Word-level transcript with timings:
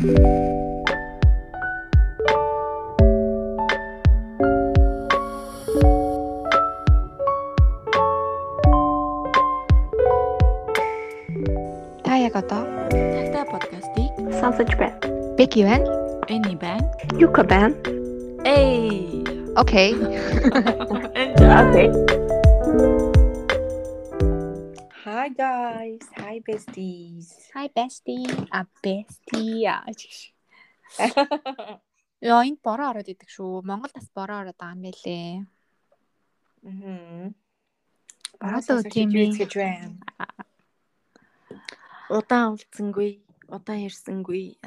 Та 0.00 0.06
яг 12.16 12.32
одоо 12.34 12.64
Тагтаа 12.88 13.44
подкастыг 13.44 14.16
Сонсож 14.40 14.72
байна. 14.80 14.96
Беки 15.36 15.60
байна. 15.68 15.84
Эни 16.32 16.56
байна. 16.56 16.88
Юка 17.20 17.44
байна. 17.44 17.74
Эй. 18.46 19.22
Окей. 19.54 19.92
Окей. 21.60 21.90
Hi 25.04 25.28
guys, 25.36 26.08
hi 26.16 26.40
besties. 26.40 27.19
Bestie. 27.74 28.26
А 28.50 28.66
bestie. 28.82 29.66
Яа 32.20 32.44
энд 32.44 32.60
бороо 32.60 32.90
ороод 32.92 33.08
идэг 33.08 33.30
шүү. 33.32 33.64
Монголд 33.64 33.96
бас 33.96 34.08
бороо 34.12 34.44
ороод 34.44 34.58
байгаа 34.60 34.76
юм 34.76 34.82
байлээ. 34.84 35.46
Мм. 36.62 37.32
Бороо 38.40 38.82
тийм 38.84 39.08
ээ. 39.16 39.32
гэж 39.40 39.52
байна. 39.56 39.96
Удаан 42.12 42.52
уулзсангүй, 42.52 43.24
удаан 43.48 43.86
ярьсангүй. 43.88 44.60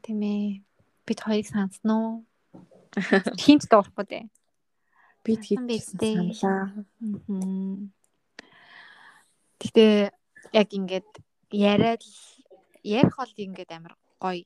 Тийм 0.00 0.20
ээ. 0.24 0.64
Бид 1.04 1.20
хоёрыг 1.20 1.46
санснаа. 1.50 2.24
Хинт 3.36 3.68
дуурахгүй 3.68 4.06
дээ. 4.08 4.24
Бид 5.24 5.44
бистэй. 5.68 6.32
саналаа. 6.32 6.72
Гэтэ 9.60 10.10
яг 10.56 10.68
ингээд 10.72 11.10
яриад 11.52 12.02
ярих 12.82 13.16
бол 13.16 13.32
ингээд 13.36 13.70
амар 13.72 13.94
гоё 14.20 14.44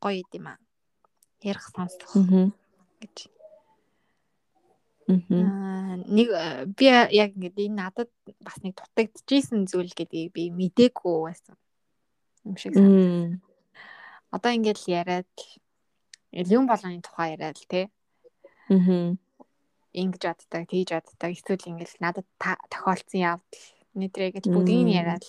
гоё 0.00 0.24
юм 0.32 0.46
аа. 0.48 0.58
Ярих 1.42 1.66
сонсох 1.74 2.14
Мм. 2.14 2.52
гэж. 3.00 3.28
Аа, 5.10 5.96
нэг 6.06 6.28
э, 6.30 6.64
би 6.70 6.86
яг 6.86 7.34
ингээд 7.34 7.58
энэ 7.58 7.76
надад 7.76 8.10
бас 8.40 8.56
нэг 8.62 8.78
дутагдчихсэн 8.78 9.66
зүйл 9.66 9.92
гэдгийг 9.92 10.32
би 10.32 10.50
мдээгүй 10.54 11.16
байсан 11.26 11.56
юм 12.46 12.56
шиг 12.56 12.74
санагдав. 12.78 13.42
Одоо 14.30 14.50
ингээд 14.54 14.78
л 14.78 14.86
яриад 14.88 15.32
юм 16.30 16.70
болгоны 16.70 17.02
тухай 17.02 17.34
яриад 17.34 17.58
л 17.58 17.66
тий 17.66 17.86
Мм. 18.70 19.18
ингэж 19.92 20.22
боддог, 20.22 20.62
тэгж 20.70 20.90
боддог. 20.94 21.30
Эсвэл 21.34 21.68
ингээд 21.74 21.98
надад 21.98 22.26
тохиолдсон 22.70 23.20
явдал 23.20 23.79
нэтрээ 23.98 24.30
гэж 24.38 24.44
бүгдийг 24.50 24.80
нь 24.86 24.94
яриад 24.94 25.24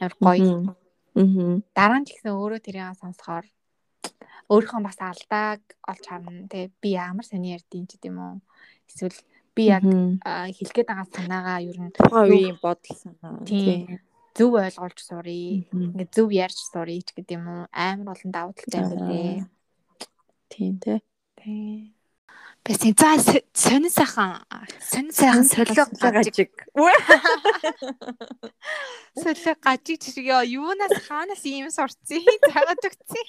амар 0.00 0.14
гоё. 0.20 0.76
Мм. 1.16 1.64
Дараа 1.76 2.00
нь 2.00 2.06
ч 2.06 2.16
гэсэн 2.16 2.32
өөрөө 2.36 2.60
тэрийг 2.60 2.96
сонсохоор 3.00 3.44
өөрийнхөө 4.52 4.82
бас 4.84 4.98
алдааг 5.00 5.60
олж 5.90 6.04
харна 6.06 6.46
тий 6.52 6.70
би 6.80 6.90
ямар 6.94 7.24
сони 7.26 7.56
ярьдیں۔ 7.56 7.88
ч 7.88 7.96
гэдэм 7.98 8.16
үү. 8.16 8.34
Эсвэл 8.88 9.18
би 9.56 9.62
яг 9.72 9.84
аа, 10.22 10.46
хэлгээд 10.52 10.88
байгаа 10.88 11.08
санаагаа 11.10 11.58
ер 11.64 11.78
нь 11.80 11.92
үеийн 12.12 12.58
бодол 12.62 12.96
санаа. 12.96 13.42
тийм 13.48 13.98
зөв 14.36 14.52
ойлгуулж 14.60 14.98
сурыг. 15.00 15.66
Ингээд 15.72 16.12
зөв 16.14 16.28
ярьж 16.30 16.58
сурыг 16.68 17.02
ч 17.06 17.10
гэдэм 17.16 17.42
үү. 17.42 17.62
Амар 17.72 18.12
олон 18.14 18.30
давуу 18.32 18.52
талтай 18.54 18.84
билээ. 18.92 19.40
Тийм 20.52 20.74
тий. 20.78 20.98
Тийм 21.40 21.95
байсан. 22.66 22.94
За 22.98 23.10
сонин 23.54 23.90
сайхан 23.90 24.42
сонин 24.90 25.12
сайхан 25.12 25.44
солио 25.44 25.84
гажиг. 26.00 26.50
Солио 29.14 29.54
гажиг 29.62 29.98
чирэг 30.02 30.26
ёо 30.34 30.42
юунаас 30.42 30.94
хаанаас 31.06 31.42
ийм 31.44 31.70
сурцیں۔ 31.70 32.22
Загаад 32.52 32.82
өгцیں۔ 32.88 33.26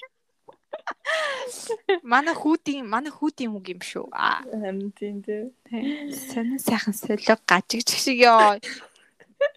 Манай 2.02 2.34
хүүтийн 2.34 2.84
манай 2.86 3.12
хүүтийн 3.14 3.54
үг 3.54 3.66
юм 3.74 3.80
шүү. 3.80 4.06
Харин 4.12 4.92
тийм 4.98 5.22
тийм. 5.22 5.54
Сонин 6.12 6.58
сайхан 6.58 6.94
солио 6.94 7.36
гажиг 7.46 7.86
чиг 7.86 8.18
ёо. 8.18 8.58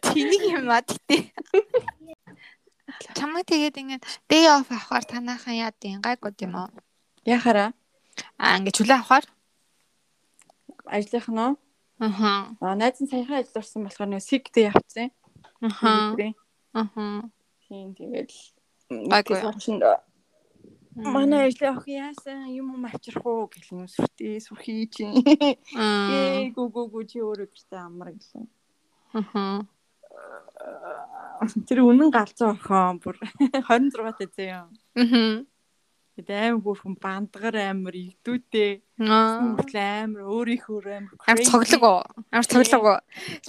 Тэнийг 0.06 0.44
юм 0.58 0.70
аа 0.70 0.86
гэтээ. 0.86 1.22
Чамайг 3.18 3.50
тэгээд 3.50 3.82
ингээд 3.82 4.04
day 4.30 4.46
off 4.46 4.70
авахаар 4.70 5.06
танаахан 5.10 5.56
яа 5.58 5.74
дий 5.82 5.98
гайгууд 5.98 6.38
юм 6.46 6.54
уу? 6.56 6.70
Яхара. 7.26 7.74
Аа 8.38 8.58
ингээд 8.62 8.78
чөлөө 8.78 8.98
авахаар. 9.00 9.26
Аа 9.26 9.41
уу? 10.86 11.58
Аха. 12.00 12.56
Аа 12.62 12.76
найз 12.76 12.98
нь 13.02 13.10
саяхан 13.12 13.42
ажил 13.42 13.62
орсон 13.62 13.86
болохоор 13.86 14.10
нэг 14.10 14.26
сигдээ 14.26 14.72
явцсан. 14.74 15.10
Аха. 15.62 16.18
Аха. 16.74 17.30
Тийм 17.68 17.94
тэгэл. 17.94 18.34
Гайгүй. 18.90 19.38
Манай 20.96 21.48
ажлын 21.48 21.78
охин 21.78 22.12
яасан 22.12 22.52
юм 22.52 22.76
юм 22.76 22.84
авчрах 22.86 23.24
уу 23.26 23.48
гэх 23.48 23.72
юм 23.72 23.88
сүртээ 23.88 24.44
сүрхий 24.44 24.90
чи. 24.92 25.08
Гээ 25.72 26.52
гү 26.52 26.68
гү 26.68 26.82
гү 26.92 27.02
чи 27.08 27.24
өөрөө 27.24 27.48
гэртээ 27.48 27.80
амар 27.80 28.12
гэлээ. 28.12 28.46
Аха. 29.16 29.64
Тэр 31.70 31.80
үнэн 31.88 32.12
галзуу 32.12 32.60
охин 32.60 33.00
бүр 33.00 33.16
26 33.72 34.04
таа 34.04 34.28
зөө. 34.36 34.68
Мгм. 35.00 35.48
Тэгээд 36.22 36.38
аим 36.38 36.62
бүрхэн 36.62 36.96
бандгар 37.02 37.56
амар 37.58 37.96
игдүүтэй. 37.98 38.86
Аа. 39.02 39.58
Мөртлөө 39.58 39.86
амар 40.06 40.22
өөрийнхөө 40.30 40.78
амар. 40.86 41.18
Амар 41.26 41.46
цоглог 41.50 41.82
уу? 41.82 42.02
Амар 42.30 42.46
цоглог 42.46 42.84
уу? 42.86 43.00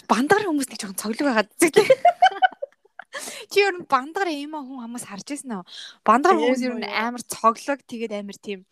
Бандгаар 0.09 0.49
хүмүүс 0.49 0.69
нэг 0.73 0.81
жоохон 0.81 0.97
цоглог 0.97 1.27
байгаад 1.29 1.51
зүг. 1.61 1.77
Чи 3.53 3.61
ер 3.61 3.77
нь 3.77 3.85
бандгаар 3.85 4.33
эмо 4.33 4.65
хүн 4.65 4.89
хүмүүс 4.89 5.05
харж 5.05 5.37
ирсэн 5.37 5.61
үү? 5.61 5.69
Бандгаар 6.01 6.41
хүмүүс 6.41 6.65
ер 6.65 6.77
нь 6.81 6.89
амар 6.89 7.21
цоглог 7.29 7.85
тэгээд 7.85 8.17
амар 8.17 8.41
тийм 8.41 8.65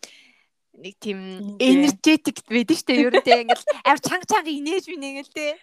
нэг 0.81 0.97
тийм 0.97 1.61
дээ. 1.61 1.69
энержетик 1.69 2.41
байдаг 2.49 2.77
штэ 2.81 3.05
ер 3.05 3.13
нь 3.13 3.21
тийм 3.21 3.45
ингээл 3.45 3.69
амар 3.85 4.01
чанга 4.01 4.25
чанга 4.25 4.49
инээж 4.49 4.89
бинэ 4.89 5.21
ингээл 5.21 5.35
те. 5.37 5.61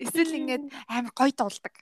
Эсвэл 0.00 0.40
ингээд 0.40 0.64
амар 0.88 1.12
гоё 1.12 1.36
дуулдаг. 1.36 1.76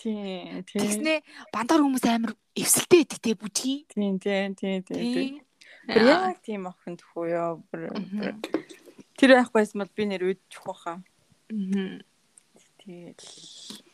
Тийм, 0.00 0.64
тийм. 0.64 0.80
Тэгснээ 0.80 1.18
бандар 1.52 1.84
хүмүүс 1.84 2.04
амар 2.08 2.32
эвсэлтэй 2.56 3.04
байдаг 3.04 3.20
те 3.20 3.36
бүжгийн. 3.36 3.84
Тийм, 3.92 4.16
тийм, 4.16 4.56
тийм, 4.56 4.80
тийм. 4.88 5.44
Бүр 5.84 6.04
яг 6.08 6.40
тийм 6.40 6.64
охин 6.70 6.96
тхүү 6.96 7.26
ёо. 7.36 7.60
Тэр 9.20 9.36
байх 9.36 9.52
байсан 9.52 9.84
бол 9.84 9.92
би 9.92 10.04
нэр 10.08 10.24
үдчих 10.32 10.64
واخа. 10.64 11.04
Аа. 11.52 12.00
Тэгэл 12.80 13.28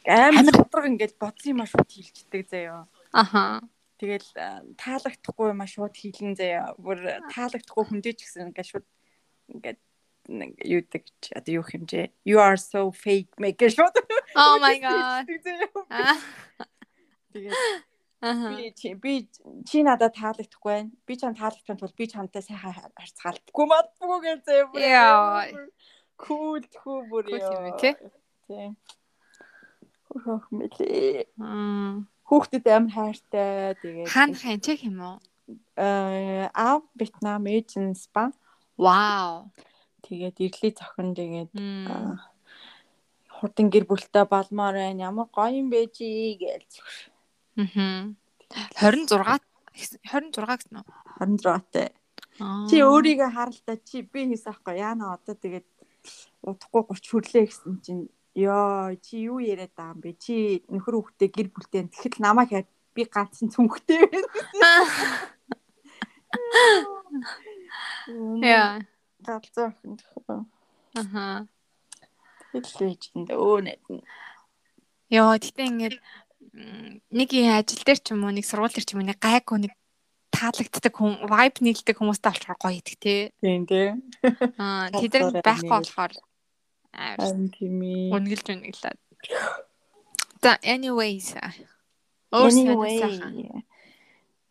амар 0.06 0.54
шудраг 0.54 0.86
ингээд 0.86 1.18
бодсон 1.18 1.58
юм 1.58 1.60
аа 1.66 1.70
шууд 1.74 1.90
хилждэг 1.90 2.42
заяа. 2.46 2.86
Аха. 3.10 3.66
Тэгэл 3.98 4.28
таалагдахгүй 4.78 5.50
юм 5.50 5.60
аа 5.62 5.66
шууд 5.66 5.94
хилэн 5.98 6.38
заяа. 6.38 6.70
Бүр 6.78 7.02
таалагдахгүй 7.34 7.84
хүндэж 7.90 8.16
гисэн 8.22 8.54
ингээд 8.54 8.70
шууд 8.70 8.86
ингээд 9.50 9.80
юудаг 10.26 11.06
ч 11.22 11.30
одоо 11.32 11.62
юу 11.62 11.64
хэмжээ. 11.64 12.10
You 12.26 12.38
are 12.42 12.58
so 12.58 12.90
fake 12.90 13.30
make 13.38 13.62
шууд. 13.62 13.94
Oh 14.36 14.58
my 14.60 14.76
god. 14.76 15.24
Тэгээд 17.32 17.56
би 18.20 18.72
чи 18.76 18.94
би 18.94 19.28
чи 19.64 19.80
надад 19.84 20.12
таалагдахгүй 20.16 20.72
байна. 20.72 20.90
Би 21.06 21.16
чам 21.16 21.32
таалагдсан 21.36 21.76
тул 21.80 21.92
би 21.96 22.04
чамтай 22.08 22.42
сайхан 22.42 22.74
харьцаалдаггүй 22.96 23.66
мадгүй 23.70 24.18
гэж 24.24 24.40
бүр. 24.72 24.80
Яа. 24.82 25.46
Cool 26.16 26.60
тхүү 26.64 26.98
бүр 27.08 27.24
тий? 27.80 27.94
Тийм. 28.48 28.76
Хөх 30.10 30.48
мэлээ. 30.50 31.28
Хүүхдэд 32.28 32.66
амар 32.66 32.92
хайртай. 32.92 33.76
Тэгээд 33.80 34.08
Хаан 34.10 34.32
хаан 34.34 34.60
чих 34.64 34.80
юм 34.84 35.00
уу? 35.00 35.16
аа 35.76 36.82
Вьетнам 36.98 37.46
эйженс 37.46 38.08
ба 38.10 38.32
Вау. 38.76 39.48
Тэгээд 40.06 40.36
ирлий 40.40 40.72
зохин 40.72 41.14
тэгээд 41.18 41.50
аа, 41.90 42.30
хурдан 43.36 43.66
гэр 43.68 43.84
бүлтэй 43.90 44.24
балмаар 44.30 44.74
байна. 44.78 45.10
Ямар 45.10 45.28
гоё 45.34 45.58
юм 45.58 45.68
бэ 45.70 45.90
чи 45.90 46.38
гэж 46.38 46.70
Мгм. 47.56 48.16
26 48.80 49.42
26 49.74 50.32
гэсэн 50.32 50.76
үү? 50.80 50.86
26-тай. 51.20 51.88
Аа. 52.40 52.68
Чи 52.68 52.76
өөрийгөө 52.84 53.30
харалтаа 53.32 53.76
чи 53.80 54.04
би 54.04 54.28
хийсэн 54.30 54.52
аахгүй 54.52 54.76
яана 54.80 55.16
одоо 55.16 55.34
тэгээд 55.34 55.66
удахгүй 56.44 56.82
30 56.92 57.10
хүрлээ 57.10 57.44
гэсэн 57.48 57.74
чинь 57.80 58.04
ёо 58.36 58.92
чи 59.00 59.24
юу 59.24 59.40
яриад 59.40 59.72
байгаа 59.72 59.96
юм 59.96 60.00
бэ? 60.04 60.10
Чи 60.20 60.60
нөхөр 60.68 60.94
хүүхдээ 61.00 61.28
гэр 61.32 61.48
бүлтэй 61.48 61.88
тэгэхэд 61.88 62.20
намайг 62.20 62.52
хаад 62.52 62.68
би 62.92 63.02
ганцхан 63.08 63.48
цүнхтэй 63.48 64.04
байна. 64.04 64.28
Яа. 68.44 68.84
Галзуу 69.26 69.66
охин 69.74 69.98
тохоо. 69.98 70.46
Аха. 70.94 71.46
Тэгэл 72.54 72.94
ээжэнд 72.94 73.30
өө 73.34 73.58
нэдэн. 73.66 73.98
Йоо, 75.10 75.34
тэгтээ 75.36 75.66
ингээд 75.66 75.96
м, 76.54 77.02
нэг 77.10 77.28
юм 77.34 77.50
ажил 77.52 77.82
дээр 77.82 78.00
ч 78.00 78.06
юм 78.14 78.24
уу, 78.24 78.32
нэг 78.32 78.46
сургууль 78.46 78.72
дээр 78.72 78.86
ч 78.86 78.94
юм 78.94 79.02
уу, 79.02 79.08
нэг 79.10 79.18
гайгүй 79.20 79.58
нэг 79.66 79.74
таалагддаг 80.30 80.94
хүн, 80.94 81.26
vibe 81.26 81.58
нийлдэг 81.60 81.96
хүмүүстэй 81.98 82.30
олчоор 82.32 82.58
гоё 82.60 82.78
идэх 82.80 82.96
тий. 83.02 83.20
Тийм 83.42 83.66
тийм. 83.66 84.06
Аа, 84.56 84.88
Галзуу 84.94 85.10
тэд 85.10 85.22
нар 85.22 85.32
дээр 85.36 85.46
байхгүй 85.46 85.70
болохоор 85.74 86.12
аа, 86.96 87.16
тийм 87.52 87.76
ээ. 87.82 88.14
үнгэлж 88.14 88.46
үнгэлээд. 88.52 88.98
За, 90.40 90.56
anyways. 90.62 91.34
Өөр 92.32 92.52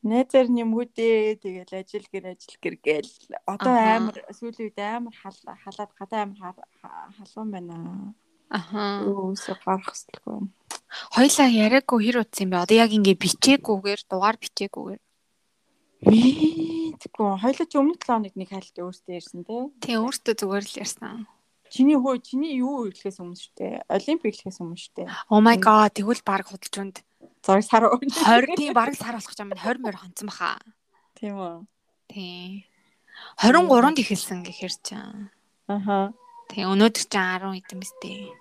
Найзаар 0.06 0.48
нэмгүүдээ 0.54 1.42
тэгэл 1.42 1.74
ажил 1.82 2.06
гэр 2.14 2.26
ажил 2.38 2.58
гэр 2.62 2.76
гээл 2.78 3.14
одоо 3.50 3.74
амар 3.74 4.18
сүүлийн 4.30 4.70
үед 4.70 4.78
амар 4.78 5.16
хал- 5.18 5.58
халаад 5.66 5.92
гадаа 5.98 6.22
амар 6.30 6.54
халуун 7.18 7.50
байна. 7.50 7.76
Аха. 8.54 9.02
Өөсө 9.02 9.58
гарах 9.66 9.90
хэвгүй. 9.98 10.46
Хоёлаа 11.18 11.50
яриаггүй 11.50 12.00
хэр 12.06 12.22
утсан 12.22 12.46
юм 12.46 12.52
бэ? 12.54 12.64
Одоо 12.70 12.78
яг 12.86 12.92
ингээ 12.94 13.18
бичээгүйгээр 13.18 14.02
дугаар 14.06 14.38
бичээгүйгээр. 14.38 15.02
Мэдгүй. 16.06 17.30
Хоёлаа 17.42 17.66
ч 17.66 17.74
өмнө 17.74 17.98
7 17.98 18.06
хоног 18.06 18.34
нэг 18.38 18.50
хайлт 18.54 18.78
өөртөө 18.78 19.16
ирсэн 19.18 19.42
те. 19.42 19.58
Тий 19.82 19.98
өөртөө 19.98 20.34
зүгээр 20.38 20.66
л 20.70 20.80
ярьсан. 20.86 21.26
Чиний 21.74 21.98
хөө 21.98 22.22
чиний 22.22 22.62
юу 22.62 22.86
ирлэхээс 22.88 23.18
өмнө 23.20 23.36
шүү 23.42 23.54
дээ. 23.58 23.74
Олимп 23.90 24.22
ирлэхээс 24.30 24.62
өмнө 24.62 24.78
шүү 24.78 24.94
дээ. 25.02 25.08
Oh 25.34 25.42
my 25.42 25.58
god 25.58 25.98
тэгвэл 25.98 26.22
баг 26.22 26.46
худалж 26.46 26.76
үнд. 26.78 26.98
Зураг 27.46 27.62
сар 27.62 27.86
өмнө. 27.86 28.10
20 28.10 28.58
тийм 28.58 28.74
бараг 28.74 28.98
сар 28.98 29.14
болох 29.14 29.38
юм 29.38 29.50
байна. 29.54 29.62
20 29.62 29.86
морь 29.86 29.98
хонцсон 30.02 30.28
баха. 30.34 30.58
Тийм 31.14 31.38
үү. 31.38 31.62
Тий. 32.10 32.66
23-нд 33.38 34.02
ихэлсэн 34.02 34.42
гэхэр 34.42 34.74
чинь. 34.82 35.30
Аха. 35.70 36.10
Тий 36.50 36.66
өнөөдөр 36.66 37.06
чинь 37.06 37.14
10 37.14 37.54
хэдэн 37.62 37.78
биз 37.78 37.94
дээ. 38.02 38.34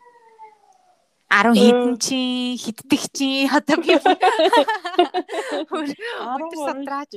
10 1.29 1.53
хэдэн 1.53 2.01
чи 2.01 2.57
хиддэг 2.57 3.03
чи 3.13 3.45
одоо 3.53 3.77
би 3.77 3.93
Өдөр 5.69 6.57
садраач. 6.65 7.13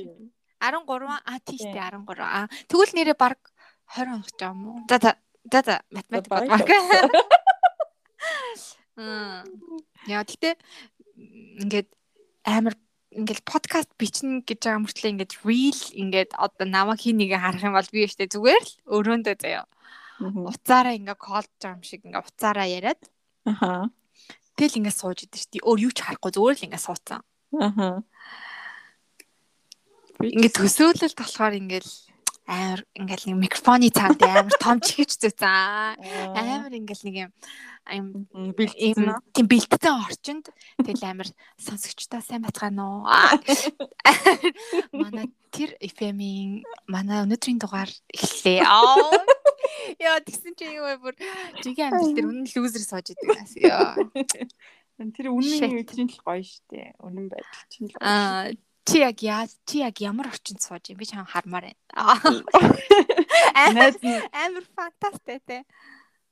13 0.60 0.84
а 1.24 1.38
тийштэй 1.40 1.72
13 1.72 2.20
а 2.20 2.48
тэгвэл 2.68 2.92
нэрээ 2.92 3.16
баг 3.16 3.38
20 3.96 4.12
онох 4.12 4.30
ч 4.34 4.42
юм 4.44 4.58
уу 4.68 4.82
за 4.90 4.98
за 4.98 5.16
за 5.46 5.60
за 5.62 5.76
математик 5.94 6.28
баг 6.28 6.50
яа 10.10 10.26
гэтээ 10.26 10.54
ингээд 11.62 11.88
амар 12.44 12.74
ингээд 13.12 13.42
подкаст 13.48 13.90
бичнэ 13.98 14.44
гэж 14.46 14.58
байгаа 14.62 14.84
мөртлөө 14.84 15.12
ингээд 15.12 15.32
real 15.42 15.80
ингээд 15.96 16.30
одоо 16.38 16.66
намайг 16.68 17.00
хин 17.02 17.18
нэгэ 17.18 17.38
харах 17.40 17.64
юм 17.64 17.74
бол 17.74 17.90
би 17.92 18.06
өштэй 18.06 18.28
зүгээр 18.30 18.62
л 18.62 18.72
өрөөндөө 18.96 19.36
заяа. 19.42 19.66
Уцаараа 20.22 20.94
ингээд 20.98 21.18
колж 21.18 21.50
байгаа 21.58 21.76
юм 21.78 21.82
шиг 21.82 22.04
ингээд 22.04 22.26
уцаараа 22.28 22.68
яриад. 22.68 23.02
Аха. 23.48 23.90
тэгэл 24.58 24.82
ингээд 24.82 24.98
сууж 24.98 25.18
идэв 25.24 25.44
дээ 25.54 25.62
өөр 25.62 25.78
юу 25.86 25.92
ч 25.94 26.02
харахгүй 26.02 26.32
зүгээр 26.34 26.56
л 26.58 26.66
ингээд 26.66 26.84
суудсан 26.84 27.22
Аха. 27.54 28.02
ингээд 30.18 30.56
төсөөлөлт 30.58 31.14
болохоор 31.14 31.54
ингээд 31.62 31.86
амар 32.48 32.80
ингээд 32.96 33.28
нэг 33.28 33.36
микрофоны 33.44 33.92
цаанд 33.92 34.24
амар 34.24 34.56
том 34.56 34.80
чихэж 34.80 35.20
зүйцэн 35.20 36.00
амар 36.32 36.72
ингээд 36.72 37.02
нэг 37.04 37.16
юм 37.28 37.32
юм 37.92 38.06
бэлтгэсэн 38.56 39.04
ийм 39.04 39.20
тийм 39.36 39.46
бэлтгэсэн 39.52 39.94
орчинд 40.08 40.46
тэгэл 40.80 41.04
амар 41.12 41.28
сонсогчдоо 41.60 42.24
сайн 42.24 42.44
бацгаана 42.44 42.84
уу? 42.84 43.04
Манай 44.96 45.28
тэр 45.52 45.76
FM-ийн 45.80 46.64
манай 46.88 47.24
өнөөдрийн 47.24 47.60
дугаар 47.60 47.92
эхэллээ 48.12 48.64
яа 50.08 50.20
тэгсэн 50.24 50.52
чи 50.56 50.68
юу 50.72 50.88
вэ 50.88 50.96
бүр? 51.00 51.14
Жигийн 51.64 51.92
амьдрал 51.92 52.16
дээр 52.16 52.28
үнэн 52.28 52.46
лүүзер 52.48 52.84
сууж 52.84 53.12
идэг 53.12 53.28
яа. 53.64 53.96
Тэр 54.98 55.28
үнэн 55.32 55.80
юу 55.80 55.84
чинь 55.84 56.10
л 56.10 56.20
гоё 56.24 56.42
штэ. 56.44 56.96
Үнэн 57.00 57.26
байдал 57.28 57.64
чинь 57.72 57.88
л 57.88 57.96
гоё. 57.96 58.04
аа 58.04 58.52
чи 58.88 59.04
яг 59.04 59.20
яа 59.20 59.44
чи 59.68 59.84
яг 59.84 60.00
ямар 60.00 60.32
орчинд 60.32 60.64
сууж 60.64 60.88
юм 60.88 60.98
би 60.98 61.04
чам 61.04 61.28
хармаар 61.28 61.68
байна 61.68 61.76
нь 64.00 64.16
амар 64.32 64.64
фантастай 64.72 65.38
те 65.44 65.58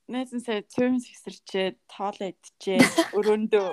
нь 0.09 0.39
сая 0.39 0.63
цөөн 0.63 1.03
сэгсэрчээ, 1.03 1.69
тоолоо 1.91 2.31
идчихээ, 2.31 2.79
өрөөндөө 3.19 3.67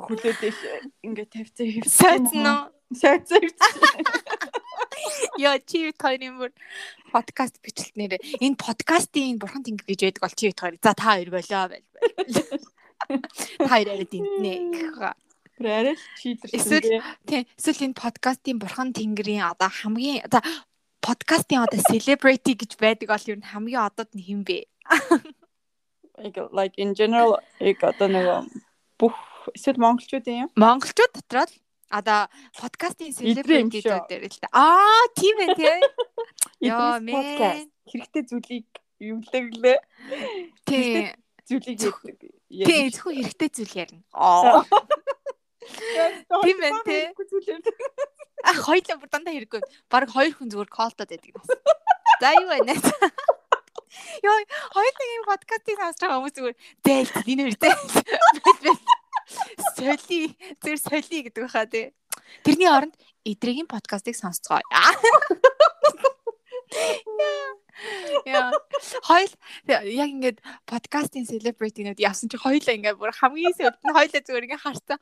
хүлээдэх 0.00 0.58
ингээ 1.04 1.28
тавьцаа 1.28 1.66
хэвчээ. 1.68 1.92
сайцно 1.92 2.72
Сайцаа 2.88 3.38
хэвчээ. 3.44 3.72
Яа 5.44 5.60
чи 5.68 5.92
хоёрын 5.92 6.40
бүр 6.40 6.52
подкаст 7.12 7.60
бичлэлт 7.60 7.96
нэрээ 8.00 8.20
энэ 8.40 8.56
подкастын 8.56 9.36
бурхан 9.36 9.60
тэнгэр 9.60 9.88
гэж 9.92 10.00
байдаг 10.08 10.22
бол 10.24 10.38
чи 10.40 10.46
хоёр. 10.56 10.74
За 10.80 10.96
та 10.96 11.20
хоёр 11.20 11.30
болоо 11.30 11.64
байл. 11.68 11.84
байл. 11.92 12.64
Та 13.60 13.68
хоёр 13.68 13.88
арай 13.92 14.08
дэмтнэ 14.08 14.52
гэх. 14.72 14.96
Тэр 15.54 15.66
арай 15.70 15.94
л 15.94 16.02
чийлэрсэн. 16.18 16.58
Эсвэл- 16.58 17.02
Тий. 17.26 17.42
Эсвэл 17.58 17.84
энэ 17.90 17.94
подкастын 17.94 18.58
бурхан 18.58 18.90
тэнгэрийн 18.90 19.46
одоо 19.54 19.70
хамгийн 19.70 20.26
за 20.26 20.42
подкастын 20.98 21.62
одоо 21.62 21.78
celebrity 21.90 22.58
гэж 22.58 22.74
байдаг 22.80 23.06
бол 23.12 23.28
юу 23.30 23.38
н 23.38 23.44
хамгийн 23.46 23.86
одод 23.86 24.10
нь 24.14 24.24
хэн 24.24 24.42
бэ? 24.42 24.58
like 26.54 26.74
in 26.78 26.94
general 26.94 27.38
яг 27.60 27.82
одоо 27.82 28.08
нэг 28.08 28.26
бүх 28.98 29.14
эсвэл 29.54 29.78
монголчуудын 29.78 30.46
юм. 30.46 30.50
Монголчууд 30.58 31.12
дотроо 31.14 31.46
л 31.46 31.54
одоо 31.90 32.26
подкастын 32.58 33.14
celebrity 33.14 33.82
дээр 33.82 34.26
л 34.26 34.38
та. 34.42 34.48
Аа 34.50 35.06
тийм 35.14 35.38
ээ 35.38 35.54
тий. 35.54 35.78
Яа 36.66 36.98
мэн. 36.98 37.70
Хэрэгтэй 37.86 38.22
зүйлийг 38.26 38.66
юмлэглээ. 38.98 39.78
Тий. 40.66 41.12
Зүйлийг 41.44 41.78
ярьдаг. 41.78 42.66
Тий 42.66 42.82
зөвхөн 42.90 43.14
хэрэгтэй 43.20 43.50
зүйл 43.52 43.74
ярина. 43.86 44.02
Аа. 44.14 44.64
Тийм 46.44 46.58
байна, 46.60 46.80
те. 46.84 47.12
А 48.44 48.52
хоёлаа 48.60 48.96
бүр 49.00 49.08
дандаа 49.08 49.34
хэрэггүй. 49.34 49.62
Бараг 49.88 50.10
хоёр 50.12 50.32
хүн 50.36 50.50
зүгээр 50.52 50.70
колтод 50.70 51.08
байдаг. 51.08 51.40
За 52.20 52.32
юу 52.36 52.48
байна? 52.48 52.74
Йоо, 54.24 54.38
хоёулаа 54.74 55.06
ийм 55.08 55.24
подкастыг 55.28 55.76
сонсож 55.78 56.00
байгаа 56.02 56.18
хүмүүс 56.20 56.34
зүгээр 56.36 56.56
зээл 56.84 57.10
энэ 57.30 57.42
хоёр 57.44 57.56
зээл. 57.62 58.78
Соли, 59.76 60.20
зэрэг 60.60 60.80
соли 60.82 61.18
гэдэг 61.24 61.42
баха 61.44 61.64
тий. 61.66 61.94
Тэрний 62.44 62.68
оронд 62.68 62.94
эдрэгийн 63.24 63.68
подкастыг 63.70 64.16
сонсцгоо. 64.16 64.60
Яа. 68.24 68.52
Хоёул 69.04 69.34
яг 69.66 70.08
ингээд 70.08 70.38
подкастын 70.70 71.26
celebrity-нууд 71.26 71.98
явсан 71.98 72.30
чи 72.30 72.38
хоёулаа 72.38 72.74
ингээд 72.78 72.98
бүр 73.00 73.12
хамгийн 73.12 73.54
сүүлд 73.58 73.80
нь 73.82 73.94
хоёулаа 73.94 74.22
зүгээр 74.22 74.46
ингээд 74.46 74.64
харсан. 74.64 74.98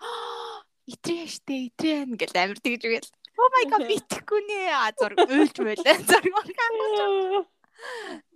Итрээ 0.88 1.26
штэ, 1.28 1.54
итрээ 1.70 2.08
ингээд 2.08 2.34
амир 2.34 2.58
тэгж 2.58 2.82
үгээл. 2.88 3.10
Oh 3.38 3.48
my 3.54 3.64
god 3.70 3.84
битгэхгүй 3.88 4.40
нэ. 4.48 4.58
А 4.72 4.92
зург 4.96 5.18
уйлж 5.20 5.56
байлаа. 5.56 5.96
Зург 6.08 6.26
маргаан. 6.32 7.46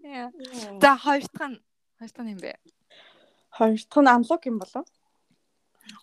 Яа. 0.05 0.29
За 0.81 0.91
хоёр 0.97 1.25
дахь 1.33 1.49
нь 1.53 1.59
хоёр 1.99 2.11
дахь 2.13 2.25
нь 2.25 2.33
юм 2.35 2.41
бэ? 2.41 2.53
Хоёр 3.57 3.81
дахь 3.81 4.03
нь 4.05 4.13
анлог 4.13 4.43
юм 4.47 4.57
болов? 4.61 4.87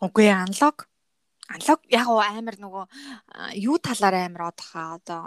Үгүй 0.02 0.28
аналог. 0.30 0.88
Аналог 1.50 1.80
яг 1.90 2.08
амар 2.08 2.58
нөгөө 2.58 2.86
юу 3.62 3.78
талаараа 3.78 4.26
амар 4.26 4.54
одохаа 4.54 4.98
одоо 4.98 5.24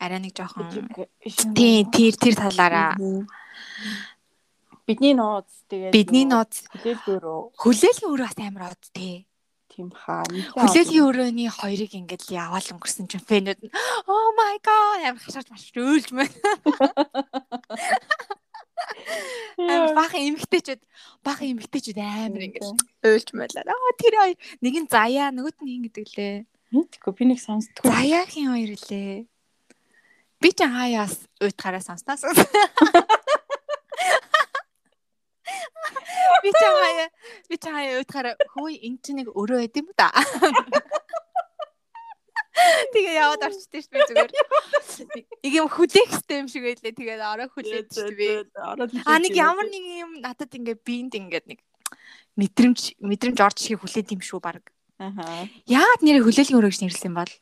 арай 0.00 0.20
нэг 0.24 0.32
жоохон 0.32 0.66
тий 1.54 1.84
тэр 1.84 2.14
тэр 2.16 2.34
талаараа 2.34 2.96
Бидний 4.90 5.14
нууц 5.14 5.46
тэгээд 5.70 5.94
бидний 5.94 6.26
нууц 6.26 6.66
хүлээлгөөрөө 6.66 7.40
хүлээлийн 7.62 8.10
өрөө 8.10 8.26
бас 8.26 8.38
амар 8.42 8.74
од 8.74 8.84
тий. 8.90 9.28
тийм 9.70 9.94
хаа. 9.94 10.26
Хүлээлийн 10.26 11.06
өрөөний 11.06 11.46
хоёрыг 11.46 11.94
ингээд 11.94 12.26
яваал 12.26 12.66
өнгөрсөн 12.74 13.06
чинь 13.06 13.22
фэнүүд 13.22 13.60
нь 13.62 13.72
oh 14.10 14.28
my 14.34 14.58
god 14.58 15.06
амар 15.06 15.22
хашаарч 15.22 15.48
маш 15.54 15.70
өөлж 15.78 16.10
мэн. 16.10 16.26
Амар 19.62 19.94
баахан 19.94 20.26
эмгтээчүүд 20.34 20.82
баахан 21.22 21.54
эмгтээчүүд 21.54 21.98
амар 22.02 22.42
ингээд 22.50 22.66
өөлж 23.06 23.28
мэлээ. 23.30 23.70
Аа 23.70 23.94
тэр 23.94 24.14
хоёр 24.18 24.38
нэг 24.58 24.74
нь 24.74 24.90
заяа 24.90 25.30
нөгөөт 25.30 25.58
нь 25.62 25.70
хин 25.70 25.82
гэдэг 25.86 26.06
лээ. 26.18 26.34
мэдгүй 26.74 27.12
би 27.14 27.24
нэг 27.30 27.38
сонсдгүй. 27.38 27.86
Заяагийн 27.86 28.50
хоёр 28.50 28.74
лээ. 28.74 29.29
Би 30.40 30.50
ч 30.56 30.64
хаяас 30.64 31.28
уйтгараа 31.40 31.84
сонснаас. 31.84 32.24
Би 36.40 36.50
ч 36.56 36.60
хаяа 36.64 37.08
би 37.48 37.56
ч 37.60 37.64
хаяа 37.68 38.00
уйтгараа 38.00 38.34
хөөе 38.56 38.76
энэ 38.88 38.98
чинь 39.04 39.18
нэг 39.20 39.28
өрөө 39.36 39.60
байд 39.60 39.76
юм 39.76 39.88
да. 39.92 40.08
Тэгээ 42.92 43.20
яваад 43.20 43.44
орчтой 43.48 43.84
шүү 43.84 43.92
би 43.92 44.00
зүгээр. 44.08 44.32
Нэг 45.44 45.52
юм 45.60 45.68
хүлээхтэй 45.68 46.36
юм 46.40 46.48
шиг 46.48 46.64
байлээ. 46.64 46.96
Тэгээд 46.96 47.20
ороо 47.20 47.48
хүлээж 47.52 47.88
шүү 47.92 48.12
би. 48.16 48.28
А 48.56 49.16
нэг 49.20 49.32
ямар 49.36 49.68
нэг 49.68 49.84
юм 50.08 50.24
надад 50.24 50.52
ингээ 50.56 50.80
биэнд 50.80 51.20
ингээд 51.20 51.46
нэг 51.52 51.60
мэдрэмж 52.40 53.00
мэдрэмж 53.00 53.38
орж 53.44 53.58
шиг 53.60 53.80
хүлээд 53.84 54.16
юм 54.16 54.24
шүү 54.24 54.40
баг. 54.40 54.64
Аха. 54.96 55.48
Яагаад 55.68 56.00
нэрээ 56.04 56.24
хүлээлийн 56.24 56.58
өрөө 56.60 56.72
гэж 56.72 56.80
нэрлсэн 56.84 57.12
бол? 57.16 57.32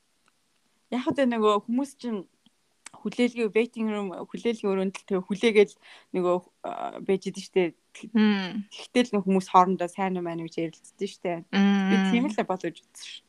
Яг 0.95 1.05
л 1.05 1.19
нөгөө 1.19 1.67
хүмүүс 1.67 1.91
чинь 1.99 2.25
хүлээлгийн 3.09 3.51
waiting 3.57 3.89
room 3.89 4.09
хүлээлгийн 4.13 4.69
өрөөнд 4.69 4.95
л 5.01 5.07
тэгээ 5.09 5.25
хүлээгээл 5.25 5.75
нөгөө 6.13 6.37
идэв 7.09 7.41
штэ. 7.41 7.73
Тэгтэл 7.97 9.11
нөгөө 9.17 9.25
хүмүүс 9.25 9.49
хоорондоо 9.49 9.89
сайн 9.89 10.21
уу 10.21 10.25
маань 10.29 10.45
гэж 10.45 10.55
ярилцдаг 10.69 11.09
штэ. 11.09 11.33
Би 11.49 11.97
тийм 12.13 12.29
л 12.29 12.37
бодож 12.45 12.77
үзсэн 12.77 13.03
ш. 13.03 13.25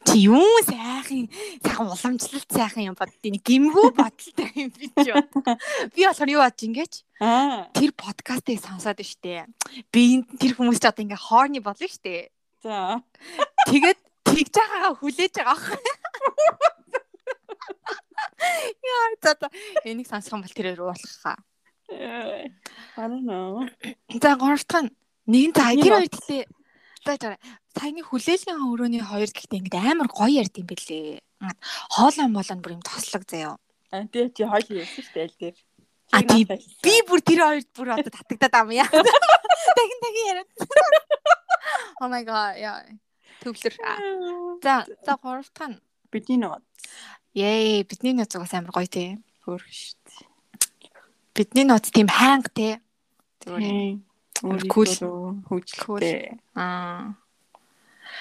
Чи 0.00 0.32
юу 0.32 0.40
сайхан 0.64 1.28
сайхан 1.60 1.92
уламжлалт 1.92 2.48
сайхан 2.48 2.88
юм 2.88 2.96
бод. 2.96 3.12
Эний 3.20 3.36
гимгүү 3.36 3.92
бодолтой 3.92 4.48
юм 4.56 4.72
би 4.72 4.88
ч 4.96 5.12
юу. 5.12 5.20
Би 5.92 6.08
болохоор 6.08 6.30
юу 6.32 6.40
бодож 6.40 6.62
ингэж 6.64 6.92
Аа. 7.20 7.68
тэр 7.76 7.92
подкастыг 7.92 8.64
сонсоод 8.64 9.04
штэ. 9.04 9.44
Би 9.92 10.24
тэр 10.40 10.56
хүмүүс 10.56 10.80
ч 10.80 10.88
одоо 10.88 11.04
ингээ 11.04 11.20
хоорны 11.20 11.60
болно 11.60 11.84
штэ. 11.84 12.32
За. 12.64 13.04
Тэгээд 13.68 14.00
тэгж 14.24 14.52
байгаагаа 14.56 14.94
хүлээж 14.96 15.34
байгаа 15.36 15.58
ах. 18.40 19.12
За 19.22 19.36
за 19.40 19.48
энийг 19.84 20.08
сонсох 20.08 20.32
юм 20.34 20.42
бол 20.42 20.56
тэрээр 20.56 20.80
уулах 20.80 21.14
хаа. 21.22 21.38
I 21.90 22.50
don't 22.96 23.26
know. 23.26 23.68
За 24.22 24.34
нь 24.82 24.90
нэгэн 25.26 25.52
за 25.54 25.74
тэр 25.74 25.92
хоёр 25.94 26.08
гэхдээ 26.08 26.42
за 27.04 27.12
за 27.18 27.36
саяны 27.74 28.02
хүлээлгийн 28.06 28.60
өрөөний 28.66 29.02
хоёр 29.02 29.30
гэхдээ 29.30 29.60
ингээд 29.60 29.90
амар 29.90 30.08
гоё 30.08 30.42
ярд 30.42 30.54
юм 30.58 30.66
бэлээ. 30.70 31.18
Хоолон 31.90 32.32
болон 32.34 32.58
бүр 32.62 32.76
юм 32.78 32.82
тослог 32.82 33.24
заяа. 33.26 33.58
А 33.90 34.06
тий 34.06 34.30
чи 34.30 34.44
хойл 34.46 34.70
ярьсан 34.70 35.02
шүү 35.02 35.14
дээ 35.14 35.26
аль 35.26 35.38
дээр. 35.40 35.56
А, 36.12 36.22
тий. 36.22 36.42
Би 36.82 36.94
бүр 37.08 37.20
тэр 37.26 37.40
хоёрт 37.42 37.70
бүр 37.74 37.88
одоо 37.94 38.10
татагдаад 38.10 38.54
ам 38.54 38.70
яа. 38.70 38.86
Дахин 39.76 40.00
дахин 40.02 40.26
яриад. 40.30 40.50
Oh 42.00 42.08
my 42.10 42.22
god 42.22 42.54
яа. 42.58 42.86
Төвлөр. 43.42 43.74
За 44.62 44.86
за 44.86 45.66
нь 45.68 45.78
бидний 46.10 46.38
нот 46.38 46.62
Yay, 47.34 47.84
бидний 47.86 48.14
нууц 48.14 48.34
угаас 48.34 48.54
амар 48.54 48.74
гоё 48.74 48.86
тий. 48.90 49.18
хөөх 49.46 49.62
шүү 49.62 49.96
дээ. 50.06 50.26
Бидний 51.34 51.64
нууц 51.64 51.86
тийм 51.94 52.08
хайнг 52.10 52.50
тий. 52.54 52.76
Зүгээр. 53.46 54.02
Cool. 54.40 54.88
Хөөжлөлтэй. 55.46 56.40
Аа. 56.56 57.14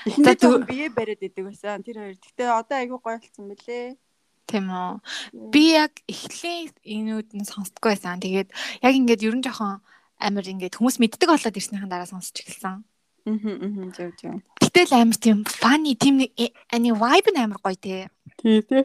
Дүү- 0.06 0.68
бие 0.68 0.88
бариад 0.94 1.24
идэг 1.24 1.44
байсан. 1.48 1.82
Тэр 1.84 1.96
хоёр. 2.00 2.16
Гэтэ 2.20 2.44
одоо 2.54 2.78
айгүй 2.78 3.00
гоё 3.02 3.18
болсон 3.20 3.44
мөлий. 3.50 3.98
Тийм 4.48 4.66
үү. 4.70 5.02
Би 5.52 5.64
яг 5.74 5.94
эхлээд 6.08 6.76
энүүд 6.86 7.30
нь 7.34 7.48
сонсдгоо 7.50 7.92
байсан. 7.96 8.20
Тэгээд 8.22 8.50
яг 8.84 8.94
ингээд 8.94 9.26
ерөн 9.26 9.44
жоохон 9.44 9.82
амар 10.20 10.46
ингээд 10.46 10.78
хүмүүс 10.78 11.00
мэддэг 11.02 11.30
болоод 11.30 11.58
ирснийхэн 11.58 11.90
дараа 11.90 12.08
сонсч 12.08 12.46
эхэлсэн. 12.46 12.84
Мм 13.26 13.40
мм 13.60 13.92
зөв 13.92 14.12
зөв. 14.20 14.40
Гэтэл 14.60 14.92
амар 14.96 15.18
тийм 15.20 15.44
funny 15.46 15.96
тийм 16.00 16.24
нэг 16.24 16.32
ани 16.72 16.92
vibe 16.96 17.30
нь 17.36 17.40
амар 17.40 17.60
гоё 17.64 17.76
тий. 17.76 18.08
Тий, 18.40 18.62
тий. 18.64 18.84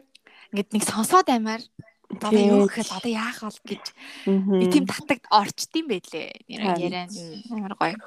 Ингээд 0.55 0.71
нэг 0.71 0.83
сонсоод 0.87 1.27
амар 1.27 1.59
одоо 2.07 2.31
юу 2.31 2.63
гэхэл 2.71 2.95
одоо 2.95 3.11
яах 3.11 3.43
бол 3.43 3.59
гэж 3.67 3.83
нэг 4.23 4.71
тийм 4.71 4.87
татагд 4.87 5.27
орчдсон 5.27 5.83
байлээ. 5.91 6.31
Яриа 6.47 7.11
амар 7.51 7.75
гоё. 7.75 7.99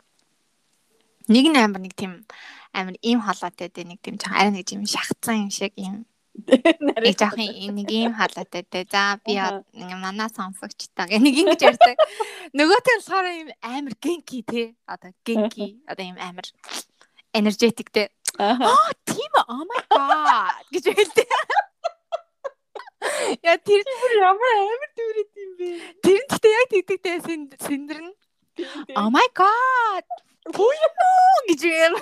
Нэг 1.29 1.45
нь 1.45 1.61
амар 1.61 1.85
нэг 1.85 1.93
тийм 1.93 2.25
амар 2.73 2.97
ийм 3.05 3.21
халаатай 3.21 3.69
дээ 3.69 3.85
нэг 3.85 4.01
тийм 4.01 4.17
жоохон 4.17 4.41
арай 4.41 4.53
нэг 4.57 4.65
тийм 4.65 4.89
шахацсан 4.89 5.45
юм 5.45 5.53
шиг 5.53 5.77
юм 5.77 6.09
Нэг 6.49 7.21
жоохон 7.21 7.53
нэг 7.77 7.89
ийм 7.93 8.17
халаатай 8.17 8.65
дээ. 8.65 8.89
За 8.89 9.21
би 9.21 9.37
манаа 9.37 10.33
сонсогчтаа 10.33 11.05
гэх 11.05 11.21
нэг 11.21 11.37
ингэж 11.45 11.61
ярьдаг. 11.69 12.01
Нөгөөтэй 12.57 12.97
болохоор 12.97 13.27
ийм 13.29 13.51
амар 13.61 13.93
генки 14.01 14.41
те. 14.41 14.73
Одоо 14.89 15.13
генки 15.21 15.83
одоо 15.85 16.05
ийм 16.07 16.17
амар 16.17 16.49
энержетик 17.37 17.93
те. 17.93 18.09
Аа. 18.39 18.89
Тийм 19.05 19.33
oh 19.37 19.69
my 19.69 19.83
god 19.91 20.65
гэж 20.73 20.97
хэлдэг. 20.97 21.29
Яа 23.45 23.59
тэр 23.63 23.83
Ямар 24.19 24.55
амар 24.59 24.91
дүүрээд 24.99 25.33
юм 25.39 25.51
бэ? 25.59 25.69
тэр 26.03 26.19
нь 26.19 26.29
гэхдээ 26.29 26.55
яг 26.59 26.69
тэгдэгтэй 26.73 27.17
сэндэрнэ. 27.63 28.13
Oh 28.99 29.11
my 29.11 29.29
god. 29.39 30.07
гэж 31.47 31.63
юм. 31.63 31.95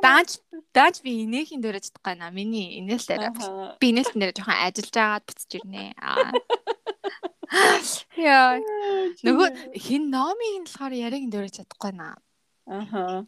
Дааж 0.00 0.40
дааж 0.72 1.02
би 1.04 1.26
инээхийн 1.26 1.60
дөрөж 1.60 1.90
чадахгүй 1.90 2.14
наа. 2.16 2.30
Миний 2.30 2.78
инээлтээр. 2.80 3.34
Аха. 3.34 3.76
би 3.80 3.86
инээлтэн 3.92 4.20
дээр 4.20 4.32
жоохон 4.36 4.56
ажиллаж 4.56 4.94
байгаад 4.94 5.24
буцаж 5.26 5.52
ирнэ. 5.58 5.84
Яа. 8.16 8.60
Нөгөө 9.24 9.48
хин 9.76 10.08
номыг 10.12 10.54
нь 10.62 10.64
болохоор 10.64 10.94
яриаг 10.96 11.24
нь 11.28 11.32
дөрөж 11.34 11.54
чадахгүй 11.60 11.92
наа. 11.92 12.16
Аха. 12.64 13.26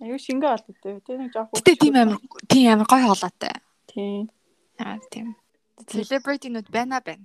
Аюу 0.00 0.18
шингээ 0.18 0.50
олдтой. 0.50 0.98
Тэ 1.04 1.20
нэг 1.20 1.30
жоох. 1.36 1.52
Гэтэ 1.52 1.72
тийм 1.78 1.94
амар 2.00 2.18
тийм 2.48 2.72
амар 2.72 2.88
гой 2.88 3.02
хоолойтой. 3.04 3.54
Тийм. 3.92 4.32
Аа 4.80 4.98
тийм. 5.12 5.36
Celebrity-нууд 5.88 6.68
байна 6.70 7.00
байна. 7.00 7.24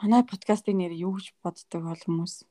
Манай 0.00 0.22
подкастын 0.26 0.78
нэр 0.78 0.92
юу 0.92 1.14
гэж 1.16 1.32
боддог 1.42 1.82
бол 1.86 2.02
хүмүүс? 2.02 2.42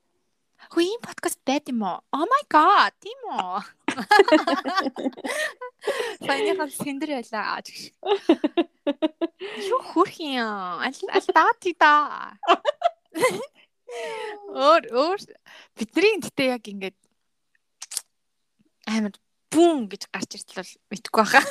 Хөө 0.71 0.83
ийм 0.87 1.01
подкаст 1.03 1.43
байд 1.43 1.67
юм 1.67 1.83
уу? 1.83 1.99
Oh 2.15 2.23
my 2.23 2.43
god, 2.47 2.95
тийм 3.03 3.19
үү? 3.27 3.59
Саяныхаа 6.23 6.71
сэндэр 6.71 7.19
байлаа. 7.19 7.59
Юу 9.59 9.81
хөрх 9.91 10.15
юм? 10.23 10.79
Аль 10.79 11.29
даати 11.35 11.75
да. 11.75 12.39
Өөр 14.55 14.87
өөр 14.87 15.19
бидний 15.75 16.15
гэтээ 16.23 16.55
яг 16.55 16.63
ингээд 16.63 16.97
амар 18.87 19.13
бүүн 19.51 19.91
гэж 19.91 20.07
гарч 20.09 20.31
иртэл 20.39 20.63
бол 20.63 20.73
мэдхгүй 20.89 21.21
баха. 21.27 21.41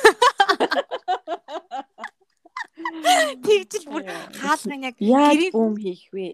Тэгжил 3.43 3.85
бүр 3.89 4.03
хаалган 4.37 4.83
яг 4.89 4.95
Яг 4.99 5.33
гэрийн 5.33 5.53
бүүм 5.53 5.75
хийх 5.79 6.05
вэ? 6.13 6.27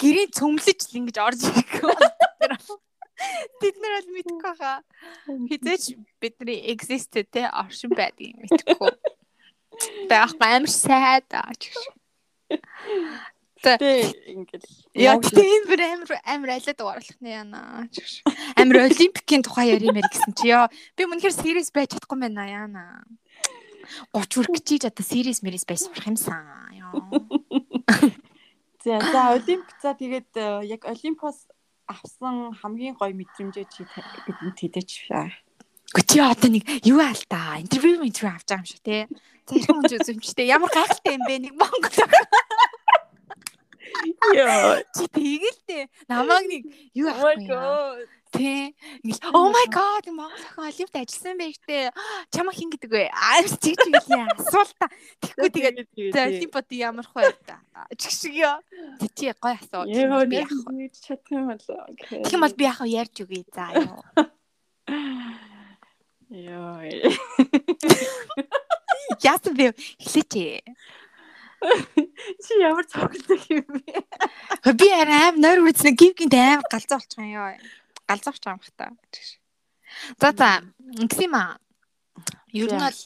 гэрийн 0.00 0.30
цөмлөж 0.32 0.80
л 0.86 0.98
ингэж 1.00 1.16
орж 1.20 1.40
ирэхгүй. 1.48 1.94
Бид 3.60 3.76
нар 3.80 3.92
бол 3.96 4.10
мэдхгүй 4.12 4.40
баха. 4.44 4.72
Хизээч 5.48 5.84
бидний 6.20 6.60
exist 6.72 7.16
те 7.16 7.48
оршин 7.48 7.92
байдгийг 7.96 8.36
мэдхгүй. 8.44 8.92
Тэгэх 10.08 10.36
амар 10.40 10.68
сайд 10.68 11.28
аач. 11.32 11.72
Тэ 13.64 14.12
ингээл. 14.30 14.68
Яа 14.94 15.16
тийм 15.18 15.64
бүр 15.66 15.80
амар 15.82 16.20
амар 16.22 16.50
алиад 16.54 16.80
оруулах 16.80 17.18
нь 17.18 17.32
яана. 17.32 17.88
Амар 18.54 18.86
олимпикийн 18.86 19.42
тухай 19.42 19.72
яримээр 19.74 20.06
гэсэн 20.06 20.36
чи 20.36 20.52
ёо. 20.52 20.68
Би 20.94 21.08
мөнхөр 21.08 21.32
serious 21.34 21.72
байж 21.72 21.96
чадахгүй 21.96 22.20
байна 22.20 22.46
яана. 22.46 23.02
30 24.12 24.46
хүрэх 24.46 24.64
гэж 24.64 24.82
одоо 24.90 25.04
serious 25.04 25.40
мэрэс 25.42 25.64
байж 25.66 25.80
сурах 25.86 26.06
юмсан. 26.06 26.42
За 28.86 29.00
за 29.02 29.34
олимп 29.34 29.66
за 29.82 29.98
тэгээд 29.98 30.30
э, 30.38 30.62
яг 30.70 30.86
олимпос 30.86 31.50
авсан 31.90 32.54
хамгийн 32.54 32.94
гоё 32.94 33.18
мэдрэмжээ 33.18 33.66
чи 33.66 33.82
бидэнд 33.82 34.58
хэлээч. 34.62 34.90
Чи 36.06 36.18
одоо 36.22 36.50
нэг 36.54 36.62
юу 36.86 37.02
аал 37.02 37.18
та 37.26 37.58
интервью 37.58 38.06
интервью 38.06 38.30
авч 38.30 38.46
байгаа 38.46 38.62
юм 38.62 38.70
шиг 38.70 38.82
те. 38.86 39.10
За 39.50 39.58
хэрхэн 39.58 39.78
унж 39.82 39.90
үзэмчтэй 39.90 40.46
ямар 40.46 40.70
гайхалтай 40.70 41.18
юм 41.18 41.24
бэ 41.26 41.34
нэг 41.50 41.54
Монгол. 41.58 41.98
Яа. 44.38 44.86
Чи 44.94 45.04
тэгэл 45.10 45.60
те. 45.66 45.90
Намайг 46.06 46.46
нэг 46.46 46.62
юу 46.94 47.10
Oh 47.10 47.18
авахгүй 47.26 48.06
Тэ. 48.34 48.74
Ингээл 49.06 49.32
oh 49.32 49.48
my 49.54 49.66
god 49.70 50.04
Монгол 50.10 50.66
охин 50.66 50.86
олимпиад 50.90 51.06
ажилласан 51.06 51.38
байх 51.38 51.56
те. 51.62 51.90
Чамаа 52.34 52.52
хин 52.52 52.70
гэдэг 52.74 52.90
вэ? 52.90 53.04
Аа 53.14 53.46
чиг 53.46 53.78
чиг 53.78 53.94
яа. 54.10 54.26
Асуулта. 54.34 54.86
Тэгхгүй 55.22 55.48
тэгээд 55.54 55.76
за 56.10 56.20
олимпиад 56.26 56.68
ямар 56.74 57.06
хөө 57.06 57.32
та. 57.46 57.62
Чиг 57.94 58.10
шиг 58.10 58.34
ёо. 58.34 58.58
Чи 59.14 59.30
гой 59.38 59.54
асуу. 59.54 59.86
Яа 59.86 60.26
Би 60.26 60.42
яах 60.42 60.50
вэ? 60.50 60.90
чадах 60.90 61.30
юм 61.30 61.46
бол. 61.48 61.62
Тэгэх 61.62 62.34
юм 62.34 62.42
бол 62.42 62.54
би 62.58 62.64
яах 62.66 62.80
вэ? 62.82 62.88
Ярьж 62.98 63.16
үгүй 63.22 63.42
за 63.54 63.66
ёо. 63.78 64.02
Яа. 66.34 66.82
Яасан 69.22 69.54
бэ? 69.54 69.70
Эхлэч. 70.02 70.34
Чи 72.42 72.52
ямар 72.60 72.84
цогцолтой 72.84 73.40
юм 73.48 73.64
бэ? 73.70 74.02
Би 74.76 74.86
арай 74.92 75.30
аим 75.30 75.40
нойр 75.40 75.62
үрдсэн 75.64 75.94
гів 75.94 76.12
гинт 76.18 76.34
аим 76.34 76.60
галзуу 76.68 76.98
болчих 76.98 77.22
юм 77.22 77.32
ёо 77.32 77.54
галзавч 78.08 78.42
байгаа 78.42 78.56
юм 78.56 78.62
бах 78.62 78.72
та. 78.78 78.86
За 80.20 80.30
за 80.32 80.50
ингэсима. 81.02 81.58
Ер 82.52 82.70
нь 82.72 82.80
бол 82.80 83.00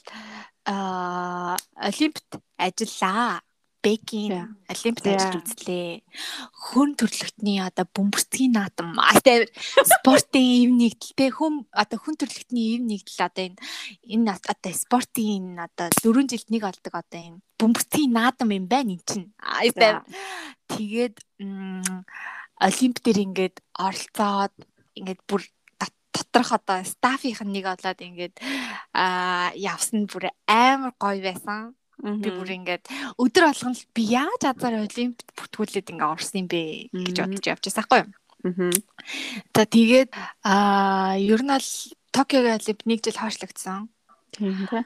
аа 0.64 1.57
Олимпиад 1.76 2.42
ажиллаа. 2.57 3.42
Бэкин 3.80 4.61
Олимпиад 4.69 5.09
ажиллаж 5.09 5.40
үзлээ. 5.40 6.04
Хүн 6.52 7.00
төрөлхтний 7.00 7.64
одоо 7.64 7.88
бөмбөрцгийн 7.88 8.52
наадам 8.52 8.92
алтай 9.00 9.49
спортын 9.88 10.45
ив 10.45 10.71
нэгдэл 10.76 11.16
те 11.16 11.33
хүн 11.33 11.64
одоо 11.73 11.97
хүн 11.97 12.21
төрөлхтний 12.21 12.76
ив 12.76 12.85
нэгдэл 12.85 13.25
одоо 13.25 13.45
энэ 13.49 13.59
энэ 14.04 14.37
одоо 14.37 14.73
спортын 14.76 15.57
одоо 15.64 15.88
4 15.97 16.28
жилд 16.28 16.49
нэг 16.52 16.62
болдог 16.69 16.92
одоо 16.92 17.21
энэ 17.25 17.40
бөмбөрцгийн 17.57 18.12
наадам 18.12 18.52
юм 18.52 18.69
байна 18.69 18.92
эн 18.92 19.02
чинь. 19.09 19.33
Тэгээд 20.69 21.16
Олимп 22.61 22.97
дээр 23.00 23.19
ингээд 23.25 23.57
оролцоод 23.80 24.52
ингээд 25.00 25.21
бүр 25.26 25.42
дот- 25.80 26.00
доторх 26.12 26.52
одоо 26.52 26.85
стафийнх 26.85 27.42
нь 27.42 27.54
нэг 27.57 27.64
болоод 27.66 28.00
ингээд 28.00 28.37
аа 28.95 29.50
явсан 29.57 30.07
бүр 30.07 30.30
амар 30.47 30.92
гоё 31.00 31.21
байсан. 31.25 31.75
Би 32.00 32.30
бүр 32.33 32.49
ингээд 32.57 32.85
өдөр 33.21 33.45
болгон 33.52 33.76
л 33.76 33.85
би 33.92 34.02
яаж 34.09 34.42
азар 34.49 34.80
олимпиад 34.80 35.21
бүртгүүлээд 35.37 35.90
ингээд 35.92 36.12
орсон 36.12 36.40
юм 36.45 36.49
бэ 36.49 36.62
гэж 36.92 37.16
бодож 37.21 37.45
явж 37.45 37.64
байсан 37.69 37.85
байхгүй 37.85 38.00
юу? 38.00 38.11
Мгм. 38.40 38.73
За 39.52 39.62
тэгээд 39.69 40.11
аа 40.45 41.21
ер 41.21 41.42
нь 41.45 41.52
бол 41.52 41.71
Токиогийн 42.11 42.57
олимп 42.59 42.80
нэг 42.88 42.99
жил 43.04 43.21
хойшлогдсон. 43.21 43.92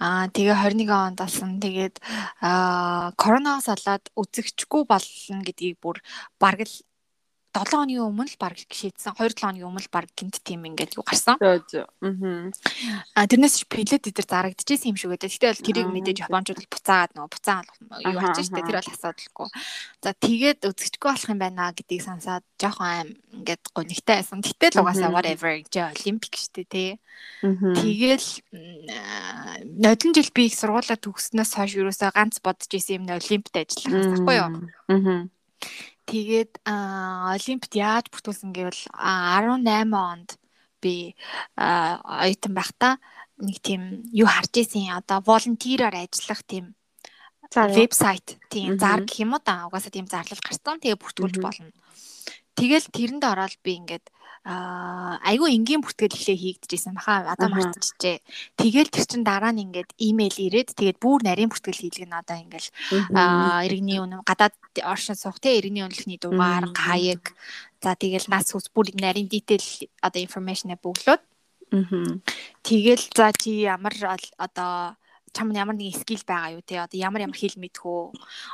Аа 0.01 0.27
тэгээ 0.35 0.57
21 0.59 0.91
онд 0.91 1.19
болсон. 1.23 1.61
Тэгээд 1.63 2.03
аа 2.43 3.15
коронавигоос 3.15 3.69
болоод 3.71 4.05
үзэгчгүй 4.19 4.83
болно 4.89 5.39
гэдгийг 5.47 5.79
бүр 5.79 6.03
бараг 6.43 6.67
л 6.67 6.75
7 7.55 7.71
хоногийн 7.71 8.03
өмнө 8.03 8.27
л 8.27 8.43
баг 8.43 8.59
шийдсэн 8.59 9.15
2 9.15 9.31
7 9.31 9.47
хоногийн 9.47 9.71
өмнө 9.71 9.87
л 9.87 9.95
баг 9.95 10.11
гинт 10.19 10.43
тим 10.43 10.67
ингээд 10.67 10.99
юу 10.99 11.07
гарсан. 11.07 11.39
Аа. 13.15 13.31
Тэрнээс 13.31 13.63
ч 13.63 13.71
пилет 13.71 14.03
эдэр 14.03 14.27
зарагдчихсэн 14.27 14.91
юм 14.91 14.99
шиг 14.99 15.15
байдаг. 15.15 15.31
Гэтэл 15.31 15.63
тэрийг 15.63 15.87
мэдээж 15.87 16.27
японочууд 16.27 16.59
л 16.59 16.73
буцаагаад 16.75 17.15
нөгөө 17.15 17.31
буцаан 17.31 17.65
юу 18.11 18.19
ачиж 18.19 18.51
штэ 18.51 18.59
тэр 18.59 18.83
бол 18.83 18.91
асуудалгүй. 18.91 19.49
За 20.03 20.11
тэгээд 20.19 20.61
үзэгчгүй 20.67 21.09
болох 21.15 21.31
юм 21.31 21.39
байна 21.39 21.71
гэдгийг 21.71 22.03
сонсоод 22.03 22.43
жоохон 22.59 22.91
аим 22.91 23.09
ингээд 23.39 23.63
гонигтай 23.71 24.19
байсан. 24.19 24.43
Гэтэл 24.43 24.83
угаасаа 24.83 25.15
whatever 25.15 25.55
гэж 25.55 25.95
олимпик 25.95 26.35
штэ 26.35 26.67
тий. 26.67 26.91
Тэгэл 27.39 28.29
нодлон 29.79 30.11
жил 30.11 30.31
би 30.35 30.51
их 30.51 30.59
сургуулаа 30.59 30.99
төгснөөс 30.99 31.55
хойш 31.55 31.79
юусаа 31.79 32.11
ганц 32.11 32.43
бодож 32.43 32.67
исэн 32.75 32.99
юм 32.99 33.05
нь 33.07 33.15
олимпиад 33.15 33.71
ажиллах 33.71 34.11
байхгүй 34.11 34.35
юу? 34.43 34.51
Аа. 34.91 35.31
Тэгээд 36.05 36.61
аа, 36.69 37.33
олимпиад 37.37 37.75
яаж 37.75 38.05
бүртгүүлсэн 38.13 38.53
гэвэл 38.53 38.83
аа, 38.93 39.41
18 39.41 39.93
онд 39.93 40.37
би 40.85 41.17
оюутан 41.57 42.53
байхдаа 42.53 42.95
нэг 43.41 43.59
тийм 43.65 44.05
юу 44.13 44.29
харж 44.29 44.55
исэн 44.63 44.93
одоо 44.95 45.25
волонтераар 45.25 45.97
ажиллах 46.05 46.45
тийм 46.45 46.77
вебсайт 47.55 48.37
тийм 48.53 48.77
зар 48.79 49.03
гэх 49.03 49.25
юм 49.25 49.35
уу 49.35 49.43
да 49.43 49.67
угаасаа 49.67 49.91
тийм 49.91 50.07
зарлал 50.07 50.45
гарсан. 50.45 50.79
Тэгээ 50.79 51.01
бүртгүүлж 51.01 51.37
болно. 51.41 51.73
Тэгэл 52.55 52.87
тэрэнд 52.93 53.25
ороод 53.25 53.57
би 53.65 53.81
ингээд 53.81 54.07
аа 54.45 55.17
айгүй 55.25 55.57
энгийн 55.57 55.81
бүртгэл 55.81 56.13
ихлэ 56.13 56.37
хийгдэжсэн 56.37 56.93
баха 56.93 57.25
одоо 57.33 57.49
мартчихжээ. 57.49 58.21
Тэгэл 58.61 58.93
тэр 58.93 59.05
чин 59.09 59.25
дараа 59.25 59.57
нь 59.57 59.65
ингээд 59.65 59.97
имэйл 59.97 60.37
ирээд 60.37 60.77
тэгээд 60.77 61.01
бүр 61.01 61.25
нарийн 61.25 61.49
бүртгэл 61.49 61.81
хийлгэн 61.81 62.13
одоо 62.13 62.37
ингээд 62.45 62.69
аа 63.17 63.65
иргэний 63.65 64.05
үнэ 64.05 64.21
гадаад 64.29 64.53
оршин 64.85 65.17
суух 65.17 65.41
те 65.41 65.57
иргэний 65.57 65.89
үнэлэхний 65.89 66.21
дугаар 66.21 66.69
хаяг 66.77 67.33
за 67.81 67.97
тэгэл 67.97 68.29
нас 68.29 68.53
ус 68.53 68.69
бүр 68.69 68.93
нарийн 68.93 69.33
detail 69.33 69.65
одоо 70.05 70.21
information 70.21 70.77
бөглөөд. 70.77 71.23
Тэгэл 72.61 73.05
за 73.17 73.33
чи 73.33 73.65
ямар 73.65 73.97
одоо 74.37 74.97
чам 75.35 75.51
ямар 75.51 75.77
нэгэн 75.77 76.01
скил 76.01 76.23
байгаа 76.23 76.55
юу 76.55 76.63
те 76.63 76.79
одоо 76.81 76.95
ямар 76.97 77.27
ямар 77.27 77.35
хэл 77.37 77.59
мэдхүү 77.59 77.99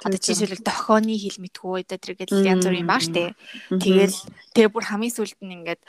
одоо 0.08 0.18
тэг. 0.18 0.24
жишээлбэл 0.24 0.64
дохооны 0.64 1.14
хэл 1.20 1.38
мэдхүү 1.44 1.72
одоо 1.84 1.98
тэргээл 2.00 2.48
янз 2.48 2.64
бүрийн 2.64 2.88
баа 2.88 3.00
штэ 3.04 3.36
тэгэл 3.68 4.16
тэгээ 4.56 4.72
бүр 4.72 4.84
хамгийн 4.88 5.14
сүүлд 5.14 5.38
нь 5.44 5.54
ингээд 5.60 5.82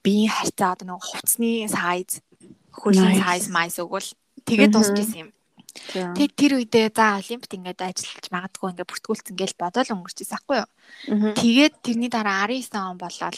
биеийн 0.00 0.30
харьцаа 0.30 0.78
одоо 0.78 0.86
нэг 0.94 1.02
хувцсны 1.02 1.66
сайз 1.66 2.22
хөлний 2.70 3.18
сайз 3.18 3.50
майс 3.50 3.76
өгвөл 3.82 4.08
тэгээд 4.46 4.70
Мгм. 4.70 4.76
дуусчихсан 4.78 5.20
юм 5.26 5.30
Тэг. 5.72 6.36
Тэр 6.36 6.60
үедээ 6.60 6.92
за 6.92 7.16
олимпиад 7.16 7.56
ингээд 7.56 7.80
ажиллаж 7.80 8.26
магадгүй 8.28 8.68
ингээд 8.76 8.90
бүртгүүлсэн 8.92 9.36
гэж 9.40 9.50
бодоод 9.56 9.88
өнгөрчихсэн 9.88 10.36
байхгүй 10.36 10.56
юу. 10.60 10.68
Тэгээд 11.32 11.74
тэрний 11.80 12.12
дараа 12.12 12.44
19 12.44 12.76
он 12.76 13.00
болоод 13.00 13.36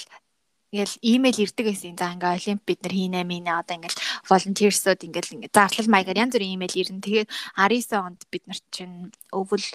ингээл 0.75 0.99
имэйл 1.07 1.39
ирдэг 1.47 1.67
гэсэн. 1.71 1.95
За 1.95 2.11
ингээ 2.11 2.35
олимп 2.35 2.63
бид 2.67 2.83
нар 2.83 2.95
хийнэ 2.99 3.23
минь 3.23 3.47
одоо 3.47 3.79
ингээл 3.79 4.03
волонтерсууд 4.27 5.07
ингээл 5.07 5.35
ингээ 5.39 5.55
зарлал 5.55 5.87
маягаар 5.87 6.27
янз 6.27 6.35
бүрийн 6.35 6.59
имэйл 6.59 6.81
ирнэ. 6.83 6.99
Тэгээд 6.99 7.31
19 7.55 7.95
онд 7.95 8.21
бид 8.27 8.45
нар 8.51 8.59
чинь 8.75 9.15
өвөл 9.31 9.67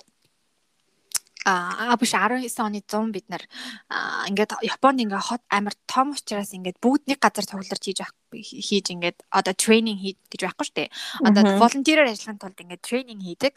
а 1.47 1.95
биш 1.95 2.11
19 2.11 2.51
оны 2.59 2.83
100 2.83 3.15
бид 3.15 3.25
нар 3.31 3.43
аа, 3.87 4.27
ингээд 4.27 4.59
Японд 4.59 4.99
ингээ 4.99 5.23
хот 5.23 5.41
амар 5.47 5.73
том 5.87 6.11
учраас 6.11 6.51
ингээд 6.51 6.83
бүгд 6.83 7.07
нэг 7.07 7.19
газар 7.23 7.47
цугларч 7.47 7.79
хийж 7.79 8.03
авах 8.03 8.13
хийж 8.35 8.91
ингээд 8.91 9.23
одоо 9.31 9.53
тренинг 9.55 10.03
хий 10.03 10.19
гэж 10.27 10.41
байхгүй 10.45 10.65
шүү 10.67 10.77
дээ. 10.77 10.89
Одоо 11.23 11.41
волонтероор 11.63 12.11
ажиллахын 12.11 12.41
тулд 12.43 12.59
ингээд 12.59 12.83
тренинг 12.83 13.23
хийдэг. 13.23 13.53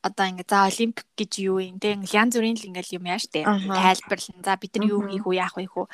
Одоо 0.00 0.24
ингээ 0.32 0.48
за 0.48 0.64
олимпик 0.64 1.04
гэж 1.12 1.32
юу 1.44 1.60
юм 1.60 1.76
те 1.76 1.92
янз 1.92 2.32
бүрийн 2.32 2.56
л 2.56 2.68
ингээл 2.72 2.96
юм 2.96 3.04
яа 3.04 3.20
штэ 3.20 3.44
Аха. 3.44 3.76
тайлбарлан 3.76 4.40
за 4.40 4.56
бид 4.56 4.72
нар 4.80 4.88
юу 4.88 5.04
хийх 5.04 5.28
үү 5.28 5.36
яах 5.36 5.54
вэ 5.60 5.68
хүү 5.68 5.86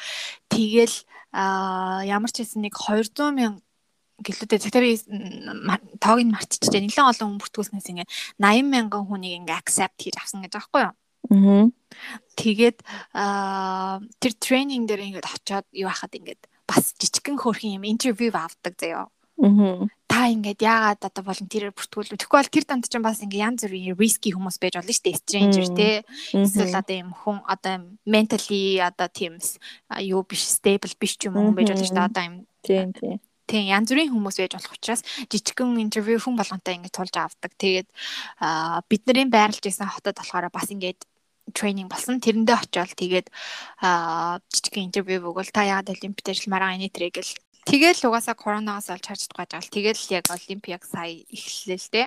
тэгэл 0.47 0.95
ямар 2.07 2.31
ч 2.31 2.47
хэсэн 2.47 2.62
нэг 2.62 2.78
200 2.78 3.35
мянга 3.35 3.61
гэлүүдээ 4.23 4.71
тэр 4.71 4.87
тоог 5.99 6.21
нь 6.23 6.31
мартчихжээ 6.31 6.87
нэлээд 6.87 7.11
олон 7.19 7.28
хүн 7.35 7.40
бүртгүүлснээс 7.43 7.90
ингээ 7.90 8.09
80 8.38 8.71
мянган 8.71 9.05
хүнийг 9.11 9.35
ингээ 9.43 9.59
accept 9.59 9.99
хийж 10.00 10.16
авсан 10.23 10.47
гэж 10.47 10.55
байгаа 10.55 10.95
юу 10.95 10.95
Аа. 11.26 11.66
тэгээд 12.39 12.78
аа 13.11 13.99
тэр 14.23 14.32
тренинг 14.39 14.87
дээр 14.87 15.02
ингээд 15.11 15.26
очиод 15.26 15.67
юу 15.75 15.91
хахад 15.91 16.15
ингээд 16.15 16.47
бас 16.71 16.95
жижигхэн 17.02 17.39
хөөрхөн 17.43 17.82
юм 17.82 17.84
интервью 17.91 18.30
авдаг 18.34 18.75
заяа. 18.78 19.11
Та 20.09 20.33
ингээд 20.33 20.65
яагаад 20.65 21.03
одоо 21.05 21.23
волонтерээр 21.29 21.77
бүртгүүлв. 21.77 22.17
Тэгэхгүй 22.17 22.39
бол 22.41 22.55
тэр 22.55 22.65
донд 22.65 22.89
чинь 22.89 23.05
бас 23.05 23.21
ингээд 23.21 23.45
янз 23.45 23.61
бүрийн 23.69 23.93
риски 24.01 24.33
хүмүүс 24.33 24.57
байж 24.57 24.81
болно 24.81 24.93
шүү 24.97 25.05
дээ. 25.05 25.21
Stranger 25.21 25.67
те. 25.77 25.91
Эсвэл 26.33 26.73
одоо 26.73 26.97
юм 26.97 27.11
хүн 27.13 27.39
одоо 27.45 27.75
mentally 28.09 28.81
одоо 28.81 29.13
тийм 29.13 29.37
юу 30.01 30.25
биш 30.25 30.49
stable 30.49 30.97
биш 30.97 31.21
ч 31.21 31.29
юм 31.29 31.37
уу 31.37 31.53
байж 31.53 31.69
болно 31.69 31.85
шүү 31.85 31.97
дээ. 32.01 32.09
Одоо 32.09 32.23
юм 32.25 32.37
Тийм 32.65 32.89
тийм. 32.97 33.21
тийм 33.45 33.65
янз 33.69 33.93
бүрийн 33.93 34.09
хүмүүс 34.09 34.37
байж 34.41 34.53
болох 34.57 34.73
учраас 34.73 35.03
жижигхэн 35.29 35.85
интервью 35.85 36.17
хүн 36.17 36.41
болгонтэй 36.41 36.81
ингээд 36.81 36.97
тулж 36.97 37.15
авдаг. 37.21 37.53
Тэгээд 37.61 37.89
бид 38.89 39.03
нарын 39.05 39.29
байрлаж 39.29 39.65
исэн 39.69 39.91
хотод 39.91 40.17
болохоор 40.17 40.49
бас 40.49 40.73
ингээд 40.73 41.05
тренинг 41.55 41.93
болсон. 41.93 42.19
Тэрэндээ 42.19 42.57
очиод 42.59 42.91
тэгээд 42.99 43.29
жижигхэн 44.51 44.89
интервью 44.91 45.31
өгвөл 45.31 45.53
та 45.55 45.63
яагаад 45.63 45.95
олимпиад 45.95 46.33
ажилламаар 46.35 46.63
байгаа 46.65 46.79
энэ 46.81 46.91
тэрэг 46.91 47.15
гэл. 47.23 47.35
Тэгэл 47.67 48.07
угаасаа 48.07 48.39
коронавигаас 48.39 48.95
олж 48.95 49.05
харж 49.11 49.21
чадахгүй 49.26 49.47
жаал. 49.50 49.75
Тэгэл 49.75 50.02
яг 50.15 50.26
олимпиаг 50.31 50.83
сая 50.87 51.26
эхэллээ 51.26 51.79
л 51.83 51.91
дээ. 51.91 52.07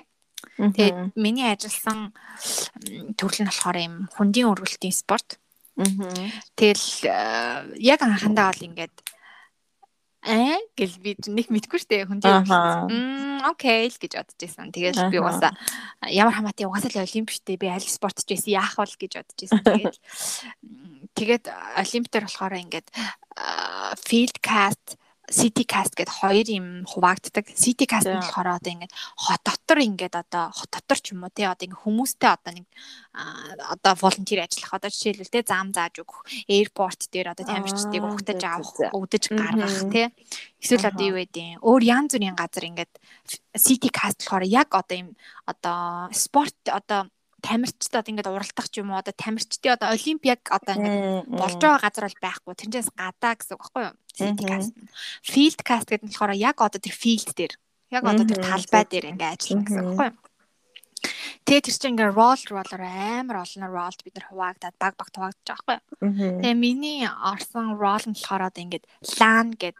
Тэгээд 0.56 0.96
миний 1.20 1.52
ажилласан 1.52 2.16
төрөл 3.20 3.44
нь 3.44 3.50
болохоор 3.52 3.76
юм 3.76 3.94
хүндийн 4.16 4.48
өргөлтийн 4.48 4.96
спорт. 4.96 5.36
Тэгэл 6.56 6.88
э, 7.04 7.76
яг 7.76 8.00
анхандаа 8.00 8.52
бол 8.52 8.66
ингээд 8.72 8.96
аа 10.24 10.60
гэл 10.76 10.96
би 11.00 11.16
нэг 11.28 11.48
мэдгүй 11.52 11.80
штэ 11.80 12.08
хүндийн 12.08 12.44
өргөлт. 12.44 12.92
Мм 12.92 13.44
окей 13.48 13.88
л 13.88 14.00
гэж 14.00 14.12
бодож 14.16 14.36
байсан. 14.40 14.68
Тэгэл 14.72 15.12
би 15.12 15.16
угаасаа 15.20 15.52
ямар 16.08 16.36
хамаатай 16.36 16.68
угаасаа 16.68 16.92
л 16.92 17.04
олимп 17.04 17.32
штэ 17.32 17.56
би 17.56 17.68
аль 17.68 17.84
спорт 17.84 18.20
ч 18.20 18.32
байсан 18.32 18.52
яах 18.52 18.76
вэ 18.76 18.96
гэж 18.96 19.12
бодож 19.16 19.38
байсан. 19.40 19.60
Тэгээд 19.64 19.96
тэгээд 21.16 21.44
олимптер 21.80 22.24
болохоор 22.28 22.54
ингээд 22.60 22.88
а, 23.36 23.96
field 23.96 24.36
cast 24.44 25.00
city 25.30 25.62
cast 25.62 25.94
гэд 25.94 26.10
хоёр 26.10 26.46
юм 26.50 26.66
хуваагддаг. 26.84 27.46
City 27.54 27.86
cast 27.86 28.10
нь 28.10 28.18
болохоор 28.18 28.58
одоо 28.58 28.70
ингээд 28.74 28.92
хот 29.14 29.40
дотор 29.46 29.78
ингээд 29.78 30.14
одоо 30.18 30.50
хот 30.50 30.70
дотор 30.74 30.98
ч 30.98 31.14
юм 31.14 31.22
уу 31.22 31.30
те 31.30 31.46
одоо 31.46 31.70
ингээд 31.70 31.84
хүмүүстэй 31.86 32.30
одоо 32.34 32.52
нэг 32.58 32.66
одоо 33.14 33.94
волонтер 33.94 34.42
ажиллах 34.42 34.74
одоо 34.74 34.90
жишээлбэл 34.90 35.30
те 35.30 35.40
зам 35.46 35.70
зааж 35.70 36.02
өгөх 36.02 36.26
airport 36.50 37.00
дээр 37.14 37.30
одоо 37.30 37.46
тамирчдыг 37.46 38.02
за, 38.02 38.58
авах 38.58 38.74
өгдөж 38.90 39.24
гаргах 39.30 39.78
те. 39.94 40.10
Эсвэл 40.58 40.90
одоо 40.90 41.06
юу 41.14 41.18
гэдэг 41.22 41.62
өөр 41.62 41.82
янз 41.86 42.10
бүрийн 42.18 42.34
газар 42.34 42.66
ингээд 42.66 42.92
city 43.54 43.88
cast 43.94 44.26
болохоор 44.26 44.44
яг 44.50 44.74
одоо 44.74 44.96
юм 44.98 45.08
одоо 45.46 46.10
спорт 46.10 46.58
одоо 46.66 47.06
тамирчдад 47.40 48.06
ингээд 48.08 48.30
уралдах 48.30 48.68
ч 48.70 48.80
юм 48.80 48.92
уу 48.92 49.00
одоо 49.00 49.14
тамирчдын 49.16 49.74
одоо 49.76 49.88
олимпиаг 49.96 50.40
одоо 50.48 50.72
ингээд 50.76 51.28
болж 51.28 51.56
байгаа 51.60 51.84
газар 51.84 52.04
бол 52.06 52.24
байхгүй. 52.24 52.54
Тэрнээс 52.54 52.88
гадаа 52.94 53.32
гэсэн 53.36 53.54
үг 53.56 53.62
байхгүй 53.64 53.82
юу? 53.88 53.94
Cast 54.46 54.72
нь. 54.76 54.88
Field 55.24 55.60
cast 55.64 55.88
гэдэг 55.88 56.06
нь 56.06 56.12
болохоор 56.12 56.36
яг 56.36 56.56
одоо 56.60 56.80
тэр 56.80 56.96
field 56.96 57.30
дээр 57.34 57.54
яг 57.90 58.04
одоо 58.04 58.24
тэр 58.24 58.40
талбай 58.44 58.84
дээр 58.86 59.10
ингээд 59.16 59.32
ажиллана 59.34 59.64
гэсэн 59.64 59.80
үг 59.80 59.88
байхгүй 59.96 60.08
юу? 60.12 60.28
Тэгээ 61.48 61.64
тэр 61.64 61.76
чинь 61.80 61.92
ингээ 61.96 62.12
roll 62.12 62.42
roller 62.52 62.82
амар 62.84 63.36
олон 63.40 63.64
rollд 63.72 64.00
бид 64.04 64.14
нар 64.20 64.26
хуваагдаад 64.28 64.76
баг 64.76 64.94
баг 65.00 65.08
хуваагдаж 65.08 65.46
байгаа 65.48 65.64
байхгүй. 65.64 65.78
Тэгээ 66.44 66.56
миний 66.60 67.08
орсон 67.08 67.80
roll 67.80 68.04
нь 68.04 68.16
болохоор 68.16 68.52
одоо 68.52 68.60
ингээд 68.60 68.84
LAN 69.16 69.56
гэд 69.56 69.76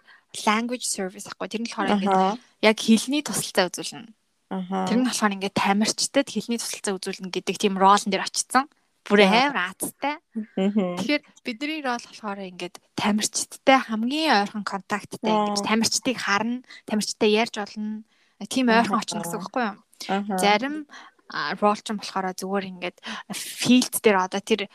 language 0.49 0.87
service 0.89 1.29
ахгүй. 1.29 1.47
Тэр 1.53 1.63
нь 1.63 1.69
болохоор 1.69 1.93
ингээд 2.01 2.41
яг 2.65 2.77
хэлний 2.81 3.23
тусалцаа 3.23 3.69
үзүүлнэ. 3.69 4.09
Тэр 4.51 4.99
нь 4.99 5.07
болохоор 5.07 5.35
ингээд 5.39 5.55
тамирчдад 5.55 6.27
хэлний 6.27 6.59
тусалцаа 6.59 6.99
үзүүлнэ 6.99 7.31
гэдэг 7.31 7.57
тийм 7.57 7.79
ролн 7.79 8.11
дээр 8.11 8.27
очсон. 8.27 8.67
Бүр 9.07 9.23
амар 9.23 9.71
аацтай. 9.71 10.19
Аа. 10.59 10.99
Тэгэхээр 10.99 11.23
бидний 11.47 11.81
рол 11.87 12.03
болохоор 12.03 12.51
ингээд 12.51 12.83
тамирчдтай 12.99 13.79
хамгийн 13.79 14.43
ойрхон 14.43 14.67
контакттай 14.67 15.31
ингэж 15.31 15.63
Аа. 15.63 15.69
тамирчдыг 15.71 16.17
харна, 16.19 16.67
тамирчтай 16.85 17.31
ярьж 17.31 17.63
олно. 17.63 18.03
Тийм 18.51 18.69
ойрхон 18.75 18.99
очно 18.99 19.23
гэсэн 19.23 19.39
үг 19.39 19.55
байхгүй 19.55 19.65
юу? 19.71 19.79
Зарим 20.39 20.87
рол 21.61 21.79
ч 21.79 21.87
юм 21.91 21.99
болохоор 22.03 22.35
зүгээр 22.35 22.65
ингээд 22.71 22.97
филд 23.35 23.95
дээр 24.03 24.19
одоо 24.27 24.41
тэр 24.43 24.67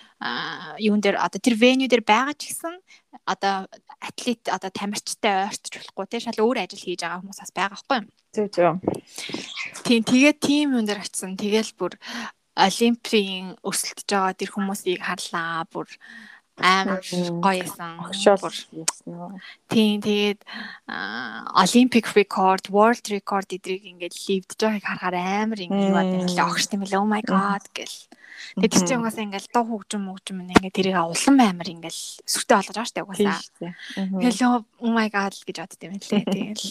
юун 0.80 1.02
дээр 1.04 1.20
одоо 1.20 1.40
тэр 1.40 1.56
веню 1.60 1.88
дээр 1.92 2.04
байгаа 2.04 2.36
ч 2.36 2.56
гэсэн 2.56 2.80
одоо 3.28 3.68
атлет 4.00 4.48
одоо 4.48 4.70
тамирчтай 4.72 5.52
ойртож 5.52 5.74
болохгүй 5.76 6.06
те 6.08 6.18
шал 6.24 6.40
өөр 6.40 6.64
ажил 6.64 6.80
хийж 6.80 7.02
байгаа 7.04 7.20
хүмүүс 7.20 7.40
бас 7.44 7.52
байгаа 7.52 7.76
байхгүй 7.76 7.98
юу? 8.00 8.08
Зөв 8.36 8.48
зөв. 8.52 8.74
Тийм 9.84 10.02
тэгээд 10.04 10.38
тийм 10.40 10.76
юм 10.76 10.86
дээр 10.88 11.04
очисон. 11.04 11.36
Тэгэл 11.36 11.72
бүр 11.76 11.94
олимпийн 12.56 13.60
өсөлтөж 13.64 14.08
байгаа 14.08 14.34
тэр 14.36 14.52
хүмүүсийг 14.56 15.04
харлаа. 15.04 15.68
Бүр 15.68 15.88
амар 16.58 17.04
гоё 17.44 17.64
байсан. 17.64 18.00
Огшоол 18.00 18.40
Бүр 18.40 18.56
яасан 18.72 19.12
уу? 19.12 19.40
Тийм 19.68 20.00
тэгээд 20.00 20.40
Olympic 21.52 22.06
record, 22.16 22.64
world 22.72 23.06
record 23.12 23.48
эдрийг 23.52 23.84
ингээд 23.84 24.16
ливдж 24.16 24.60
байгааг 24.64 24.86
харахаар 24.88 25.16
амар 25.20 25.60
ингээд 25.60 25.92
Мм. 25.92 26.00
байна. 26.00 26.48
Огш 26.48 26.66
тийм 26.72 26.88
ээ. 26.88 26.96
Oh 26.96 27.08
my 27.08 27.24
god 27.28 27.64
гэл. 27.76 27.98
Тэгээд 28.56 28.72
тэр 28.72 28.84
чинь 28.88 29.00
угаасаа 29.04 29.26
ингээд 29.28 29.52
дуу 29.52 29.66
хөгжим 29.68 30.02
мөгжим 30.08 30.48
ингээд 30.48 30.76
тэрийг 30.76 30.96
улам 30.96 31.38
амар 31.44 31.68
ингээд 31.68 31.98
сүртэй 32.24 32.56
болгож 32.56 32.92
байгаа 32.96 33.16
Тийм 33.16 33.28
угаасаа. 33.28 33.72
Мгм. 34.00 34.20
Hello 34.24 34.50
oh 34.80 34.92
my 34.96 35.08
god 35.12 35.36
гэж 35.44 35.58
бодд 35.60 35.84
юм 35.84 36.00
лээ. 36.00 36.24
Тэгэл 36.24 36.66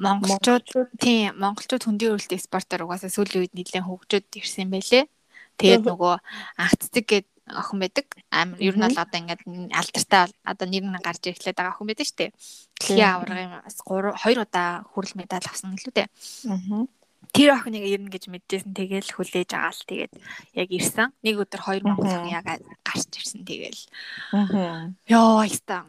монголчууд 0.00 0.66
тийм 0.96 1.36
монголчууд 1.36 1.84
хөндийн 1.84 2.16
өрөлтөө 2.16 2.40
спортоор 2.40 2.88
угаасаа 2.88 3.12
сүүлийн 3.12 3.44
үед 3.44 3.54
нэлээд 3.54 3.86
хөгжөөд 3.86 4.26
ирсэн 4.40 4.72
байлээ. 4.72 5.04
Тэгээд 5.60 5.84
нөгөө 5.84 6.14
анхцдаг 6.56 7.04
гээд 7.04 7.28
охин 7.56 7.78
байдаг. 7.82 8.06
Амар 8.30 8.58
ер 8.60 8.74
нь 8.76 8.84
бол 8.84 8.98
одоо 8.98 9.18
ингээд 9.20 9.42
алдартай 9.74 10.30
одоо 10.44 10.66
нэр 10.68 10.84
нь 10.86 10.98
гарч 11.02 11.22
ирэхлээд 11.26 11.56
байгаа 11.58 11.74
охин 11.74 11.88
байдаг 11.90 12.06
шүү 12.06 12.18
дээ. 12.20 12.30
Дэлхийн 12.80 13.10
аваргын 13.10 13.50
3 13.66 14.14
2 14.14 14.44
удаа 14.44 14.70
хүрэл 14.92 15.14
медаль 15.18 15.48
авсан 15.48 15.74
гэлүү 15.76 15.94
дээ. 15.94 16.08
Мгм. 16.46 16.88
Тэр 17.30 17.48
охиныг 17.54 17.84
ирнэ 17.86 18.10
гэж 18.10 18.24
мэдчихсэн. 18.32 18.74
Тэгээл 18.74 19.14
хүлээж 19.14 19.50
агаал 19.54 19.80
тэгээд 19.86 20.12
яг 20.56 20.68
ирсэн. 20.72 21.08
Нэг 21.22 21.36
өдөр 21.38 21.60
хоёр 21.62 21.82
монгол 21.86 22.08
Мгм. 22.10 22.16
охин 22.26 22.34
яг 22.34 22.46
гарч 22.82 23.10
ирсэн. 23.14 23.44
Тэгээл 23.46 23.80
Мгм. 24.34 24.96
ёо 25.06 25.44
яста 25.46 25.86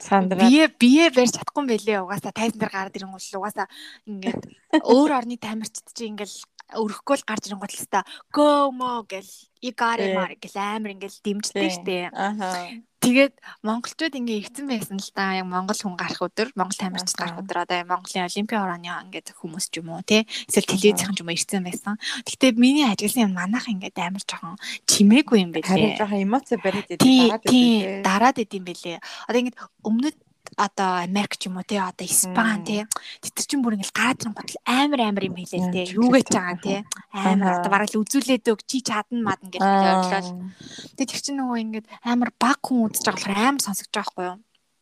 Сандраа. 0.00 0.48
бие 0.48 0.66
бие 0.80 1.10
барьж 1.12 1.36
чадахгүй 1.36 1.64
байлээ. 1.68 2.00
Угаасаа 2.00 2.32
тайзан 2.32 2.58
дээр 2.58 2.72
гараад 2.72 2.96
ирэн 2.96 3.12
гол 3.12 3.28
угаасаа 3.36 3.68
ингээд 4.08 4.42
өөр 4.80 5.10
орны 5.12 5.36
тамирчид 5.36 5.86
чи 5.92 6.08
ингээл 6.08 6.36
өрөхгүй 6.80 7.16
л 7.20 7.28
гарч 7.28 7.44
ирэн 7.46 7.60
гол 7.60 7.76
та 7.90 8.02
go 8.32 8.72
mo 8.72 9.04
гэл 9.04 9.30
и 9.60 9.70
гари 9.76 10.10
Тий. 10.10 10.16
мар 10.16 10.32
гэл 10.40 10.56
амар 10.56 10.96
ингээл 10.96 11.18
дэмждэг 11.20 11.70
штэ. 11.70 12.10
Аха. 12.14 12.80
Тэгээд 13.00 13.32
монголчууд 13.64 14.12
ингээ 14.12 14.44
ирсэн 14.44 14.68
байсан 14.68 15.00
л 15.00 15.10
да. 15.16 15.32
Яг 15.40 15.48
монгол 15.48 15.72
хүн 15.72 15.96
гарах 15.96 16.20
өдөр, 16.20 16.52
монгол 16.52 16.76
тамирчид 16.76 17.16
гарах 17.16 17.40
өдөр 17.40 17.64
одоо 17.64 17.80
Монголын 17.88 18.28
олимпийн 18.28 18.60
орооны 18.60 18.92
ингээд 19.08 19.32
хүмүүс 19.40 19.72
ч 19.72 19.80
юм 19.80 19.96
уу 19.96 20.04
тий. 20.04 20.28
Эсвэл 20.44 20.68
телевизийн 20.68 21.16
ч 21.16 21.24
юм 21.24 21.32
уу 21.32 21.36
ирсэн 21.36 21.64
байсан. 21.64 21.96
Гэхдээ 22.28 22.60
миний 22.60 22.84
ажигласан 22.84 23.32
юм 23.32 23.40
манайх 23.40 23.72
ингээд 23.72 23.96
амар 24.04 24.20
жоохон 24.20 24.60
чимээгүй 24.84 25.38
юм 25.48 25.52
Харин 25.56 25.96
байлээ. 25.96 25.96
жоохон 25.96 26.20
эмоц 26.28 26.46
бариад 26.60 26.92
идэв 26.92 27.00
Тий, 27.00 27.24
дараад 27.32 27.42
тий, 27.48 27.68
идэв. 27.80 28.04
дараад 28.04 28.36
идэм 28.36 28.64
бэлээ. 28.68 28.98
Одоо 29.32 29.38
ингэж 29.40 29.56
өмнөд 29.80 30.16
одоо 30.56 31.04
Америк 31.04 31.36
ч 31.36 31.46
юм 31.46 31.58
уу 31.58 31.66
тий 31.66 31.78
одоо 31.78 32.06
Испани 32.06 32.64
тий 32.64 32.80
тэр 33.22 33.44
чинь 33.46 33.62
бүр 33.62 33.78
ингээл 33.78 33.94
гараад 33.94 34.22
ирэн 34.22 34.34
гутал 34.34 34.60
амар 34.66 35.00
амар 35.06 35.24
юм 35.28 35.36
хэлээ 35.38 35.60
л 35.60 35.74
тий 35.74 35.86
Яаж 35.86 35.94
юу 35.94 36.08
гэж 36.10 36.26
хэлдэг 36.26 36.38
байгаа 36.40 36.58
тий 36.64 36.78
амар 37.14 37.52
одоо 37.60 37.70
бараг 37.70 37.90
л 37.90 38.00
үзүүлээд 38.02 38.50
өг 38.50 38.60
чи 38.66 38.78
чадна 38.82 39.20
мад 39.22 39.40
ингээл 39.46 39.62
ойлголоо. 39.62 40.50
Тэгээ 40.98 41.10
тэр 41.10 41.20
чинь 41.22 41.38
нөгөө 41.38 41.58
ингээд 41.64 41.86
амар 42.02 42.30
баг 42.34 42.58
хүн 42.64 42.90
үзэж 42.90 43.04
байгаа 43.06 43.18
болохоор 43.20 43.38
амар 43.38 43.62
сонсогдож 43.62 43.94
байгаа 43.94 44.10
байхгүй 44.10 44.26
юу 44.30 44.38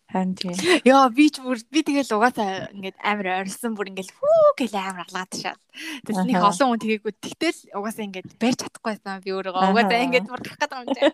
Харин 0.08 0.32
тийм. 0.40 0.56
Яа 0.88 1.04
би 1.12 1.28
ч 1.28 1.36
бүр 1.44 1.60
би 1.68 1.84
тэгэл 1.84 2.16
угаасаа 2.16 2.72
ингээд 2.72 2.96
амар 3.04 3.44
орилсон 3.44 3.76
бүр 3.76 3.92
ингээд 3.92 4.16
хүү 4.16 4.56
гэл 4.56 4.76
амар 4.80 5.04
алгаад 5.04 5.32
шал. 5.36 5.60
Тэгэл 6.08 6.24
нэг 6.24 6.40
олон 6.40 6.68
хүн 6.72 6.80
тэгээгүй 6.80 7.12
тэгтэл 7.20 7.60
угаасаа 7.76 8.04
ингээд 8.08 8.28
барьж 8.40 8.58
чадахгүй 8.64 8.88
байсан 8.96 9.20
би 9.20 9.30
Аха. 9.36 9.68
угаасаа 9.68 10.04
ингээд 10.08 10.26
бүр 10.32 10.40
гэх 10.40 10.56
гэдэг 10.64 10.80
юм 10.80 10.88
чинь. 10.96 11.12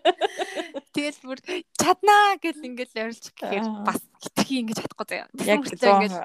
Тэгэл 0.95 1.19
бүр 1.27 1.39
чаднаа 1.75 2.39
гэл 2.39 2.67
ингээд 2.71 2.91
орилж 2.95 3.25
гэхээр 3.35 3.67
бас 3.83 3.99
хитрхи 4.23 4.55
ингээд 4.63 4.79
чадахгүй 4.79 5.07
заяа. 5.11 5.27
Яг 5.43 5.59
ингээд 5.59 6.15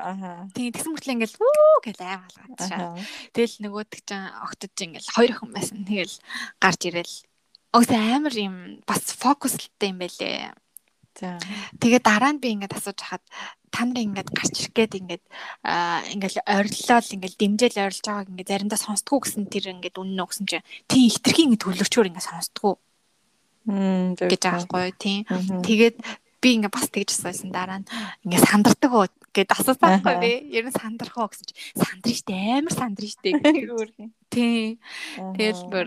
тийм 0.54 0.70
тэгсэн 0.70 0.90
мөртлөө 0.94 1.14
ингээд 1.18 1.34
хүү 1.42 1.74
гэл 1.90 2.02
амар 2.06 2.30
алгаад 2.38 2.60
шал. 2.70 2.94
Тэгэл 3.34 3.56
нөгөөдөг 3.66 4.00
чинь 4.06 4.30
огтод 4.46 4.70
чинь 4.78 4.94
ингээд 4.94 5.10
хоёр 5.10 5.30
охин 5.34 5.50
байсан. 5.50 5.82
Тэгэл 5.82 6.14
гарч 6.62 6.80
ирэл 6.86 7.14
Угсаа 7.70 8.18
амар 8.18 8.34
юм 8.34 8.54
бас 8.82 9.14
фокустай 9.14 9.94
юм 9.94 10.02
байлээ. 10.02 10.50
Тэгээ 11.20 12.00
дараа 12.00 12.32
нь 12.32 12.40
би 12.40 12.48
ингээд 12.56 12.76
асууж 12.76 12.98
хахад 13.00 13.24
та 13.70 13.84
нарын 13.84 14.12
ингээд 14.12 14.30
гарч 14.32 14.54
ирэх 14.60 14.74
гээд 14.74 14.92
ингээд 15.00 15.24
аа 15.64 16.02
ингээд 16.10 16.36
ориллол 16.48 17.14
ингээд 17.14 17.36
дэмжээл 17.38 17.84
орилж 17.86 18.04
байгааг 18.04 18.30
ингээд 18.32 18.50
заримдаа 18.50 18.80
сонсдгоо 18.80 19.18
гэсэн 19.22 19.44
тэр 19.52 19.64
ингээд 19.76 20.00
үнэн 20.00 20.24
өгсөн 20.24 20.46
чинь 20.48 20.66
тийм 20.90 21.06
хитрхийн 21.12 21.46
ингээд 21.54 21.64
төлөвчөөр 21.64 22.08
ингээд 22.10 22.28
сонсдгоо 22.28 22.74
Мм. 23.68 24.16
гэж 24.16 24.42
юу 24.72 24.92
тийм. 24.96 25.28
Тэгээд 25.62 25.96
би 26.40 26.48
ингээд 26.56 26.72
бас 26.72 26.88
тэгж 26.88 27.12
асуусан 27.12 27.52
дараа 27.52 27.84
нь 27.84 27.88
ингээд 28.24 28.48
сандардаг 28.48 28.90
уу 28.90 29.06
гэд 29.36 29.52
асуусан 29.52 30.00
байхгүй 30.00 30.16
би. 30.18 30.32
Ер 30.56 30.64
нь 30.66 30.74
сандрах 30.74 31.16
уу 31.20 31.28
гэсэн 31.28 31.46
чинь 31.46 31.60
сандрна 31.76 32.16
штэ 32.16 32.34
амар 32.56 32.74
сандрна 32.74 33.12
штэ. 33.12 33.30
Тийм. 34.32 34.80
Тэгэл 35.36 35.62
бүр 35.68 35.86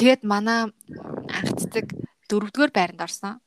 тэгээд 0.00 0.22
манай 0.24 0.72
анхцдаг 1.28 1.92
дөрөвдүгээр 2.32 2.72
байранд 2.72 3.04
орсон. 3.04 3.38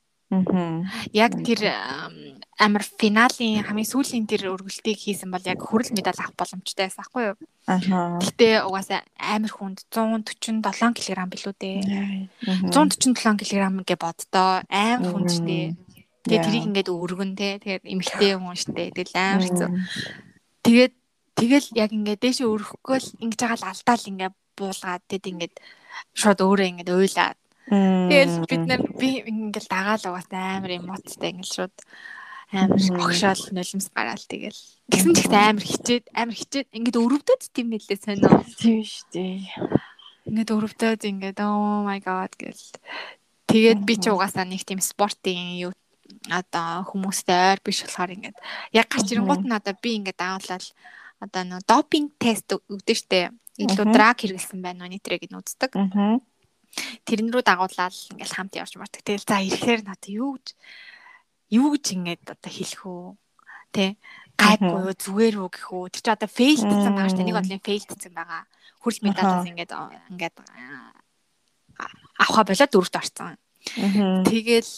Яг 1.11 1.35
тэр 1.43 1.75
ам, 1.75 2.39
амар 2.55 2.87
финалийн 2.87 3.67
хамгийн 3.67 3.91
сүүлийн 3.91 4.23
тэр 4.31 4.55
өргөлтийг 4.55 4.95
хийсэн 4.95 5.27
бол 5.27 5.43
яг 5.43 5.59
хүрэл 5.59 5.91
медаль 5.91 6.15
авах 6.23 6.39
боломжтой 6.39 6.87
байсан 6.87 7.03
байхгүй 7.03 7.23
юу? 7.27 7.37
Аха. 7.67 8.15
Гэтэ 8.23 8.63
угаасаа 8.63 9.03
амар 9.19 9.51
хүнд 9.51 9.83
147 9.91 10.63
кг 10.95 11.19
билүү 11.27 11.53
дээ. 11.59 11.79
Мгм. 12.47 12.71
147 12.71 13.43
кг 13.43 13.83
гэ 13.83 13.95
боддоо 13.99 14.63
амар 14.71 15.11
хүнд 15.11 15.31
штэ. 15.35 15.75
Тэгээ 16.23 16.39
Яа. 16.39 16.45
тэрийг 16.47 16.65
ингээд 16.69 16.89
өргөн 16.95 17.31
те. 17.35 17.59
Тэгээд 17.59 17.83
эмхтэй 17.91 18.33
хүн 18.39 18.55
штэ. 18.55 18.95
Тэгэл 18.95 19.15
амар 19.19 19.43
хэцүү. 19.43 19.69
Тэгээд 20.63 20.93
тэгэл 21.35 21.67
яг 21.75 21.89
ингээд 21.91 22.21
дээшээ 22.23 22.47
өрөхгүй 22.47 22.97
л 23.03 23.09
ингэж 23.19 23.39
байгаа 23.41 23.59
л 23.59 23.69
алдаал 23.73 24.05
ингээд 24.05 24.35
буулгаад 24.55 25.03
тэгэд 25.09 25.25
ингээд 25.33 25.53
шууд 26.13 26.39
өөрөө 26.39 26.67
ингээд 26.71 26.93
уйлаад. 26.93 27.40
Тэгэл 27.71 28.43
бид 28.51 28.63
нар 28.67 28.83
би 28.99 29.23
ингээл 29.23 29.71
дагаал 29.71 30.03
угаасаа 30.11 30.59
амар 30.59 30.75
эмоцтой 30.75 31.31
ингээл 31.31 31.55
шууд 31.55 31.75
амар 32.51 32.75
огшоол 32.75 33.43
нулимс 33.55 33.87
гараал 33.95 34.25
тэгэл. 34.27 34.61
Тэгсэн 34.91 35.15
ч 35.15 35.19
ихтэй 35.23 35.43
амар 35.47 35.63
хичээд 35.63 36.05
амар 36.11 36.35
хичээд 36.35 36.67
ингээд 36.75 36.99
өрөвдөд 36.99 37.41
тийм 37.55 37.67
мэлээ 37.71 37.99
сонио. 38.03 38.43
тийм 38.59 38.83
штэ. 38.83 39.47
Ингээд 40.27 40.51
өрөвдөд 40.51 41.01
ингээд 41.07 41.39
oh 41.39 41.87
my 41.87 42.03
god 42.03 42.35
гэл. 42.35 42.59
Тэгээд 43.47 43.79
би 43.87 43.95
ч 43.95 44.11
угаасаа 44.11 44.43
нэг 44.43 44.67
тийм 44.67 44.83
спортын 44.83 45.55
юу 45.63 45.71
одоо 46.27 46.83
хүмүүстэй 46.91 47.55
ойр 47.55 47.59
биш 47.63 47.87
болохоор 47.87 48.11
ингээд 48.19 48.37
яг 48.75 48.87
гарч 48.91 49.07
ирэнгуут 49.15 49.47
нь 49.47 49.55
одоо 49.55 49.73
би 49.79 49.95
ингээд 49.95 50.19
даавлал 50.19 50.67
одоо 51.23 51.41
нөө 51.47 51.61
допинг 51.63 52.19
тест 52.19 52.51
өгдөө 52.51 52.97
штэ. 52.99 53.31
Илүү 53.63 53.85
драг 53.95 54.19
хэрэглэсэн 54.19 54.59
байна 54.59 54.87
уу 54.87 54.91
нэтрэг 54.91 55.23
нь 55.31 55.39
үздэг. 55.39 55.71
Мгм. 55.71 56.19
Тэрэн 57.05 57.29
рүү 57.31 57.43
дагуулаад 57.43 57.95
ингээл 58.15 58.35
хамт 58.35 58.53
явж 58.55 58.73
мардаг. 58.79 59.01
Тэгэл 59.03 59.27
за 59.27 59.43
ирэхээр 59.43 59.81
надад 59.83 60.07
юу 60.07 60.39
гэж 60.39 60.47
юу 61.51 61.67
гэж 61.75 61.85
ингээд 61.95 62.23
одоо 62.31 62.51
хэлэх 62.51 62.83
үү? 62.87 63.05
Тэ 63.75 63.95
гайгүй 64.39 64.79
юу 64.87 64.95
зүгээр 64.95 65.35
үү 65.39 65.49
гэх 65.51 65.67
үү? 65.71 65.91
Тэр 65.91 66.01
чи 66.01 66.11
одоо 66.11 66.29
фейл 66.31 66.63
гэсэн 66.63 66.93
байгаа 66.95 67.09
шүү 67.11 67.19
дээ. 67.19 67.27
Нэг 67.27 67.37
бодлын 67.37 67.65
фейл 67.65 67.85
гэсэн 67.85 68.13
байгаа. 68.15 68.43
Хүрл 68.79 68.99
медалаас 69.03 69.47
ингээд 69.47 69.71
ингээд 70.15 70.35
а- 70.39 71.01
авах 72.23 72.47
болоод 72.47 72.71
дөрөвт 72.71 72.95
орсон. 72.95 73.37
Тэгэл 74.25 74.71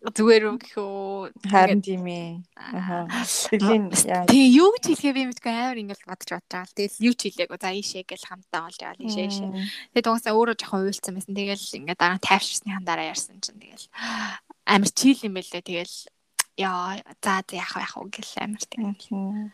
зүгээр 0.00 0.44
үү 0.48 0.56
гэх 0.64 0.74
үү? 0.80 1.52
Харин 1.52 1.84
тийм 1.84 2.08
ээ. 2.08 2.40
Аха. 2.56 3.04
Тэлийн 3.52 3.92
яа. 4.08 4.24
Тэгээ 4.24 4.48
юу 4.56 4.72
гэж 4.72 4.84
хэлэхээ 4.96 5.12
би 5.12 5.22
мэдгүй 5.28 5.52
амар 5.52 5.76
ингээд 5.76 6.08
бодож 6.08 6.30
бодож 6.40 6.48
байгаа. 6.48 6.72
Тэгэл 6.72 7.04
юу 7.04 7.14
ч 7.14 7.20
хэлээгүй. 7.28 7.58
За 7.60 7.68
ийшээ 7.68 8.08
гэл 8.08 8.24
хамтаа 8.24 8.64
олж 8.64 8.80
явал 8.80 9.04
ийшээ 9.04 9.28
ийшээ. 9.28 9.50
Тэгээд 9.92 10.08
угаасаа 10.08 10.32
өөрөө 10.32 10.56
жоохон 10.56 10.88
уйлцсан 10.88 11.12
байсан. 11.20 11.36
Тэгэл 11.36 11.76
ингээд 11.84 12.00
дараа 12.00 12.16
тайвширсны 12.16 12.72
хандараа 12.72 13.12
ярьсан 13.12 13.44
чинь 13.44 13.60
тэгэл 13.60 13.86
амар 14.64 14.90
чийл 14.96 15.20
юм 15.20 15.34
байлээ. 15.36 15.68
Тэгэл 15.68 15.96
яа 16.56 16.96
за 17.20 17.32
за 17.44 17.52
яах 17.60 17.74
яах 17.76 17.94
вэ 18.00 18.08
гэл 18.08 18.34
амар. 18.40 18.64
Мгм. 18.80 19.52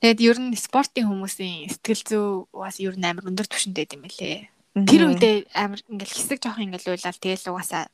Тэгэд 0.00 0.20
ер 0.24 0.38
нь 0.40 0.56
спортын 0.56 1.04
хүмүүсийн 1.04 1.68
сэтгэл 1.68 2.04
зүй 2.08 2.26
бас 2.56 2.80
ер 2.80 2.96
нь 2.96 3.04
амар 3.04 3.28
өндөр 3.28 3.44
түвшинтэй 3.44 3.84
юм 3.92 4.08
байлээ. 4.08 4.48
Тэр 4.88 5.12
үедээ 5.12 5.52
амар 5.52 5.84
ингээд 5.84 6.16
хэсэг 6.16 6.40
жоохон 6.40 6.72
ингээд 6.72 6.88
уйлал 6.88 7.20
тэгэл 7.20 7.52
угаасаа 7.52 7.92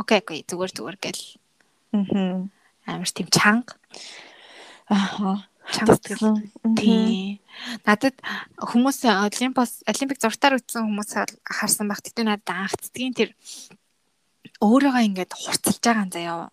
окей 0.00 0.18
окей 0.24 0.40
зүгээр 0.48 0.72
зүгээр 0.72 0.96
гэл 1.04 1.22
Мгм. 1.92 2.48
амар 2.88 3.10
тийм 3.12 3.28
чанга 3.28 3.76
Аха. 4.88 5.46
чанга 5.70 5.94
сэтгэл 6.00 6.40
Мгм. 6.64 6.74
Тийм. 6.74 7.38
Надад 7.86 8.16
хүмүүс 8.58 9.04
Олимпос 9.06 9.84
Олимпик 9.86 10.18
зургатаар 10.18 10.58
үтсэн 10.58 10.82
хүмүүс 10.82 11.10
харсан 11.44 11.86
баг. 11.86 12.00
Тэгтээ 12.02 12.26
надад 12.26 12.48
анхцдгийн 12.50 13.14
тэр 13.14 13.30
өөрийгөө 14.64 15.04
ингээд 15.08 15.32
хурцлж 15.36 15.78
байгаа 15.78 16.04
юм 16.04 16.10
заяа. 16.10 16.48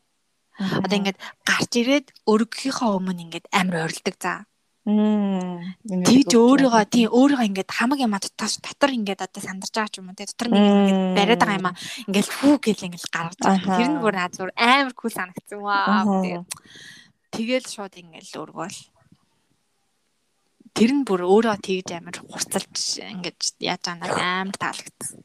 Одоо 0.58 0.98
ингээд 1.02 1.20
гарч 1.46 1.72
ирээд 1.82 2.08
өргөхийнхөө 2.30 2.90
өмнө 2.98 3.24
ингээд 3.26 3.46
амар 3.54 3.90
ойрлдог 3.90 4.16
за. 4.22 4.46
Мм. 4.88 5.76
Тэгж 5.84 6.32
өөрийгөө 6.32 6.84
тийм 6.88 7.12
өөрийгөө 7.12 7.48
ингээд 7.52 7.76
хамаг 7.76 8.00
юм 8.00 8.16
дотор 8.16 8.48
дотор 8.48 8.92
ингээд 8.96 9.20
одоо 9.20 9.42
сандарч 9.44 9.76
байгаа 9.76 9.92
ч 9.92 10.00
юм 10.00 10.08
уу 10.08 10.16
тий 10.16 10.24
дотор 10.32 10.48
нэг 10.48 10.64
юм 10.64 10.80
ингээд 10.80 11.04
бариад 11.12 11.42
байгаа 11.44 11.60
юм 11.60 11.68
а 11.68 11.80
ингээд 12.08 12.30
фүү 12.32 12.56
гэл 12.64 12.88
ингээд 12.88 13.12
гаргаж 13.12 13.40
байгаа. 13.44 13.76
Тэр 13.76 13.90
нь 13.92 14.00
бүр 14.00 14.16
наад 14.16 14.34
зур 14.40 14.52
амар 14.56 14.96
кул 14.96 15.12
санагдсан 15.12 15.60
ваа. 15.60 16.08
Тэгээд 16.24 16.48
тэгэл 17.36 17.68
шууд 17.68 17.94
ингээд 18.00 18.28
л 18.32 18.40
өргөөл. 18.48 18.80
Тэр 20.72 20.92
нь 20.96 21.04
бүр 21.04 21.22
өөрөө 21.28 21.58
тэгж 21.68 21.88
амар 21.92 22.18
хурцалж 22.24 22.80
ингээд 23.04 23.60
яаж 23.60 23.84
байгаа 23.92 24.24
амар 24.40 24.56
таалагдсан. 24.56 25.20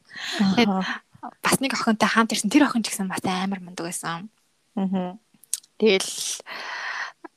Аха. 0.58 1.06
бас 1.38 1.62
нэг 1.62 1.78
охинтой 1.78 2.10
хамт 2.10 2.34
ирсэн. 2.34 2.50
Тэр 2.50 2.66
охин 2.66 2.82
ч 2.82 2.90
гэсэн 2.90 3.06
бас 3.06 3.22
амар 3.22 3.62
мундаг 3.62 3.86
байсан. 3.86 4.26
Аа. 4.74 5.14
Тэгэл 5.78 6.10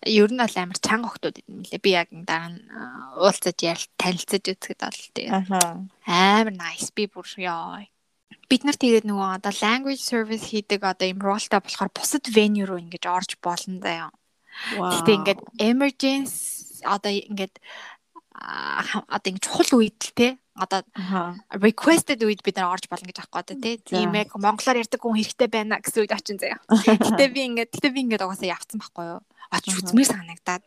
ер 0.05 0.29
нь 0.31 0.39
бол 0.39 0.55
амар 0.55 0.79
чанга 0.79 1.09
охтууд 1.09 1.41
юм 1.43 1.65
лээ. 1.65 1.81
Би 1.81 1.91
яг 1.97 2.09
дараа 2.13 2.53
нь 2.53 2.61
уулзаж 3.17 3.57
ярил 3.59 3.89
танилцаж 3.97 4.43
үзэхэд 4.45 4.79
бол 4.85 5.01
Аа. 5.57 5.81
амар 6.05 6.53
nice 6.53 6.93
би 6.93 7.09
бүр 7.09 7.25
ёо. 7.41 7.83
Бид 8.45 8.61
нар 8.63 8.77
тэгээд 8.77 9.09
нөгөө 9.09 9.41
одоо 9.41 9.53
language 9.57 10.01
service 10.05 10.45
хийдэг 10.53 10.85
одоо 10.85 11.09
юм 11.09 11.19
ролтой 11.19 11.59
болохоор 11.59 11.89
бусад 11.89 12.29
venue 12.29 12.65
руу 12.69 12.77
ингэж 12.77 13.03
орж 13.09 13.31
болно 13.41 13.81
заяа. 13.81 14.13
Гэтэ 14.77 15.11
ингээд 15.17 15.41
emergency 15.59 16.85
одоо 16.85 17.11
ингээд 17.11 17.57
одоо 18.35 19.29
ингэ 19.33 19.41
чухал 19.41 19.81
үед 19.81 19.97
л 19.97 20.13
те 20.13 20.37
одоо 20.55 20.85
requested 21.51 22.21
үед 22.23 22.39
бид 22.45 22.55
нар 22.55 22.71
орж 22.71 22.87
болно 22.87 23.09
гэж 23.09 23.19
аахгүй 23.19 23.41
одоо. 23.43 23.57
Тийм 23.83 24.13
яг 24.15 24.31
монголоор 24.37 24.79
ярьдаг 24.79 25.01
хүн 25.01 25.17
хэрэгтэй 25.19 25.49
байна 25.51 25.81
гэсэн 25.83 26.05
үед 26.05 26.13
очин 26.15 26.37
заяа. 26.39 26.59
Гэтэ 26.69 27.25
би 27.33 27.41
ингээд 27.49 27.71
гэтэ 27.75 27.89
би 27.91 27.99
ингээд 28.07 28.23
угаасаа 28.23 28.53
явцсан 28.55 28.79
байхгүй 28.79 29.05
юу? 29.19 29.21
Очиж 29.51 29.73
үзмээр 29.81 30.09
санагдаад. 30.09 30.65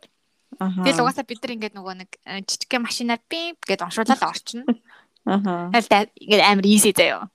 Аа. 0.59 0.83
Тэгэл 0.83 1.01
угаасаа 1.03 1.25
бид 1.27 1.39
нар 1.43 1.55
ингээд 1.55 1.75
нөгөө 1.77 1.95
нэг 2.03 2.09
э, 2.25 2.41
жижигхэн 2.43 2.83
машинаар 2.83 3.21
пип 3.29 3.57
гэд 3.63 3.85
оншуулаад 3.85 4.23
орчихно. 4.23 4.65
Аа. 5.29 5.69
Ингээд 5.71 6.43
амар 6.43 6.65
easy 6.65 6.91
заяа. 6.91 7.29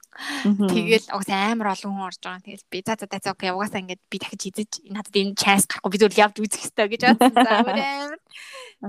Тэгэл 0.44 1.06
угаасаа 1.14 1.54
амар 1.54 1.74
олон 1.74 1.94
хүн 1.94 2.06
орж 2.10 2.20
байгаа. 2.22 2.42
Тэгэл 2.42 2.66
би 2.70 2.78
за 2.82 2.94
за 2.98 3.06
за 3.06 3.30
окей 3.30 3.50
угаасаа 3.54 3.82
ингээд 3.82 4.02
би 4.10 4.16
дахиж 4.18 4.42
хизэж 4.50 4.70
надад 4.90 5.14
энэ 5.14 5.38
chance 5.38 5.66
гарахгүй 5.70 5.90
би 5.94 6.00
зөв 6.02 6.14
явж 6.14 6.36
үзэх 6.42 6.60
хэрэгтэй 6.62 6.88
гэж 6.90 7.02
бодсон. 7.06 7.34
За 7.38 7.52
амар. 7.62 8.18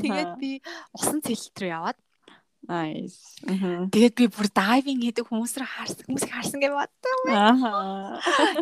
Тэгээд 0.01 0.31
би 0.41 0.51
усан 0.93 1.19
цэлт 1.21 1.55
рүү 1.61 1.69
яваад 1.69 1.97
nice. 2.67 3.37
Тэгээд 3.45 4.15
би 4.17 4.25
бүр 4.29 4.49
дайвинг 4.49 5.01
хийдэг 5.05 5.25
хүмүүс 5.29 5.53
рүү 5.61 5.69
харсан 5.69 6.05
хүмүүсийг 6.05 6.33
харсан 6.33 6.59
гэж 6.61 6.73
бодсон. 6.73 7.17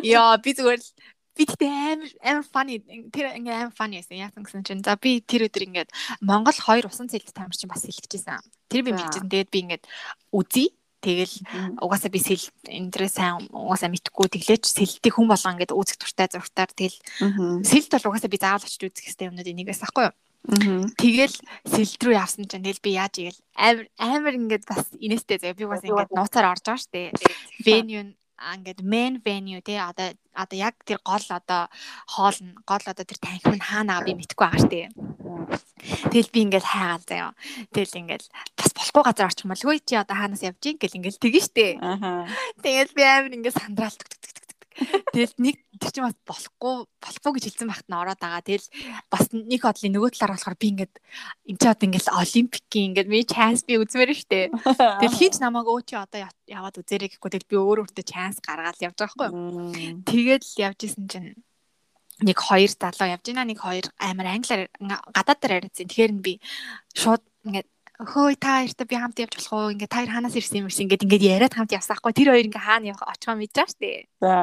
Яа 0.04 0.36
би 0.38 0.50
зүгээр 0.52 0.80
л 0.80 0.88
би 1.34 1.42
тэгтээ 1.44 1.70
амар 1.70 2.10
амар 2.22 2.46
funny 2.46 2.78
тэр 3.10 3.34
ингээ 3.34 3.68
амар 3.68 3.74
funny 3.74 3.98
байсан. 3.98 4.18
Яасан 4.18 4.42
гэсэн 4.46 4.62
чинь 4.62 4.82
за 4.86 4.94
би 4.94 5.18
тэр 5.20 5.50
өдөр 5.50 5.66
ингээд 5.66 5.90
Монгол 6.22 6.54
хоёр 6.54 6.86
усан 6.86 7.10
цэлд 7.10 7.34
тамир 7.34 7.54
чинь 7.54 7.70
бас 7.70 7.82
хэлчихсэн. 7.82 8.38
Тэр 8.70 8.82
би 8.86 8.90
мэдчихсэн. 8.94 9.28
Тэгээд 9.28 9.50
би 9.50 9.58
ингээд 9.66 9.84
үзье. 10.30 10.70
Тэгэл 11.04 11.36
угаасаа 11.84 12.08
би 12.08 12.16
сэл 12.16 12.48
энэ 12.64 12.88
дээрээ 12.88 13.12
сайн 13.12 13.44
угаасаа 13.52 13.92
мэдхгүй 13.92 14.24
тэглээч 14.40 14.64
сэлтийг 14.72 15.12
хүн 15.12 15.28
болгоо 15.28 15.52
ингээд 15.52 15.76
үүсэх 15.76 16.00
туртай 16.00 16.32
зургатаар 16.32 16.72
тэгэл 16.72 16.96
Аа. 17.20 17.60
сэлт 17.60 17.92
бол 17.92 18.08
угаасаа 18.08 18.32
би 18.32 18.40
заавал 18.40 18.64
очиж 18.64 18.80
үзэх 18.88 19.04
хэрэгтэй 19.12 19.28
юмнууд 19.28 19.52
энийгээс 19.52 19.84
ахгүй 19.84 20.08
юу. 20.08 20.16
Аа. 20.48 20.88
Тэгэл 20.96 21.36
сэлт 21.68 22.00
рүү 22.00 22.16
явсан 22.16 22.48
чинь 22.48 22.64
тэгэл 22.64 22.80
би 22.80 22.96
яаж 22.96 23.14
игээл 23.20 23.40
амар 23.52 23.84
амар 24.00 24.32
ингээд 24.32 24.64
бас 24.64 24.88
инээстэй 24.96 25.44
заяа 25.44 25.52
би 25.52 25.68
угаасаа 25.68 25.92
ингээд 25.92 26.16
нууцаар 26.16 26.56
орж 26.56 26.64
байгаа 26.64 26.80
штэ. 26.80 27.12
venue 27.60 28.16
ингээд 28.38 28.80
main 28.82 29.22
venue 29.24 29.62
тий 29.62 29.78
одоо 29.78 30.12
одоо 30.34 30.56
яг 30.58 30.74
тэр 30.84 30.98
гол 31.04 31.24
одоо 31.30 31.70
хоол 32.06 32.38
нь 32.42 32.54
гол 32.66 32.84
одоо 32.84 33.04
тэр 33.06 33.18
танхим 33.22 33.54
нь 33.56 33.64
хаана 33.64 34.00
байгаа 34.02 34.08
би 34.10 34.18
мэдэхгүй 34.18 34.46
байгаа 34.46 34.64
штэ. 34.66 34.82
Тэгэл 36.10 36.32
би 36.34 36.40
ингээд 36.48 36.66
хайгаал 36.66 37.04
заяа. 37.06 37.32
Тэгэл 37.70 37.98
ингээд 38.00 38.24
бас 38.58 38.70
болохгүй 38.74 39.02
газар 39.04 39.26
орчих 39.30 39.44
юм 39.46 39.52
бол 39.54 39.62
хөөе 39.62 39.80
чи 39.86 39.94
одоо 39.94 40.16
хаанаас 40.16 40.42
явж 40.42 40.62
ийн 40.66 40.78
гэл 40.80 40.96
ингээд 40.98 41.22
тэгэн 41.22 41.44
штэ. 41.46 41.66
Аа. 41.78 42.26
Тэгэл 42.64 42.92
би 42.96 43.02
амар 43.06 43.32
ингээд 43.36 43.60
сандраал 43.60 43.96
Тэгэл 45.14 45.34
нэг 45.38 45.56
тэр 45.78 45.90
чинь 45.94 46.06
бас 46.06 46.18
болохгүй 46.26 46.74
болохгүй 46.98 47.32
гэж 47.38 47.44
хэлсэн 47.46 47.68
байхад 47.70 47.88
нь 47.88 47.94
ороод 47.94 48.18
байгаа. 48.18 48.42
Тэгэл 48.42 48.66
бас 49.06 49.24
нэг 49.30 49.60
хотлын 49.62 49.94
нөгөө 49.94 50.10
талаар 50.18 50.34
болохоор 50.34 50.56
би 50.58 50.66
ингээд 50.74 50.94
энэ 51.46 51.58
ч 51.58 51.62
одоо 51.70 51.86
ингээд 51.86 52.08
олимпикийн 52.10 52.86
ингээд 52.90 53.08
ми 53.10 53.22
chance 53.22 53.62
би 53.62 53.78
үзмээр 53.78 54.10
штэ. 54.18 54.50
Тэгэл 55.00 55.18
хинч 55.18 55.34
намайг 55.38 55.66
өө 55.70 55.82
чи 55.86 55.94
одоо 55.94 56.26
яв- 56.26 56.42
яваад 56.50 56.78
үзээрэй 56.82 57.10
гэхгүй 57.14 57.30
тэгэл 57.30 57.50
би 57.50 57.56
өөр 57.58 57.78
өөртөө 57.86 58.04
chance 58.06 58.38
гаргаад 58.42 58.78
явж 58.82 58.98
байгаа 58.98 59.14
байхгүй 59.14 59.28
юу. 59.30 60.02
Тэгээд 60.02 60.42
л 60.42 60.54
явж 60.66 60.78
исэн 60.90 61.04
чинь 61.06 61.30
нэг 62.22 62.38
хоёр 62.38 62.70
залуу 62.70 63.10
явж 63.10 63.24
байна 63.26 63.42
нэг 63.46 63.58
хоёр 63.58 63.86
амар 63.98 64.26
англиар 64.38 64.70
гадаадаар 65.14 65.62
яриадсан. 65.62 65.86
Тэгэхээр 65.90 66.12
нь 66.14 66.22
би 66.22 66.32
шууд 66.94 67.22
ингээд 67.46 67.66
хөөе 67.94 68.34
та 68.34 68.66
хоёртай 68.66 68.86
би 68.90 68.96
хамт 68.98 69.18
явж 69.22 69.38
болох 69.38 69.52
уу? 69.54 69.70
Ингээд 69.70 69.92
та 69.92 70.02
хоёр 70.02 70.10
хаанаас 70.10 70.34
ирсэн 70.34 70.58
юм 70.62 70.66
ирсэн 70.66 70.90
ингээд 70.90 71.06
ингээд 71.06 71.28
яриад 71.30 71.54
хамт 71.54 71.70
явсан 71.70 71.94
хгүй. 71.94 72.10
Тэр 72.10 72.34
хоёр 72.34 72.46
ингээд 72.50 72.66
хаана 72.66 72.90
явах 72.90 73.06
очихоо 73.06 73.38
мэдэж 73.38 73.54
байгаа 73.54 73.70
шүү 73.70 73.82
дээ. 73.86 74.02
За. 74.18 74.34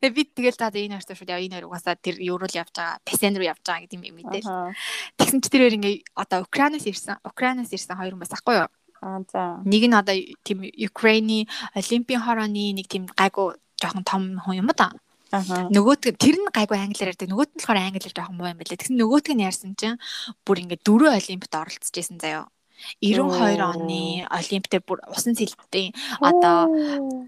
Тэгээ 0.00 0.16
би 0.16 0.22
тэгэл 0.32 0.56
за 0.56 0.72
энэ 0.72 0.96
хоёртой 0.96 1.16
шууд 1.20 1.32
яв 1.36 1.42
энэ 1.44 1.54
хоёр 1.60 1.66
угаасаа 1.68 2.00
тэр 2.00 2.16
еврол 2.24 2.48
явж 2.56 2.72
байгаа, 2.72 3.04
песен 3.04 3.36
руу 3.36 3.44
явж 3.44 3.60
байгаа 3.60 3.84
гэдэг 3.84 4.00
юм 4.08 4.16
мэдээл. 4.24 4.48
Тэгсэн 5.20 5.38
чи 5.44 5.48
тэр 5.52 5.62
хоёр 5.68 5.76
ингээд 5.76 6.00
одоо 6.16 6.38
Украинаас 6.48 6.86
ирсэн, 6.88 7.20
Украинаас 7.28 7.70
ирсэн 7.76 7.96
хоёр 8.00 8.16
хүн 8.16 8.24
бас 8.24 8.32
ахгүй 8.32 8.56
юу? 8.64 8.72
Аа 9.04 9.20
за. 9.28 9.60
Нэг 9.68 9.82
нь 9.84 9.92
одоо 9.92 10.16
тийм 10.40 10.64
Украины 10.64 11.44
Олимпийн 11.76 12.24
хорооны 12.24 12.72
нэг 12.72 12.88
тийм 12.88 13.04
гайгүй 13.12 13.60
жоохон 13.84 14.04
том 14.08 14.40
хүн 14.40 14.64
юм 14.64 14.72
да. 14.72 14.96
Нөгөөт 15.34 16.14
тэр 16.14 16.36
нь 16.38 16.48
гайгүй 16.54 16.78
англиар 16.78 17.10
ярьдаг 17.10 17.28
нөгөөт 17.28 17.52
нь 17.52 17.60
болохоор 17.60 17.80
англиар 17.84 18.14
жоохон 18.14 18.36
муу 18.38 18.48
юм 18.48 18.58
байлаа. 18.58 18.78
Тэгсэн 18.78 18.96
нөгөөт 18.96 19.26
нь 19.34 19.42
ярьсан 19.42 19.74
чинь 19.74 19.98
бүр 20.46 20.62
ингээд 20.62 20.86
дөрөв 20.86 21.10
олимпиад 21.10 21.58
оролцож 21.58 21.90
байсан 21.90 22.16
заяа. 22.22 22.46
92 23.00 23.60
Оо. 23.60 23.72
оны 23.74 24.26
олимп 24.28 24.66
дээр 24.68 24.84
бүр 24.84 25.00
усан 25.10 25.34
цэлтийн 25.34 25.92
одоо 26.20 26.68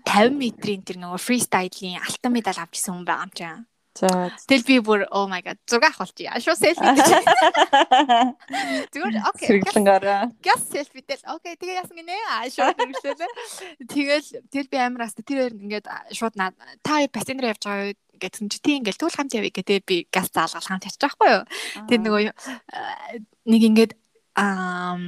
50 0.05 0.37
метрийн 0.37 0.83
тэр 0.83 1.01
нөгөө 1.01 1.21
фристайлын 1.21 2.03
алтан 2.03 2.33
медаль 2.33 2.61
авч 2.61 2.79
ирсэн 2.79 2.95
хүн 2.95 3.07
байгаа 3.09 3.27
юм 3.27 3.33
чинь. 3.37 3.65
За. 3.97 4.29
Тэгэл 4.45 4.69
би 4.69 4.77
бүр 4.85 5.01
oh 5.09 5.25
my 5.25 5.41
god 5.41 5.57
зураг 5.65 5.97
авахулчих. 5.97 6.29
Ашуу 6.29 6.53
селфи. 6.53 6.85
Зүгээр 8.93 9.17
окей. 9.25 9.49
Сэргэлэнгараа. 9.49 10.29
Газ 10.45 10.69
селфи 10.69 11.01
тэл. 11.01 11.25
Окей, 11.25 11.57
тэгээ 11.57 11.81
яасан 11.81 11.97
гинэ? 11.97 12.13
Аа 12.29 12.45
шууд 12.53 12.77
хэрэглээ. 12.77 13.33
Тэгэл 13.89 14.29
тэгэл 14.53 14.69
би 14.69 14.77
амир 14.77 15.09
аста 15.09 15.25
тэр 15.25 15.49
хоёр 15.49 15.57
ингээд 15.57 15.89
шууд 16.13 16.37
наа 16.37 16.53
та 16.85 17.09
пассажир 17.09 17.57
явж 17.57 17.65
байгаа 17.65 17.89
юу 17.89 17.97
гэсэн 18.21 18.53
чи 18.53 18.61
тийм 18.61 18.85
ингээл 18.85 19.01
тэгвэл 19.01 19.17
хамт 19.17 19.33
явъя 19.33 19.53
гэдэг 19.53 19.81
би 19.89 19.97
газ 20.13 20.29
заалгал 20.29 20.69
хамт 20.69 20.85
явчих 20.85 21.01
байхгүй 21.01 21.29
юу? 21.33 21.45
Тэр 21.89 22.01
нөгөө 22.05 22.23
нэг 23.49 23.63
ингээд 23.65 23.93
аа 24.37 25.01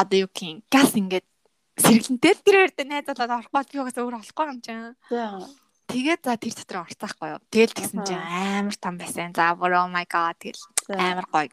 одоо 0.00 0.24
юу 0.24 0.30
гин 0.32 0.64
газ 0.72 0.96
ингээд 0.96 1.26
сэргэлэнтэй 1.80 2.34
тэр 2.40 2.56
хоёртой 2.64 2.86
найзуулаад 2.88 3.32
орохгүй 3.44 3.62
би 3.68 3.80
угаасаа 3.80 4.04
өөр 4.04 4.20
олохгүй 4.20 4.46
юм 4.48 4.60
чинь. 4.64 4.96
Тэгээд 5.90 6.22
за 6.22 6.38
тэр 6.38 6.54
дотор 6.54 6.78
орцаахгүй 6.86 7.28
юу. 7.34 7.40
Тэгэл 7.50 7.74
тэгсэн 7.74 8.00
чинь 8.06 8.22
амар 8.22 8.76
том 8.78 8.94
байсан. 8.96 9.34
За 9.34 9.52
бүр 9.58 9.74
oh 9.74 9.90
my 9.90 10.06
god 10.06 10.38
тэгэл 10.38 10.60
амар 10.88 11.26
гоё. 11.28 11.50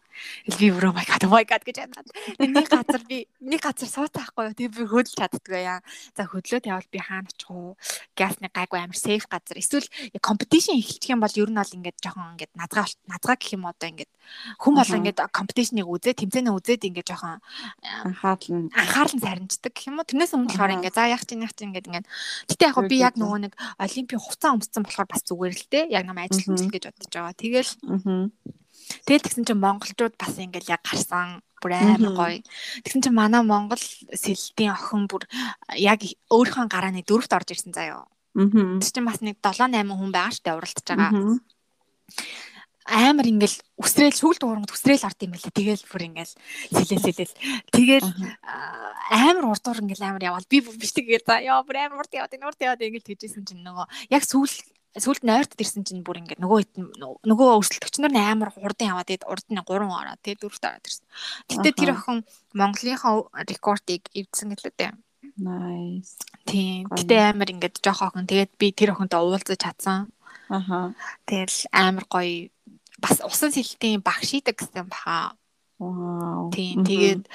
Би 0.57 0.71
бүр 0.71 0.89
oh 0.89 0.95
my 0.95 1.05
god 1.05 1.23
oh 1.27 1.31
my 1.33 1.43
god 1.43 1.63
гэж 1.65 1.83
ядаад. 1.83 2.07
Нэг 2.39 2.67
газар 2.69 3.01
би 3.07 3.27
нэг 3.43 3.61
газар 3.61 3.89
сууцаахгүй 3.89 4.49
юу. 4.49 4.55
Тэгээ 4.55 4.73
би 4.77 4.83
хөдлөж 4.87 5.15
чаддгүй 5.17 5.61
яа. 5.61 5.79
За 6.15 6.25
хөдлөөд 6.25 6.69
явал 6.69 6.87
би 6.87 6.99
хаана 7.01 7.27
очих 7.27 7.49
уу? 7.51 7.75
Гасны 8.15 8.49
гайгүй 8.49 8.79
амар 8.79 8.97
сейф 8.97 9.27
газар. 9.27 9.57
Эсвэл 9.57 9.89
компетишн 10.21 10.79
эхэлчих 10.79 11.13
юм 11.13 11.21
бол 11.21 11.35
ер 11.35 11.49
нь 11.51 11.59
бол 11.59 11.75
ингээд 11.77 11.97
жоохон 12.01 12.37
ингээд 12.37 12.53
назгаа 12.55 12.85
назгаа 13.05 13.35
гэх 13.35 13.53
юм 13.57 13.65
одоо 13.67 13.87
ингээд 13.91 14.11
хүн 14.59 14.73
бол 14.75 14.97
ингээд 14.97 15.19
компетишныг 15.31 15.87
үзээ, 15.87 16.15
тэмцээнээ 16.19 16.53
үзээд 16.55 16.87
ингээд 16.87 17.07
жоохон 17.07 17.39
Анхаарлан. 18.03 18.71
анхаарал 18.75 19.19
сарничдаг 19.21 19.71
гэх 19.71 19.87
юм 19.87 19.99
уу. 19.99 20.07
Тэрнээс 20.07 20.35
өмнө 20.35 20.49
болохоор 20.51 20.75
ингээд 20.77 20.95
за 20.97 21.07
яах 21.07 21.23
чинь 21.23 21.43
яах 21.43 21.55
чинь 21.55 21.71
ингээд 21.71 21.87
ингээд 21.87 22.07
гэтээ 22.51 22.67
яг 22.67 22.77
би 22.91 22.97
яг 22.99 23.15
нөгөө 23.15 23.39
нэг 23.47 23.53
олимпийн 23.79 24.21
хуцаа 24.21 24.55
өмссөн 24.55 24.83
болохоор 24.83 25.07
бас 25.07 25.23
зүгээр 25.23 25.55
л 25.55 25.65
те. 25.71 25.79
Яг 25.87 26.03
нам 26.03 26.19
ажил 26.19 26.51
мэл 26.51 26.71
гэж 26.71 26.83
бодож 26.91 27.11
байгаа. 27.11 27.35
Тэгэл 27.35 27.71
Аа. 27.87 28.29
Тэгэл 29.05 29.25
тэгсэн 29.25 29.45
чинь 29.47 29.63
монголчууд 29.63 30.15
бас 30.15 30.35
ингээд 30.37 30.71
яг 30.71 30.81
гарсан 30.83 31.41
бүр 31.61 31.73
амар 31.73 32.13
гоё. 32.13 32.39
Тэгсэн 32.85 33.01
чинь 33.01 33.17
манай 33.17 33.41
монгол 33.41 33.81
сэлтийн 34.13 34.73
охин 34.73 35.09
бүр 35.09 35.25
яг 35.75 36.05
өөрийнхөө 36.29 36.69
гарааны 36.69 37.01
дөрөвт 37.01 37.33
орж 37.33 37.49
ирсэн 37.53 37.73
заяа. 37.73 38.05
Аа. 38.37 38.79
Тэр 38.79 38.91
чинь 38.93 39.07
бас 39.07 39.21
нэг 39.21 39.41
7 39.41 39.73
8 39.73 39.89
хүн 39.89 40.11
байгаа 40.13 40.33
штэ 40.33 40.53
уралдаж 40.53 40.85
байгаа. 40.85 41.11
Аа. 41.11 41.37
амар 42.87 43.27
ингээл 43.27 43.57
үсрээл 43.83 44.15
шүүлт 44.15 44.47
уурмад 44.47 44.71
үсрээл 44.71 45.03
ард 45.03 45.19
юм 45.25 45.35
байлаа. 45.35 45.51
Тэгэл 45.51 45.83
бүр 45.91 46.03
ингээл 46.07 46.33
сэлэл 46.71 47.03
сэлэл. 47.03 47.35
Тэгэл 47.73 48.07
аа, 48.47 48.95
амар 49.11 49.51
урдуур 49.51 49.83
ингээл 49.83 50.07
амар 50.07 50.23
явал 50.23 50.47
би 50.47 50.63
биш 50.63 50.95
тэгээд 50.95 51.27
за 51.27 51.43
яа 51.43 51.59
бүр 51.67 51.83
амар 51.83 52.07
урд 52.07 52.15
яваад 52.15 52.31
энэ 52.31 52.47
урд 52.47 52.59
яваад 52.63 52.79
ингээл 52.79 53.09
тэгжсэн 53.11 53.43
чинь 53.43 53.65
нөгөө 53.65 53.85
яг 54.07 54.23
сүүл 54.23 54.55
сүүлд 54.97 55.23
нойрт 55.23 55.53
ирсэн 55.57 55.85
чинь 55.85 56.03
бүр 56.03 56.21
ингээд 56.21 56.41
нөгөө 56.41 56.57
хэд 56.61 56.73
нөгөө 57.25 57.47
өрсөлдөгч 57.61 57.95
нар 58.01 58.13
амар 58.17 58.49
хурдан 58.51 58.93
яваад 58.93 59.07
тэгээд 59.09 59.29
урд 59.29 59.45
нь 59.49 59.61
3 59.61 59.65
ороод 59.65 60.21
тэгээд 60.25 60.41
дөрөвт 60.41 60.65
ороод 60.67 60.85
ирсэн. 60.89 61.05
Гэтэ 61.49 61.69
тэр 61.77 61.91
охин 61.93 62.17
Монголынхаа 62.57 63.29
рекордыг 63.45 64.09
эвдсэн 64.11 64.53
гэлээ 64.57 64.73
дээ. 64.77 64.93
Nice. 65.37 66.17
Тийм. 66.49 66.89
Гэтэ 66.89 67.33
амар 67.33 67.53
ингээд 67.53 67.81
жоох 67.83 68.01
охин 68.09 68.25
тэгээд 68.25 68.51
би 68.57 68.73
тэр 68.73 68.97
охинтой 68.97 69.21
уулзаж 69.21 69.59
чадсан. 69.59 70.09
Аха. 70.49 70.93
Тэгэл 71.29 71.69
амар 71.69 72.05
гоё 72.09 72.49
бас 72.97 73.21
усан 73.21 73.51
сэлтийн 73.53 74.01
багш 74.01 74.33
идэг 74.33 74.57
гэсэн 74.57 74.89
баха. 74.89 75.37
Вау. 75.77 76.49
Тийм. 76.49 76.81
Тэгээд 76.81 77.29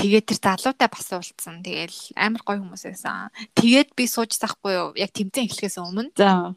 тэгээд 0.00 0.24
тэр 0.32 0.38
залуутай 0.40 0.88
бас 0.88 1.08
уулзсан. 1.12 1.60
Тэгэл 1.60 2.16
амар 2.16 2.42
гоё 2.46 2.58
хүмүүс 2.64 2.88
байсан. 2.88 3.28
Тэгээд 3.52 3.92
би 3.92 4.04
сууж 4.08 4.32
сахгүй 4.32 4.72
юу? 4.72 4.88
Яг 4.96 5.12
тэмцээн 5.12 5.46
эхлэхээс 5.52 5.76
өмнө 5.82 6.16
За. 6.16 6.56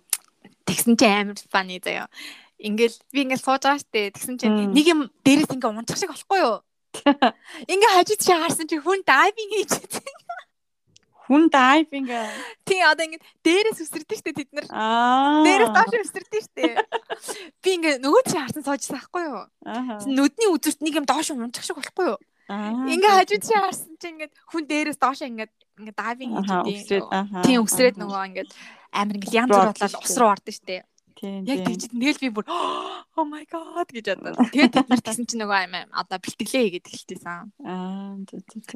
Тэгсэн 0.66 0.98
чинь 0.98 1.34
амар 1.34 1.40
фаны 1.50 1.80
заяа. 1.80 2.10
Ингээл 2.60 2.98
би 3.14 3.20
ингээл 3.26 3.46
сууж 3.46 3.62
байгаа 3.64 3.80
штэ. 3.80 4.16
Тэгсэн 4.16 4.36
чинь 4.42 4.74
нэг 4.74 4.86
юм 4.90 5.02
дээрээс 5.24 5.54
ингээ 5.54 5.72
унчих 5.72 5.98
шиг 5.98 6.12
болохгүй 6.12 6.40
юу? 6.42 6.60
Ингээ 7.72 7.92
хажууд 7.94 8.22
чи 8.22 8.32
харсан 8.32 8.68
чи 8.68 8.80
хүн 8.80 9.04
дайвинг 9.06 9.52
хийж 9.54 9.72
байсан. 9.76 10.16
Хүн 11.26 11.44
дайвинг. 11.50 12.10
тий 12.64 12.82
одоо 12.86 13.06
ингэ 13.06 13.20
дээрээс 13.44 13.82
үсэрдэг 13.82 14.18
штэ 14.18 14.32
тэд 14.32 14.50
нар. 14.54 14.68
Дээрээс 15.44 15.74
доош 15.74 15.94
үсэрдэг 16.00 16.42
штэ. 16.48 16.66
Би 17.66 17.70
ингэ 17.76 18.00
нөгөө 18.00 18.24
чи 18.30 18.38
харсан 18.38 18.64
соожсан 18.64 18.96
байхгүй 18.96 19.24
юу? 19.26 19.44
Нүдний 20.06 20.50
үзүүрт 20.54 20.80
нэг 20.86 20.94
юм 21.02 21.06
доош 21.10 21.34
унчих 21.34 21.66
шиг 21.66 21.82
болохгүй 21.82 22.14
юу? 22.14 22.20
Ингээ 22.50 23.14
хажууд 23.18 23.44
чи 23.44 23.54
харсан 23.58 23.94
чи 23.98 24.08
ингэ 24.14 24.28
хүн 24.54 24.64
дээрээс 24.70 25.00
доош 25.02 25.22
ингэ 25.26 25.50
ингэ 25.82 25.94
дайвинг 25.98 26.34
хийж 26.46 26.90
ахаа, 27.10 27.44
Тийм 27.44 27.66
үсрээд 27.66 27.98
ахаа. 27.98 28.04
нөгөө 28.06 28.22
ингэ 28.30 28.44
амар 28.94 29.16
ингэ 29.18 29.34
янз 29.34 29.50
бүр 29.50 29.66
бодлоо 29.74 30.02
ус 30.06 30.16
руу 30.22 30.30
ордог 30.30 30.54
штэ. 30.54 30.86
Тийм. 31.16 31.48
Яг 31.48 31.64
тийм. 31.64 31.80
тэгж 31.80 31.84
тэгэл 31.96 32.22
би 32.22 32.30
бүр 32.36 32.46
oh 33.18 33.24
my 33.24 33.48
god 33.48 33.88
гэж 33.88 34.20
бодсон. 34.20 34.52
Тэгээд 34.52 34.74
тэд 34.76 34.88
нар 34.92 35.00
тэгсэн 35.00 35.26
чинь 35.26 35.42
нөгөө 35.42 35.60
юм 35.64 35.76
одоо 35.96 36.18
бэлтгэлээ 36.20 36.64
хийгээд 36.68 36.90
эхэлчихсэн. 36.92 37.56
Аа. 37.64 38.20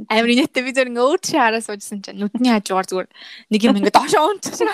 Амар 0.07 0.31
инээдтэй 0.31 0.63
би 0.63 0.71
зөв 0.71 0.87
ингээ 0.87 1.03
өөр 1.03 1.19
чи 1.19 1.35
хараа 1.35 1.59
суужсэн 1.59 1.99
чинь 1.99 2.15
нүдний 2.15 2.55
хажуугаар 2.55 2.87
зүгээр 2.87 3.09
нэг 3.51 3.61
юм 3.67 3.77
ингээ 3.83 3.91
доошоо 3.91 4.31
унчих 4.31 4.55
шиг. 4.55 4.71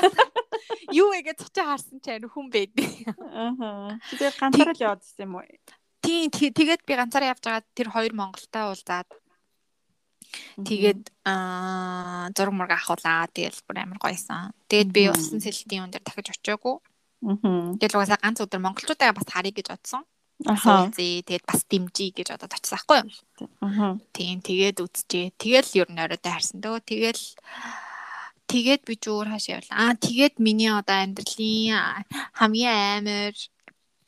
Юу 0.94 1.10
игээд 1.18 1.42
цочоо 1.42 1.66
харсан 1.74 1.98
чинь 2.06 2.30
хүн 2.30 2.48
байдیں۔ 2.54 2.86
Аа. 3.34 3.98
Чи 4.08 4.14
тэгээ 4.22 4.38
ганцаараа 4.38 4.76
л 4.78 4.86
яваад 4.86 5.02
ирсэн 5.02 5.26
юм 5.26 5.42
уу? 5.42 5.50
Тийм 6.06 6.30
тий- 6.30 6.54
тэгээд 6.54 6.86
би 6.86 6.94
ганцаараа 6.94 7.34
явж 7.34 7.42
байгаа 7.42 7.64
тэр 7.74 7.90
хоёр 7.90 8.14
Монголтай 8.14 8.64
уулзаад 8.70 9.10
тэгээд 10.62 11.02
аа 11.26 12.30
зураг 12.36 12.54
мураг 12.54 12.72
авахулаа 12.78 13.26
тэгэл 13.34 13.60
бүр 13.66 13.78
амар 13.82 13.98
гоёсан. 14.00 14.54
Тэгээд 14.70 14.90
би 14.94 15.02
усан 15.10 15.40
сэлтийн 15.42 15.90
өндөр 15.90 16.04
дахиж 16.06 16.30
очиагүй. 16.36 16.76
Аа. 17.26 17.74
Тэгэл 17.80 17.96
угаасаа 17.98 18.20
ганц 18.22 18.40
өдөр 18.44 18.62
монголчуудаа 18.62 19.16
бас 19.16 19.28
харъя 19.32 19.54
гэж 19.56 19.68
бодсон. 19.74 20.04
Уулзъя 20.44 21.24
тэгээд 21.24 21.46
бас 21.48 21.62
дэмжиж 21.72 22.12
гэж 22.14 22.28
бодоод 22.36 22.54
очсон 22.54 22.76
байхгүй 22.76 22.98
юу? 23.00 23.48
Аа. 23.64 23.96
Тийм 24.12 24.38
тэгээд 24.44 24.78
үзчихээ. 24.84 25.34
Тэгэл 25.40 25.70
ер 25.80 25.90
нь 25.96 26.02
оройтой 26.04 26.32
харсан 26.36 26.60
дөө. 26.60 26.84
Тэгэл 26.84 27.24
тэгээд 28.52 28.82
би 28.86 28.94
ч 29.00 29.08
өөр 29.10 29.32
хааш 29.32 29.46
явлаа. 29.56 29.76
Аа 29.80 29.94
тэгээд 29.96 30.36
миний 30.44 30.70
одоо 30.70 31.00
амьдралын 31.00 31.72
аа, 31.74 32.04
хамгийн 32.36 32.76
амар 33.08 33.36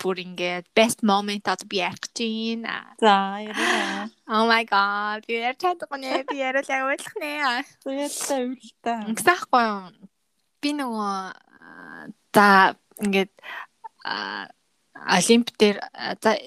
бүр 0.01 0.21
ингээд 0.21 0.69
best 0.77 1.03
moment 1.03 1.47
одоо 1.49 1.67
би 1.67 1.81
байна. 1.81 2.95
За, 3.01 3.41
яриа. 3.41 4.09
Oh 4.27 4.45
my 4.49 4.63
god. 4.65 5.25
Би 5.27 5.41
ярьж 5.41 5.61
чадахгүй 5.65 5.99
нэ. 6.01 6.23
Би 6.29 6.37
яриул 6.41 6.69
яг 6.69 6.85
ойлгох 6.85 7.15
нэ. 7.17 7.31
Үлдээ. 7.85 9.09
Ингэсэн 9.09 9.27
байхгүй 9.27 9.63
юу? 9.65 10.09
Би 10.61 10.69
нөгөө 10.77 11.15
за 12.33 12.47
ингээд 13.01 13.33
олимп 15.17 15.47
дээр 15.57 15.77
за 16.21 16.37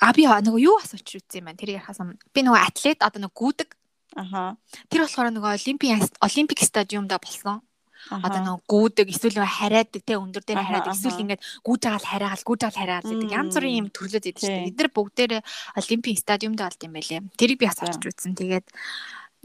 а 0.00 0.12
би 0.16 0.24
нөгөө 0.24 0.60
юу 0.64 0.80
асууч 0.80 1.20
үзсэн 1.20 1.44
юм 1.44 1.52
байна. 1.52 1.60
Тэр 1.60 1.76
өмнө. 1.76 2.16
Би 2.32 2.40
нөгөө 2.44 2.60
атлет 2.64 3.04
одоо 3.04 3.28
нөгөө 3.28 3.36
гүдэг 3.36 3.70
Ахаа. 4.18 4.58
Тэр 4.90 5.06
болохоор 5.06 5.30
нөгөө 5.30 5.54
олимпийн 5.54 6.02
олимпик 6.18 6.58
стадиумда 6.66 7.20
болсон. 7.22 7.62
Одоо 8.08 8.40
нөгөө 8.40 8.64
гүүдэг 8.64 9.08
эсвэл 9.12 9.36
нөгөө 9.36 9.56
хараадаг 9.60 10.02
те 10.02 10.14
өндөр 10.16 10.42
дээр 10.42 10.62
хараадаг 10.64 10.94
эсвэл 10.96 11.22
ингээд 11.22 11.42
гүүж 11.62 11.82
агаал 11.84 12.08
хараагаал 12.10 12.46
гүүж 12.48 12.60
агаал 12.64 12.80
хараагаал 12.80 13.10
гэдэг 13.12 13.36
янз 13.36 13.54
бүрийн 13.54 13.80
юм 13.84 13.88
төрлөө 13.92 14.20
зэдэг 14.24 14.40
шүү 14.40 14.50
дээ. 14.50 14.60
Тийм. 14.64 14.70
Эдгээр 14.72 14.90
бүгдээрээ 14.96 15.42
олимпийн 15.78 16.18
стадиумда 16.18 16.62
болд 16.66 16.82
юм 16.82 16.92
байлээ. 16.96 17.20
Тэрийг 17.36 17.58
би 17.60 17.66
бас 17.68 17.80
очиж 17.84 18.02
үзсэн. 18.08 18.32
Тэгээд 18.34 18.66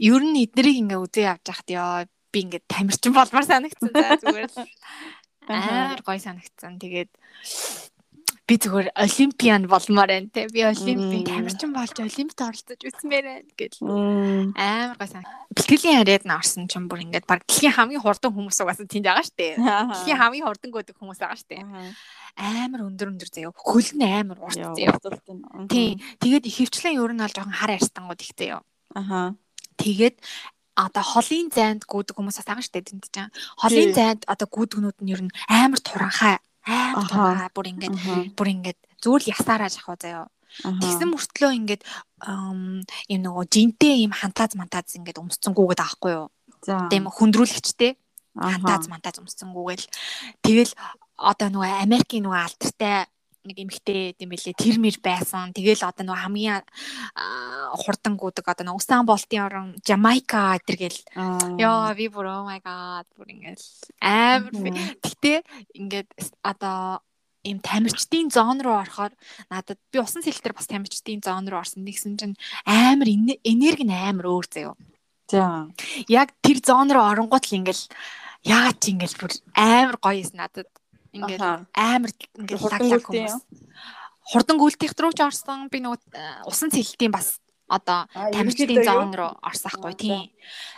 ер 0.02 0.22
нь 0.24 0.40
эднэрийг 0.42 0.76
ингээ 0.82 1.02
үзээ 1.04 1.30
явж 1.30 1.44
хахад 1.46 1.70
ёо 1.70 1.90
би 2.32 2.38
ингээ 2.42 2.62
тамирчин 2.66 3.12
болмоор 3.18 3.46
санагдсан. 3.46 3.90
За 3.92 4.16
зүгээр 4.18 4.50
л 4.50 4.58
амар 5.46 6.00
гоё 6.02 6.20
санагдсан. 6.20 6.80
Тэгээд 6.80 7.10
би 8.46 8.54
зүгээр 8.62 8.94
олимпиан 8.94 9.66
болмоор 9.66 10.06
байна 10.06 10.30
те. 10.30 10.46
Би 10.46 10.62
олимпийн 10.62 11.26
тамирчин 11.26 11.74
болж 11.74 11.98
олимпиад 11.98 12.46
оролцож 12.46 12.78
үзмээр 12.78 13.26
байна. 13.26 13.50
Мм. 13.82 14.54
Амар 14.54 14.96
гой 14.96 15.08
сан. 15.10 15.26
Бэлтгэлийн 15.50 15.98
харьяад 15.98 16.24
нь 16.30 16.36
орсон 16.36 16.70
ч 16.70 16.78
юм 16.78 16.86
бүр 16.86 17.02
ингээд 17.02 17.26
баг 17.26 17.42
дэлхийн 17.42 17.74
хамгийн 17.74 18.02
хурдан 18.06 18.30
хүмүүс 18.30 18.62
угаасаа 18.62 18.86
тэнд 18.86 19.06
байгаа 19.10 19.26
штэ. 19.26 19.58
Дэлхийн 19.58 20.20
хамгийн 20.22 20.46
хурдан 20.46 20.70
гүдэг 20.70 20.94
хүмүүс 20.94 21.18
байгаа 21.18 21.38
штэ. 21.42 21.66
Амар 22.38 22.86
өндөр 22.86 23.10
өндөр 23.18 23.30
заяа. 23.34 23.50
Хөл 23.50 23.90
нь 23.98 24.06
амар 24.06 24.38
урт 24.38 24.62
Яа, 24.62 24.78
заяа. 24.78 24.94
Тийм. 25.66 25.98
Тэгээд 26.22 26.46
ихэвчлэн 26.46 27.02
ер 27.02 27.12
нь 27.18 27.22
бол 27.26 27.34
жоохон 27.34 27.50
хар 27.50 27.74
арстангууд 27.74 28.22
их 28.22 28.30
заяа. 28.38 28.62
Ахаа. 28.94 29.34
Тэгээд 29.74 30.22
одоо 30.76 31.02
холын 31.02 31.48
зайд 31.50 31.82
гүдэг 31.88 32.14
хүмүүс 32.14 32.38
бас 32.38 32.46
байгаа 32.46 32.62
штэ 32.62 32.84
тэнд 32.84 33.08
чинь. 33.10 33.32
Холын 33.58 33.90
зайд 33.96 34.20
одоо 34.28 34.46
гүдгнүүд 34.46 35.00
нь 35.02 35.10
ер 35.10 35.22
нь 35.24 35.34
амар 35.48 35.80
туранхай. 35.80 36.36
Амар 36.66 37.06
туранхай 37.08 37.50
бүр 37.54 37.66
ингээд 37.72 37.94
бүр 38.34 38.48
ингээд 38.50 38.78
зүгээр 39.02 39.22
л 39.22 39.32
ясаараа 39.32 39.70
жахаа 39.70 39.96
заяа. 39.96 40.26
Тэгсэн 40.62 41.08
мөртлөө 41.12 41.52
ингээд 41.62 41.82
юм 42.26 43.20
нөгөө 43.22 43.44
жинтэй 43.50 44.02
юм 44.02 44.12
хантааз 44.14 44.58
мантааз 44.58 44.98
ингээд 44.98 45.20
өмсцөнгүүгээд 45.20 45.84
аахгүй 45.84 46.12
юу? 46.16 46.26
Тийм 46.90 47.06
хүндрүүлэгчтэй 47.06 47.92
хантааз 48.36 48.88
мантааз 48.88 49.20
өмсөнгүүгээл 49.20 49.86
тэгэл 50.44 50.72
одоо 51.16 51.48
нөгөө 51.48 51.82
Америкийн 51.84 52.24
нөгөө 52.28 52.40
алдартай 52.44 53.08
нэг 53.46 53.58
эмэгтэй 53.62 54.18
юм 54.18 54.30
бэлээ 54.34 54.54
тэр 54.58 54.76
мэр 54.82 54.96
байсан. 55.00 55.54
Тэгэл 55.54 55.86
одоо 55.86 56.04
нөгөө 56.04 56.22
хамгийн 56.26 56.60
аа, 57.14 57.72
хурдан 57.78 58.18
гүдэг 58.18 58.44
одоо 58.46 58.64
нөгөө 58.66 58.80
Усан 58.82 59.06
болтын 59.06 59.42
орон 59.46 59.68
Жамайка 59.86 60.58
гэдэргээл 60.60 60.98
ёо 61.62 61.94
би 61.94 62.06
бүр 62.10 62.26
oh 62.26 62.44
my 62.44 62.58
god 62.60 63.06
бүр 63.16 63.30
ингээл 63.30 63.64
амар 64.02 64.52
Мгм. 64.52 65.00
Гэтэ 65.00 65.32
ингээд 65.78 66.08
одоо 66.42 67.00
ийм 67.46 67.62
тамирчдын 67.62 68.26
зон 68.34 68.58
руу 68.58 68.74
орохоор 68.82 69.14
надад 69.50 69.78
би 69.94 70.02
усан 70.02 70.22
сэлтэр 70.26 70.50
бас 70.52 70.66
тамирчдын 70.66 71.22
зон 71.22 71.46
руу 71.46 71.62
орсон. 71.62 71.86
Тэгсэн 71.86 72.18
чинь 72.18 72.36
амар 72.66 73.06
эне- 73.06 73.38
энерги 73.46 73.86
нь 73.86 73.94
амар 73.94 74.26
өөр 74.26 74.46
заяо 74.50 74.74
За. 75.30 75.70
яг 76.10 76.34
тэр 76.42 76.58
зон 76.62 76.90
руу 76.90 77.06
оронгууд 77.06 77.46
л 77.46 77.56
ингээл 77.62 77.86
яагаад 78.46 78.78
чи 78.82 78.94
ингээл 78.98 79.18
бүр 79.18 79.32
амар 79.54 79.96
гоё 80.02 80.22
юм 80.26 80.34
надад 80.34 80.66
ингээл 81.16 81.42
Ахаа. 81.42 81.66
амар 81.74 82.10
ингээл 82.36 82.60
Хурдан 82.60 82.80
лаг 82.86 82.92
лаг 82.92 83.04
хүмүүс 83.06 83.34
хурдан 84.26 84.56
гүйлтих 84.58 84.92
рүү 84.98 85.12
ч 85.14 85.20
орсон 85.22 85.68
би 85.70 85.78
нөгөө 85.80 85.98
э, 86.12 86.42
усан 86.50 86.70
цэлтийн 86.74 87.14
бас 87.14 87.38
одоо 87.66 88.06
тамирчдын 88.14 88.78
юу? 88.82 89.10
руу 89.14 89.32
орсахгүй 89.42 89.94
тийм 89.94 90.30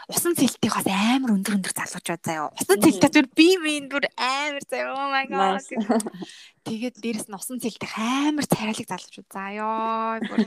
усан 0.08 0.32
цэлтийн 0.36 0.72
бас 0.72 0.84
амар 0.88 1.32
өндөр 1.36 1.56
өндөр 1.60 1.72
залуучууд 1.76 2.22
заяа 2.24 2.48
усан 2.52 2.76
Мгм. 2.76 2.84
цэлтээ 2.84 3.10
зүр 3.12 3.26
би 3.36 3.48
минь 3.60 3.88
бүр 3.88 4.04
амар 4.16 4.64
заяа 4.68 4.92
oh 4.96 5.08
my 5.12 5.24
god. 5.28 5.64
Тэгээд 6.68 6.96
дээрэс 7.00 7.26
нь 7.32 7.38
усан 7.38 7.58
цэлтэх 7.58 7.92
амар 7.96 8.44
царайлаг 8.44 8.86
залуучууд 8.88 9.28
заяа 9.32 10.20
бүр 10.28 10.40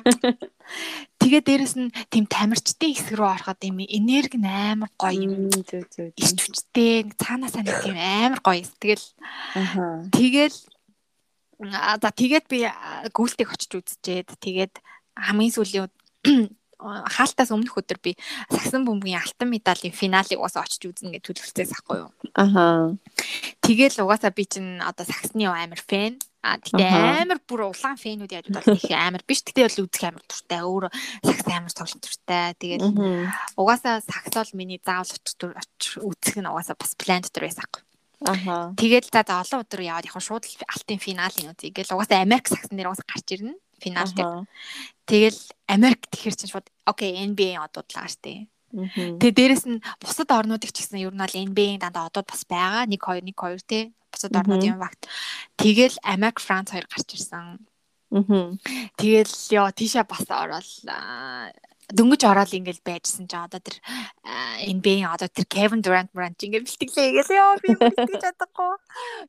тэгээд 1.21 1.45
дээрэс 1.49 1.75
нь 1.81 1.89
тийм 2.13 2.25
тамирчдын 2.29 2.93
хэсэг 2.93 3.17
рүү 3.17 3.29
ороход 3.33 3.59
юм 3.65 3.81
энерги 3.81 4.37
амар 4.37 4.93
гоё 5.01 5.25
юм 5.25 5.49
Зөө 5.49 5.83
зөө. 5.89 6.07
ирч 6.13 6.37
хүчтэй 6.45 7.09
нэг 7.09 7.17
цаанаасаа 7.17 7.65
нэг 7.65 7.77
тийм 7.81 7.97
амар 7.97 8.41
гоё. 8.45 8.61
Тэгэл 8.77 9.05
тэгэл 10.13 10.57
за 12.01 12.09
тэгээд 12.09 12.45
би 12.49 12.69
гүйлтийг 13.13 13.49
очиж 13.53 13.71
үзчихэд 13.81 14.29
тэгээд 14.41 14.73
хамгийн 15.17 15.53
сүүлийн 15.53 15.89
хаалтаас 16.81 17.53
өмнөх 17.53 17.77
өдөр 17.77 17.99
би 18.01 18.17
сагсан 18.49 18.83
бөмбөгийн 18.85 19.21
алтан 19.21 19.49
медалийн 19.53 19.93
финалыг 19.93 20.41
угаасаа 20.41 20.65
очиж 20.65 20.89
үзнэ 20.89 21.21
гэж 21.21 21.23
төлөвлөсөн 21.29 21.69
байхгүй 21.69 21.97
юу. 22.01 22.11
Ахаа. 22.33 22.97
Тэгэл 23.61 24.01
угаасаа 24.01 24.33
би 24.33 24.43
чинь 24.49 24.81
одоо 24.81 25.05
сагсны 25.05 25.45
амар 25.45 25.77
фэн. 25.77 26.17
А 26.41 26.57
тэгтээ 26.57 26.89
Аха. 26.89 27.21
амар 27.21 27.39
бүр 27.45 27.69
улаан 27.69 28.01
фэнүүд 28.01 28.33
яаж 28.33 28.47
бол 28.49 28.65
их 28.73 28.89
амар 28.89 29.21
биш. 29.29 29.45
Тэгтээ 29.45 29.69
бол 29.69 29.85
үзэх 29.85 30.03
амар 30.09 30.25
туртай. 30.25 30.61
Өөр 30.65 30.85
сагс 31.21 31.45
амар 31.45 31.69
тоглох 31.69 32.01
туртай. 32.01 32.57
Тэгээд 32.57 32.81
угаасаа 33.61 34.01
сагс 34.01 34.33
бол 34.33 34.57
миний 34.57 34.81
заавал 34.81 35.05
очиж 35.05 36.01
үзэх 36.01 36.41
нь 36.41 36.49
угаасаа 36.49 36.73
бас 36.81 36.97
план 36.97 37.21
дотор 37.21 37.45
байсан 37.45 37.61
байхгүй. 37.61 37.83
Ахаа. 38.25 38.73
Тэгээд 38.73 39.13
за 39.13 39.21
олон 39.21 39.61
өдөр 39.61 39.81
яваад 39.85 40.09
яг 40.09 40.17
шууд 40.17 40.45
алтын 40.45 40.97
финалийн 40.97 41.53
үзье. 41.53 41.69
Ингээл 41.69 41.93
угаасаа 41.93 42.25
Америк 42.25 42.49
сагсан 42.49 42.73
нэр 42.73 42.89
угаасаа 42.89 43.05
гарч 43.05 43.27
ирнэ. 43.37 43.53
Финал 43.81 44.09
дээр. 44.13 44.25
Ахаа. 44.25 44.45
Тэгэл 45.11 45.39
Америк 45.67 46.07
тэгэхэр 46.07 46.35
чинь 46.39 46.51
шууд 46.55 46.71
окей 46.87 47.19
NBA-ийн 47.27 47.59
одууд 47.59 47.91
л 47.91 47.95
байгаа 47.99 48.15
штэ. 48.15 48.47
Тэгээ 48.71 49.35
дээрэс 49.35 49.67
нь 49.67 49.83
бусад 49.99 50.31
орнуудыг 50.31 50.71
ч 50.71 50.87
гэсэн 50.87 51.03
ер 51.03 51.11
нь 51.11 51.19
бол 51.19 51.35
NBA-ийн 51.51 51.83
дандаа 51.83 52.07
одууд 52.07 52.31
бас 52.31 52.47
байгаа. 52.47 52.87
1 52.87 52.95
2 52.95 53.19
1 53.19 53.35
2 53.35 53.59
тий. 53.67 53.83
Бусад 54.07 54.31
орнуудын 54.39 54.79
багт. 54.79 55.11
Тэгэл 55.59 55.99
Америк, 56.07 56.39
Франц 56.39 56.71
хоёр 56.71 56.87
гарч 56.87 57.11
ирсэн. 57.11 57.59
Тэгэл 58.95 59.35
ёо 59.59 59.67
тийшээ 59.75 60.07
бас 60.07 60.23
аа, 60.31 61.51
дөнгөж 61.91 62.21
ороод 62.23 62.51
ингээл 62.55 62.83
байжсэн 62.83 63.27
чи 63.27 63.35
одоо 63.35 63.59
тэр 63.59 63.79
аа, 64.23 64.63
NBA 64.63 65.03
одоо 65.07 65.27
тэр 65.27 65.47
Kevin 65.47 65.83
Durant 65.83 66.11
Durant 66.15 66.39
ингээл 66.39 66.67
бэлтгэлээ 66.67 67.07
игээл 67.11 67.31
ёо 67.35 67.51
би 67.59 67.69
бэлтгэж 67.75 68.23
чадахгүй. 68.23 68.73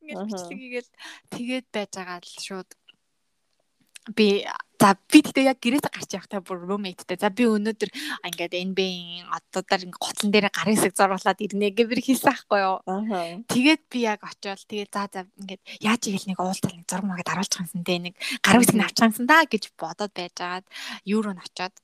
Ингээл 0.02 0.26
бичлэг 0.30 0.60
игээл 0.62 0.90
тэгээд 1.34 1.66
байж 1.74 1.90
байгаа 1.94 2.18
л 2.22 2.38
шууд 2.42 2.70
би 4.18 4.42
за 4.82 4.98
би 4.98 5.22
тэгтээ 5.22 5.46
яг 5.46 5.62
гэрээсээ 5.62 5.94
гарч 5.94 6.10
явахдаа 6.18 6.42
бүр 6.42 6.58
roommate-тэй 6.66 7.14
за 7.14 7.30
би 7.30 7.46
өнөөдөр 7.46 7.90
ингээд 8.26 8.54
NBA-ийн 8.66 9.30
ингээд 9.30 9.94
готлон 9.94 10.30
дээр 10.34 10.50
гарын 10.50 10.74
хэсэг 10.74 10.98
зурлаад 10.98 11.38
ирнэ 11.38 11.70
гэвэр 11.70 12.02
хэлсэн 12.02 12.26
байхгүй 12.26 12.60
юу. 12.66 12.82
Тэгээд 13.46 13.82
би 13.86 13.98
яг 14.02 14.26
очиод 14.26 14.58
тэгээд 14.66 14.90
за 14.90 15.06
за 15.06 15.20
ингээд 15.38 15.62
яаж 15.86 16.02
игээл 16.10 16.34
нэг 16.34 16.38
уулзал 16.42 16.74
нэг 16.74 16.82
зураг 16.90 17.06
магаад 17.06 17.30
харуулчих 17.30 17.62
юмсан 17.62 17.86
те 17.86 17.94
нэг 18.02 18.14
гар 18.42 18.58
үсэг 18.58 18.74
нь 18.74 18.82
авчих 18.82 19.06
юмсан 19.06 19.26
да 19.30 19.46
гэж 19.46 19.70
бодоод 19.78 20.10
байжгаад 20.10 20.66
юу 21.06 21.22
руу 21.22 21.38
н 21.38 21.44
очиод 21.46 21.74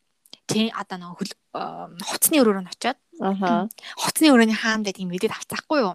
тий 0.51 0.67
одоо 0.75 0.99
нэг 0.99 1.15
хөл 1.15 1.31
э, 1.31 1.63
хувцсны 2.03 2.43
өрөөр 2.43 2.67
нь 2.67 2.73
очиод 2.75 2.99
Аха. 3.23 3.71
хувцсны 3.95 4.35
өрөөний 4.35 4.59
хаан 4.59 4.83
гэдэг 4.83 5.07
юм 5.07 5.15
мэдээд 5.15 5.37
авцаахгүй 5.39 5.79
юу. 5.87 5.95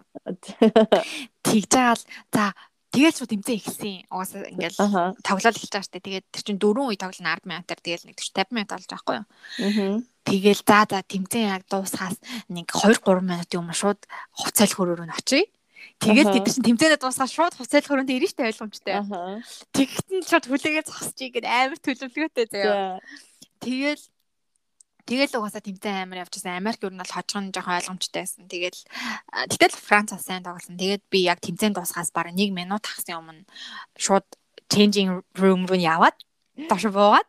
Тэгж 1.44 1.68
жаал 1.68 2.00
за 2.32 2.54
тэгэл 2.94 3.16
шууд 3.18 3.32
тэмцээн 3.34 3.58
ихсэн. 3.58 3.96
Угаасаа 4.06 4.46
ингээл 4.54 4.78
Аха. 4.78 5.02
тоглол 5.26 5.58
эхэлж 5.58 5.72
байгаа 5.74 5.88
штэ. 5.90 5.98
Тэгээд 5.98 6.26
тэр 6.30 6.42
чин 6.46 6.58
дөрөв 6.62 6.94
үе 6.94 6.96
тоглоно 6.96 7.34
10 7.34 7.50
минутаар 7.50 7.80
тэгэл 7.82 8.06
нэг 8.06 8.16
40 8.22 8.46
50 8.46 8.54
минут 8.54 8.70
болж 8.70 8.86
байгаа 8.86 8.94
байхгүй 8.94 9.16
юу. 9.18 9.26
Тэгэл 10.24 10.62
за 10.62 10.78
за 10.88 10.98
тэмцээн 11.02 11.50
яг 11.50 11.62
дуусахаас 11.66 12.16
нэг 12.48 12.66
2 12.70 13.02
3 13.02 13.20
минутын 13.26 13.60
өмнө 13.60 13.74
шууд 13.74 14.00
хувцайл 14.32 14.72
хөрөөр 14.78 15.02
нь 15.10 15.16
очие. 15.18 15.44
Тэгэл 16.00 16.30
Аха. 16.30 16.34
тэд 16.38 16.46
чинь 16.48 16.66
тэмцээнээ 16.70 17.00
дуусгаад 17.02 17.32
шууд 17.34 17.54
хувцайл 17.58 17.86
хөрөнд 17.90 18.10
ирнэ 18.14 18.28
штэ 18.32 18.48
ойлгомжтой. 18.48 18.94
Тэгтэн 19.74 20.22
шууд 20.24 20.44
хүлээгээ 20.48 20.84
зогсчих 20.88 21.30
гээд 21.34 21.46
амар 21.46 21.78
төлөвлөгөөтэй 21.82 22.46
заяа. 22.50 22.98
За. 22.98 23.04
Тэгэл 23.60 24.02
Тэгэл 25.04 25.36
угаасаа 25.36 25.60
тэмцээн 25.60 26.08
амар 26.08 26.24
явжсэн. 26.24 26.56
Америк 26.56 26.80
ер 26.80 26.92
нь 26.92 27.00
бол 27.00 27.12
хожгон 27.12 27.52
жоохон 27.52 27.76
ойлгомжтой 27.76 28.24
байсан. 28.24 28.48
Тэгэл 28.48 28.78
а, 29.32 29.44
тэгтэл 29.44 29.76
Франц 29.76 30.16
сайн 30.16 30.40
тоглосон. 30.40 30.80
Тэгээд 30.80 31.04
би 31.12 31.28
яг 31.28 31.44
тэмцээн 31.44 31.76
дуусгаас 31.76 32.08
бараг 32.10 32.32
1 32.32 32.56
минут 32.56 32.88
хагасны 32.88 33.12
өмнө 33.20 33.44
шууд 34.00 34.24
changing 34.72 35.20
room 35.36 35.68
руу 35.68 35.76
яваад 35.76 36.16
дош 36.56 36.88
буугаад 36.88 37.28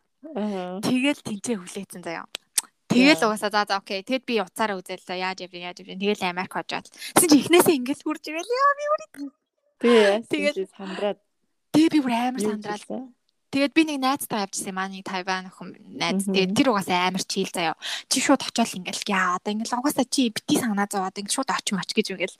тэгэл 0.80 1.20
тэмцээн 1.20 1.60
хүлээсэн 1.60 2.00
заяа. 2.00 2.24
Тэгэл 2.88 3.20
угаасаа 3.28 3.50
за 3.52 3.68
за 3.68 3.76
окей. 3.76 4.00
Тэгэд 4.00 4.24
би 4.24 4.40
уцаараа 4.40 4.80
үзэл 4.80 5.04
за 5.04 5.14
яаж 5.20 5.44
явж 5.44 5.52
яаж 5.52 5.76
явж 5.84 6.00
тэгэл 6.00 6.32
Америк 6.32 6.52
хожоод. 6.56 6.88
Тэгсэн 6.88 7.28
чи 7.28 7.36
эхнээсээ 7.44 7.76
ингэж 7.76 8.00
хурж 8.00 8.24
ирэл 8.24 8.48
яа 8.48 8.72
би 8.78 8.84
Тэгээ 9.76 10.24
Тэгээд- 10.24 10.56
тэгээд 10.56 10.70
сандраад 10.72 11.18
тэгээ 11.76 11.90
би 11.92 11.98
бүр 12.00 12.12
амар 12.16 12.40
юу 12.40 12.56
хийсэн? 12.56 13.12
Тэгээд 13.50 13.72
би 13.72 13.82
нэг 13.86 13.98
найзтай 14.02 14.42
явжсэн 14.42 14.74
маа 14.74 14.90
нэг 14.90 15.06
Тайван 15.06 15.46
охин 15.46 15.78
найз. 15.94 16.26
Тэгээд 16.26 16.52
тэр 16.52 16.68
угаасаа 16.74 17.08
амар 17.08 17.22
чийл 17.22 17.46
заяа. 17.48 17.78
Чи 18.10 18.18
шууд 18.18 18.42
очиод 18.42 18.74
ингээл 18.82 19.06
яа 19.06 19.38
одоо 19.38 19.54
ингээл 19.54 19.78
угаасаа 19.78 20.06
чи 20.10 20.34
бити 20.34 20.58
санаа 20.58 20.90
зовоод 20.90 21.14
ингээл 21.14 21.36
шууд 21.38 21.50
очим 21.54 21.78
оч 21.78 21.90
гэж 21.94 22.06
ингээл. 22.10 22.36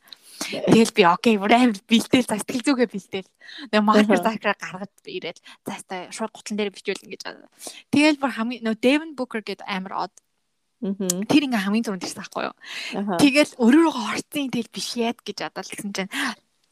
Тэгэл 0.67 0.97
би 0.99 1.03
окей 1.07 1.39
бүр 1.39 1.53
амар 1.55 1.79
бэлдээл 1.87 2.27
за 2.27 2.43
сэтгэл 2.43 2.67
зүгээ 2.67 2.89
бэлдээл. 2.91 3.31
Нэг 3.71 3.83
маркер 3.87 4.19
Аха. 4.19 4.27
закраа 4.35 4.57
гаргаж 4.59 4.93
ирээд 5.07 5.39
за 5.63 5.71
хаста 5.79 5.97
шууд 6.11 6.33
гутлан 6.35 6.57
дээр 6.59 6.75
бичүүл 6.75 7.07
ингэж. 7.07 7.23
байгаа. 7.23 7.49
Тэгэл 7.95 8.21
бүр 8.21 8.33
хамгийн 8.35 8.63
нөө 8.67 8.77
Devin 8.83 9.13
Booker 9.15 9.47
гэдэг 9.47 9.63
амар 9.63 10.11
од. 10.11 10.15
Тэр 10.83 11.49
ингээ 11.49 11.65
хамгийн 11.65 11.85
түрүүнд 11.89 12.05
ирсэн 12.05 12.21
байхгүй 12.21 12.45
юу? 12.51 12.57
Тэгэл 13.17 13.53
өөрөөгөө 13.57 14.05
орцсон 14.13 14.53
тэгэл 14.53 14.75
биш 14.77 14.89
яад 15.01 15.19
гэж 15.25 15.39
бодоод 15.49 15.67
тэгсэн 15.73 15.93
чинь 15.97 16.13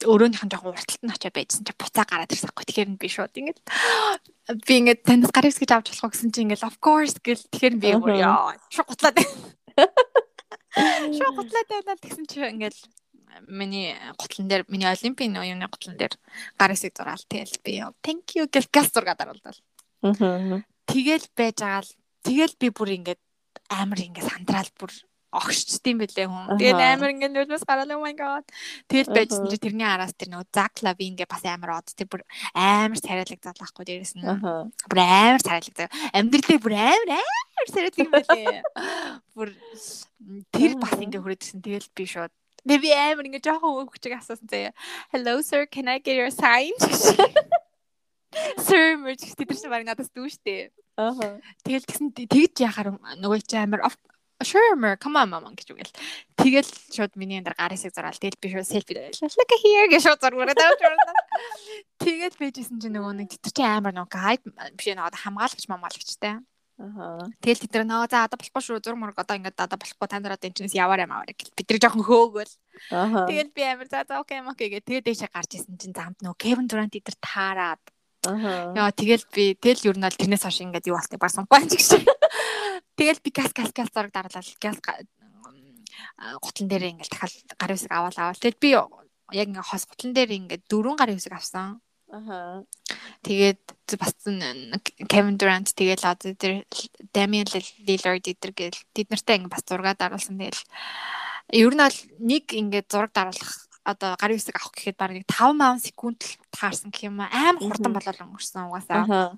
өрөөнийх 0.04 0.44
нь 0.44 0.52
жоохон 0.52 0.72
урталт 0.76 1.02
нь 1.02 1.12
очиад 1.12 1.34
байжсэн 1.34 1.64
чинь 1.64 1.80
буцаа 1.80 2.04
гараад 2.04 2.32
ирсэн 2.32 2.48
байхгүй. 2.52 2.66
Тэгэхээр 2.68 2.90
нь 2.92 3.00
би 3.00 3.08
шууд 3.08 3.34
ингээд 3.34 3.60
би 4.68 4.74
ингээд 4.80 5.00
таньс 5.04 5.32
гарис 5.32 5.58
гэж 5.58 5.70
авч 5.72 5.86
болох 5.92 6.12
гэсэн 6.12 6.30
чинь 6.30 6.44
ингээд 6.52 6.68
of 6.68 6.76
course 6.78 7.16
гэл 7.20 7.44
тэгэхээр 7.48 7.74
би 7.80 7.88
Аха. 7.96 8.12
яа 8.14 8.52
шууд 8.68 8.88
гутлаад 8.92 9.16
шууд 11.16 11.34
гутлаад 11.38 11.68
байна 11.72 11.96
тэгсэн 11.98 12.24
чинь 12.28 12.52
ингээд 12.60 12.76
миний 13.48 13.96
гутлан 14.18 14.48
дээр 14.48 14.62
миний 14.68 14.88
олимпийн 14.88 15.36
оюуны 15.36 15.66
гутлан 15.66 15.96
дээр 15.96 16.14
гарисыг 16.58 16.94
зураал 16.94 17.24
тэгэл 17.26 17.56
би 17.64 17.82
thank 18.04 18.36
you 18.36 18.46
гэл 18.46 18.68
газ 18.70 18.94
оруулаад 18.94 19.58
Мгм. 20.04 20.64
тэгэл 20.86 21.26
байж 21.34 21.56
байгаа 21.58 21.82
л 21.82 21.92
тэгэл 22.22 22.54
би 22.60 22.68
бүр 22.70 22.90
ингээд 23.00 23.20
амар 23.72 23.98
ингээд 23.98 24.30
сандраал 24.30 24.70
бүр 24.78 24.92
огшчдсан 25.34 25.98
бэлээ 25.98 26.26
хүн. 26.30 26.54
Тэгээд 26.56 26.78
амар 26.78 27.10
ингээд 27.10 27.34
нүднээс 27.34 27.66
гараад 27.66 27.90
oh 27.90 28.00
my 28.00 28.14
god. 28.14 28.46
Тэгэл 28.86 29.10
байжсэн 29.10 29.50
чи 29.50 29.58
тэрний 29.58 29.82
араас 29.86 30.14
тэр 30.14 30.30
нөгөө 30.30 30.48
Zach 30.54 30.78
Lavin 30.86 31.18
гэ 31.18 31.26
бас 31.26 31.42
амар 31.42 31.82
од. 31.82 31.90
Тэр 31.90 32.06
бүр 32.06 32.22
амар 32.54 32.98
царайлагдаад 33.02 33.58
байхгүй 33.58 33.84
дээрэс 33.84 34.14
нь. 34.14 34.22
Бүр 34.22 34.98
амар 35.02 35.42
царайлагдаа. 35.42 35.88
Амьдралээ 36.14 36.58
бүр 36.62 36.74
амар 36.78 37.10
амар 37.18 37.68
царайлдаг 37.74 37.98
юм 37.98 38.12
бэлээ. 38.14 38.62
Бүр 39.34 39.48
тэр 40.54 40.72
бас 40.78 40.94
ингээд 40.94 41.22
хүрээдсэн. 41.26 41.58
Тэгэл 41.60 41.90
би 41.90 42.06
шууд 42.06 42.32
Тэгээ 42.64 42.80
би 42.80 42.90
амар 42.96 43.26
ингээд 43.28 43.44
жоохон 43.44 43.76
хөвгчиг 43.84 44.16
асуусан 44.16 44.48
заяа. 44.48 44.72
Hello 45.12 45.42
sir, 45.44 45.68
can 45.68 45.84
I 45.84 46.00
get 46.00 46.16
your 46.16 46.32
sign? 46.32 46.72
Sir, 48.66 48.96
мөр 48.98 49.14
чи 49.20 49.30
тэр 49.36 49.52
чинь 49.52 49.70
баг 49.70 49.84
надаас 49.86 50.10
дүүштэй. 50.10 50.72
Аха. 50.98 51.38
Тэгэл 51.62 51.86
тэгсэн 51.86 52.10
тэгж 52.16 52.64
яхаар 52.66 52.96
нөгөө 53.20 53.40
чи 53.46 53.60
амар 53.60 53.84
"Of- 53.86 54.00
sure 54.42 54.76
mer 54.76 54.96
come 54.96 55.16
on 55.20 55.30
mama 55.30 55.52
гэж 55.54 55.70
үгэл. 55.70 55.94
Тэгэл 56.34 56.70
шууд 56.90 57.14
миний 57.14 57.38
энэ 57.38 57.54
гарысыг 57.54 57.94
зураал. 57.94 58.18
Тэгэл 58.18 58.40
би 58.42 58.48
шууд 58.50 58.66
селфи 58.66 58.94
look 58.96 59.52
here 59.62 59.86
гэж 59.86 60.02
шууд 60.02 60.20
зургаараа 60.20 60.58
тавьж 60.58 60.80
байна. 60.82 61.14
Тэгэл 62.02 62.38
байжсэн 62.40 62.82
чи 62.82 62.88
нөгөө 62.90 63.14
нэг 63.14 63.30
тэр 63.38 63.52
чи 63.54 63.62
амар 63.62 63.94
нөгөө 63.94 64.10
гайд 64.10 64.42
биш 64.74 64.90
нөгөө 64.90 65.22
хамгаалагч 65.22 65.64
мамгаалагчтай. 65.70 66.42
Аха. 66.74 67.30
Тэгэл 67.38 67.62
тэд 67.62 67.74
нар 67.78 67.86
нөгөө 67.86 68.10
за 68.10 68.26
одоо 68.26 68.38
болохгүй 68.42 68.62
шүү 68.66 68.82
зур 68.82 68.98
мөр 68.98 69.14
одоо 69.14 69.38
ингээд 69.38 69.62
одоо 69.62 69.78
болохгүй 69.78 70.08
та 70.10 70.18
нар 70.18 70.34
одоо 70.34 70.50
энэ 70.50 70.58
чинээс 70.58 70.74
яваарай 70.74 71.06
маваар 71.06 71.30
гэл 71.30 71.54
бид 71.54 71.70
нар 71.70 71.78
жоохон 71.78 72.02
хөөгөл. 72.02 72.54
Аха. 72.90 73.20
Тэгэл 73.30 73.54
би 73.54 73.62
амар 73.62 73.86
за 73.86 74.02
за 74.02 74.18
окей 74.18 74.42
окей 74.42 74.68
гэ 74.74 74.82
тэгээ 74.82 75.06
дэшээ 75.06 75.30
гарч 75.30 75.50
исэн 75.54 75.78
чинь 75.78 75.94
замд 75.94 76.18
нөгөө 76.18 76.34
Кевин 76.34 76.66
Дурант 76.66 76.98
эдэр 76.98 77.14
таарад. 77.22 77.78
Аха. 78.26 78.74
Яа 78.74 78.90
тэгэл 78.90 79.22
би 79.30 79.54
тэгэл 79.54 79.94
ер 79.94 79.96
нь 80.00 80.02
бол 80.02 80.18
тэрнээс 80.18 80.42
хойш 80.42 80.58
ингээд 80.66 80.90
юу 80.90 80.98
болтыг 80.98 81.22
баг 81.22 81.30
сонгохгүй 81.30 81.62
ч 81.70 81.78
гэсэн. 81.78 82.02
Тэгэл 82.94 83.20
би 83.24 83.30
газ 83.30 83.50
газ 83.52 83.70
газ 83.74 83.88
зураг 83.90 84.12
дарлал 84.12 84.50
газ 84.60 84.78
гутлан 86.40 86.68
дээр 86.68 86.94
ингээд 86.94 87.10
дахиад 87.10 87.58
гарын 87.58 87.76
үсэг 87.76 87.92
аваад 87.92 88.16
аваад 88.18 88.38
тэгэл 88.38 88.62
би 88.62 88.70
яг 88.74 89.48
ингээд 89.50 89.68
хос 89.68 89.84
гутлан 89.86 90.12
дээр 90.14 90.30
ингээд 90.30 90.62
дөрвөн 90.70 90.98
гарын 90.98 91.18
үсэг 91.18 91.34
авсан. 91.34 91.82
Аха. 92.10 92.62
Тэгээд 93.26 93.62
бас 93.98 94.14
Kevin 95.10 95.36
Durant 95.40 95.68
тэгэл 95.74 96.04
одоо 96.06 96.34
тэр 96.38 96.62
Damian 97.10 97.48
Lillard 97.82 98.22
эдэр 98.22 98.52
гэл 98.54 98.78
тэд 98.94 99.10
нартай 99.10 99.42
ингээд 99.42 99.54
бас 99.54 99.64
зураг 99.66 99.98
даруулсан 99.98 100.38
тэгэл 100.38 100.62
ер 101.50 101.72
нь 101.74 101.82
бол 101.82 101.98
нэг 102.22 102.44
ингээд 102.54 102.86
зураг 102.86 103.10
даруулах 103.10 103.52
одоо 103.82 104.14
гарын 104.16 104.38
үсэг 104.38 104.56
авах 104.56 104.72
гэхэд 104.72 104.96
баг 104.96 105.12
нэг 105.12 105.26
5 105.26 105.58
маа 105.58 105.76
секунд 105.82 106.22
л 106.22 106.38
таарсан 106.54 106.94
гэх 106.94 107.10
юм 107.10 107.20
аа 107.20 107.32
амар 107.52 107.62
хурдан 107.66 107.92
болол 107.92 108.22
өнгөрсөн 108.24 108.68
угаасаа. 108.70 109.36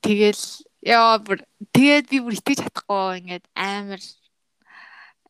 Тэгэл 0.00 0.44
яа 0.80 1.20
бүр 1.20 1.44
тэгээд 1.76 2.06
би 2.08 2.18
бүр 2.24 2.34
итгэж 2.40 2.58
чадахгүй 2.64 3.20
ингээд 3.20 3.44
амар 3.54 4.00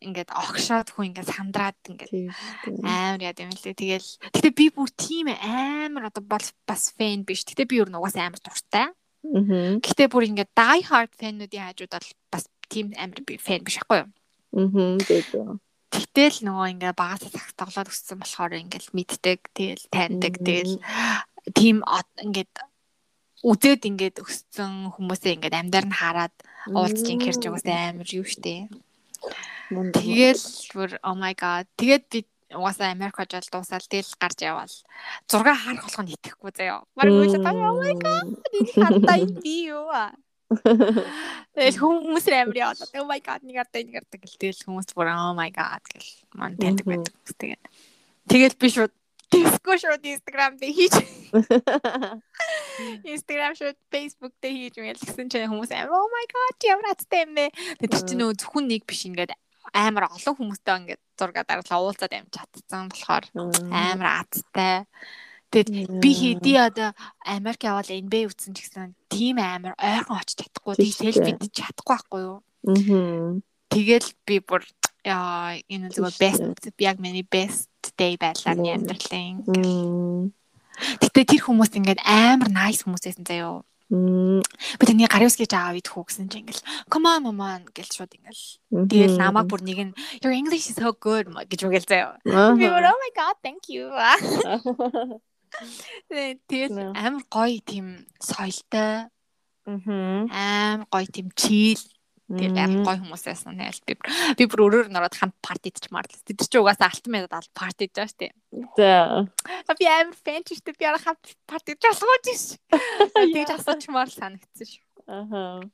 ингээд 0.00 0.30
огшоод 0.32 0.88
хүн 0.96 1.12
ингээд 1.12 1.28
сандраад 1.28 1.78
ингээд 1.84 2.12
амар 2.86 3.20
яд 3.20 3.38
юм 3.42 3.52
лээ. 3.52 3.76
Тэгэл 3.76 4.08
гэтээ 4.32 4.52
би 4.56 4.66
бүр 4.72 4.88
тийм 4.96 5.28
амар 5.36 6.08
одоо 6.08 6.24
бол 6.24 6.46
бас 6.64 6.94
фэн 6.96 7.26
биш. 7.28 7.44
Гэтээ 7.44 7.68
би 7.68 7.82
ер 7.84 7.90
нь 7.92 7.98
угаасаа 7.98 8.32
амар 8.32 8.40
дуртай. 8.40 8.88
Гэтээ 9.84 10.08
бүр 10.08 10.24
ингээд 10.32 10.50
die 10.56 10.80
hard 10.88 11.12
фэнүүдийн 11.20 11.66
хажууд 11.68 11.92
бол 11.92 12.10
бас 12.32 12.44
тийм 12.72 12.96
амар 12.96 13.20
би 13.26 13.36
фэн 13.36 13.60
биш 13.60 13.76
аахгүй 13.76 14.08
юу? 14.08 14.10
Мгм. 14.56 15.04
Тэгээд. 15.04 15.60
Тэгтэл 15.90 16.46
нөгөө 16.46 16.66
ингээ 16.78 16.94
багасаа 16.94 17.30
цагт 17.34 17.58
тоглоод 17.58 17.90
өссөн 17.90 18.22
болохоор 18.22 18.54
ингээл 18.62 18.94
мэддэг, 18.94 19.38
тэгэл 19.52 19.84
таньдаг, 19.90 20.34
тэгэл 20.38 20.78
тийм 21.50 21.82
ингээд 21.82 22.54
үзээд 23.40 23.82
ингээд 23.88 24.16
өссөн 24.20 24.92
хүмүүсээ 24.96 25.40
ингээд 25.40 25.56
амьдаар 25.56 25.86
нь 25.88 25.96
хараад 25.96 26.34
уулзж 26.68 27.06
инхэрч 27.08 27.42
угаасаа 27.48 27.96
амар 27.96 28.08
юу 28.12 28.24
штэ. 28.28 28.68
Тэгэл 29.70 30.44
бүр 30.74 30.90
oh 31.00 31.16
my 31.16 31.32
god. 31.32 31.64
Тэгээд 31.80 32.04
би 32.10 32.20
угаасаа 32.52 32.92
Америк 32.92 33.16
хожол 33.16 33.46
дуусаад 33.48 33.86
тэгэл 33.86 34.12
гарч 34.18 34.38
явбал 34.44 34.76
зураг 35.30 35.56
харах 35.56 35.86
болох 35.86 36.02
нь 36.04 36.12
итгэхгүй 36.18 36.52
заяа. 36.52 36.84
Бараг 36.98 37.14
үйлээ 37.16 37.46
oh 37.46 37.76
my 37.78 37.94
god. 37.96 38.28
Хатаа 38.76 39.16
юм 39.22 39.32
би 39.40 39.70
юу 39.70 39.88
аа. 39.88 40.12
Тэгэл 41.54 41.78
хүмүүс 41.78 42.26
амар 42.34 42.58
яваад 42.58 42.82
oh 42.98 43.06
my 43.06 43.20
god 43.22 43.40
нэг 43.46 43.62
ардаа 43.62 43.80
нэг 43.86 43.96
ардаа 44.02 44.18
гэл 44.18 44.40
тэгэл 44.42 44.64
хүмүүс 44.66 44.88
бүр 44.98 45.08
oh 45.14 45.32
my 45.38 45.50
god 45.54 45.78
гэл 45.86 46.10
мань 46.34 46.58
таньдаг 46.58 46.84
Мгм. 46.84 47.06
байдаг. 47.06 47.14
Тэгээд 47.38 47.62
тэгэл 48.26 48.56
би 48.58 48.66
шууд 48.68 48.94
диско 49.30 49.78
шууд 49.78 50.02
Instagram 50.04 50.58
дээр 50.58 50.74
хийж 50.74 50.94
Instagram 53.14 53.54
шууд 53.54 53.78
Facebook 53.90 54.34
дээр 54.42 54.56
хийж 54.58 54.74
мэл 54.82 54.98
гэсэн 54.98 55.30
чинь 55.30 55.50
хүмүүс 55.50 55.70
амар 55.70 55.94
oh 55.94 56.08
my 56.10 56.26
god 56.26 56.56
ямар 56.66 56.90
аттай 56.92 57.24
юм 57.24 57.38
бэ. 57.38 57.46
Тэр 57.78 58.02
чинь 58.02 58.20
нөө 58.20 58.34
зөвхөн 58.42 58.66
нэг 58.66 58.82
биш 58.84 59.06
ингээд 59.06 59.32
амар 59.72 60.10
олон 60.10 60.34
хүмүүстэй 60.34 60.76
ингээд 60.82 61.02
зураг 61.14 61.46
дараалал 61.46 61.94
уулзаад 61.94 62.12
амж 62.14 62.30
чадсан 62.34 62.90
болохоор 62.90 63.24
амар 63.70 64.26
аттай. 64.26 64.88
Тэгээд 65.50 65.98
би 65.98 66.10
хэдий 66.14 66.58
одоо 66.58 66.94
Америк 67.26 67.66
явал 67.66 67.86
NBA 67.86 68.30
үзсэн 68.30 68.54
ч 68.54 68.66
гэсэн 68.66 68.94
тийм 69.10 69.42
амар 69.42 69.74
ойрхон 69.78 70.22
очиж 70.22 70.46
чадахгүй 70.46 70.74
Тийм 70.78 70.94
селфи 70.94 71.34
дээ. 71.34 71.50
чадахгүй 71.50 71.94
байхгүй 71.94 72.20
юу. 72.22 72.38
Мгм. 72.62 73.42
Тэгэл 73.70 74.08
би 74.26 74.38
бүр 74.38 74.62
яа 75.04 75.56
энэ 75.68 75.88
зүгээр 75.94 76.16
best 76.20 76.72
яг 76.78 76.96
миний 77.00 77.24
best 77.24 77.68
day 77.96 78.16
байлаа 78.20 78.54
миний 78.56 78.74
амьдралын. 78.76 80.32
Гэтэ 81.00 81.20
тэр 81.28 81.40
хүмүүс 81.44 81.72
ингээд 81.76 82.00
амар 82.04 82.48
nice 82.52 82.84
хүмүүс 82.84 83.04
байсан 83.04 83.24
заяо. 83.28 83.64
Би 83.90 84.84
таны 84.86 85.02
гарын 85.10 85.26
үсгэж 85.26 85.50
аав 85.50 85.74
идэх 85.74 85.98
үү 85.98 86.06
гэсэн 86.06 86.30
чинь 86.30 86.46
ингээл 86.46 86.62
come 86.86 87.10
on 87.10 87.26
mama 87.26 87.58
гэл 87.74 87.90
шууд 87.90 88.14
ингээл 88.14 88.86
тэгэл 88.86 89.18
намайг 89.18 89.50
бүр 89.50 89.66
нэг 89.66 89.78
нь 89.90 89.92
your 90.22 90.30
english 90.30 90.70
is 90.70 90.78
so 90.78 90.94
good 90.94 91.26
гэж 91.26 91.60
үгэл 91.66 91.90
заяо. 91.90 92.14
Би 92.54 92.70
бүр 92.70 92.86
oh 92.86 92.98
my 93.02 93.12
god 93.18 93.34
thank 93.42 93.66
you. 93.66 93.90
Тэгэл 96.46 96.94
амар 96.94 97.24
гоё 97.26 97.58
тийм 97.66 98.06
соёлтой 98.22 99.10
Мгм. 99.66 100.30
амар 100.30 100.86
гоё 100.86 101.06
тийм 101.10 101.28
чийл 101.34 101.82
Тэгээд 102.30 102.54
амар 102.54 102.82
гоё 102.86 102.98
хүмүүс 103.02 103.24
байсан 103.26 103.58
нэ 103.58 103.66
аль 103.66 103.82
би 103.82 103.98
би 104.38 104.44
бүр 104.46 104.60
өрөөр 104.70 104.88
нөрөөд 104.94 105.18
хамт 105.18 105.36
партид 105.42 105.82
ч 105.82 105.90
марлаа. 105.90 106.22
Тэд 106.22 106.46
чи 106.46 106.62
угаасаа 106.62 106.86
алтан 106.86 107.10
мэдад 107.10 107.34
ал 107.34 107.48
партид 107.50 107.90
жаа 107.90 108.06
штэ. 108.06 108.30
За. 108.78 109.26
Би 109.74 109.84
амар 109.90 110.14
фэн 110.14 110.46
ч 110.46 110.54
штэ 110.54 110.78
би 110.78 110.86
арга 110.86 111.10
хамт 111.10 111.34
партид 111.50 111.82
жасгууж 111.82 112.26
ш. 112.30 112.54
Тэгж 113.18 113.50
асууч 113.50 113.90
маар 113.90 114.06
санагдсан 114.14 114.62
ш. 114.62 114.78
Аха. 115.10 115.66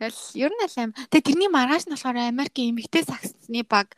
Тэгэл 0.00 0.48
ер 0.48 0.52
нь 0.56 0.64
аль 0.64 0.78
аим. 0.80 0.92
Тэгээ 1.12 1.28
тэрний 1.28 1.50
маргааш 1.52 1.84
нь 1.84 1.92
болохоор 1.92 2.16
Америкийн 2.24 2.72
эмэгтэй 2.72 3.04
саксны 3.04 3.60
баг 3.68 3.92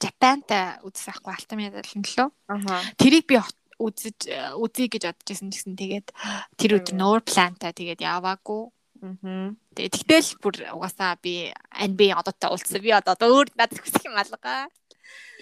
Japантай 0.00 0.80
үзэх 0.88 1.20
байхгүй 1.20 1.32
алтан 1.36 1.58
медаль 1.60 1.92
нь 2.00 2.08
лөө. 2.16 2.28
Аха. 2.48 2.80
Тэрийг 2.96 3.28
би 3.28 3.36
үзэж 3.82 4.18
үзье 4.56 4.86
гэж 4.88 5.02
бодож 5.10 5.26
байсан 5.26 5.50
гэсэн 5.50 5.74
тэгээд 5.76 6.08
тэр 6.56 6.70
өдөр 6.78 6.96
нуур 6.96 7.20
плантай 7.26 7.74
тэгээд 7.74 8.00
яваагүй. 8.00 8.70
Тэгтэл 9.02 10.38
бүр 10.38 10.54
угаасаа 10.78 11.18
би 11.18 11.50
NBA 11.74 12.14
одоотой 12.14 12.54
уулзсан. 12.54 12.78
Би 12.78 12.94
одоо 12.94 13.18
өөр 13.18 13.50
надад 13.58 13.82
хүсэх 13.82 14.06
юм 14.06 14.14
алгаа. 14.14 14.70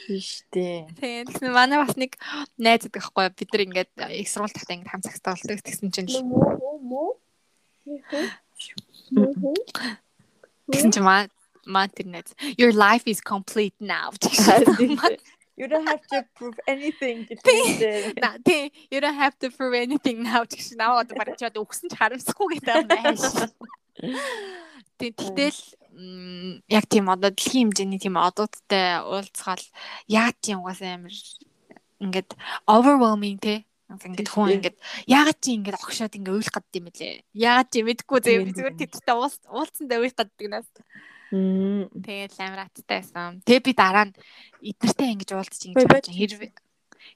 Тийштэй. 0.08 0.88
Тэгээд 0.96 1.44
манай 1.52 1.76
бас 1.76 1.92
нэг 2.00 2.16
найз 2.56 2.88
гэдэг 2.88 3.04
байхгүй 3.04 3.28
бид 3.36 3.50
нар 3.52 3.64
ингээд 3.68 3.92
их 4.16 4.28
сургууль 4.32 4.56
тахта 4.56 4.72
ингээд 4.72 4.92
хам 4.96 5.04
цагтаа 5.04 5.36
болдог 5.36 5.60
тэгсэн 5.60 5.92
чинь 5.92 6.08
л 6.08 6.24
тэгсэн 10.72 10.90
чинь 10.96 11.04
маа 11.04 11.28
маа 11.68 11.86
тэр 11.92 12.08
найз 12.08 12.32
your 12.56 12.72
life 12.72 13.04
is 13.04 13.20
complete 13.20 13.76
now. 13.76 14.08
You 15.60 15.68
don't 15.68 15.84
have 15.84 16.00
to 16.08 16.24
prove 16.32 16.56
anything 16.64 17.26
гэдэг. 17.28 18.16
На 18.16 18.40
тий. 18.40 18.72
You 18.88 19.04
don't 19.04 19.20
have 19.20 19.36
to 19.44 19.52
prove 19.52 19.76
anything 19.76 20.24
now. 20.24 20.48
Гэж 20.48 20.72
наваа 20.80 21.04
одоо 21.04 21.20
бараг 21.20 21.36
чад 21.36 21.60
өгсөн 21.60 21.92
ч 21.92 22.00
харамсахгүй 22.00 22.56
гэдэг 22.56 22.80
юм 22.80 22.88
байна. 22.88 23.12
Тий 24.96 25.12
тэгтэл 25.12 25.60
яг 26.72 26.84
тийм 26.88 27.12
одоо 27.12 27.28
дэлхийн 27.28 27.68
хэмжээний 27.76 28.00
тийм 28.00 28.16
одуудтай 28.16 29.04
уулзгаал 29.04 29.60
яа 30.08 30.32
тийм 30.40 30.64
угаасаа 30.64 30.96
амар 30.96 31.12
ингээд 32.00 32.30
overwhelming 32.64 33.36
те. 33.36 33.68
Ингээд 33.90 34.32
хүн 34.32 34.64
ингээд 34.64 34.76
яагаад 35.04 35.38
чи 35.44 35.60
ингээд 35.60 35.76
огшоод 35.76 36.16
ингээд 36.16 36.36
уйлах 36.40 36.56
гэдэг 36.56 36.78
юм 36.80 36.86
бэлээ. 36.88 37.20
Яагаад 37.36 37.68
чи 37.68 37.80
мэдгүй 37.84 38.18
зөө 38.24 38.48
зүгээр 38.56 38.76
тэдтэй 38.80 39.14
уулцсандаа 39.52 39.98
уйлах 40.00 40.24
гэдэг 40.24 40.48
нас. 40.48 40.66
Тэгээд 41.30 42.34
амар 42.42 42.66
аттай 42.66 42.84
байсан. 42.86 43.38
Тэгээ 43.46 43.62
би 43.62 43.72
дараа 43.72 44.04
нь 44.10 44.14
эднэртэй 44.62 45.08
ингэж 45.14 45.30
уулзчих 45.30 45.70
ингэж 45.70 45.86
бодож 45.86 46.10
хэрвээ 46.10 46.50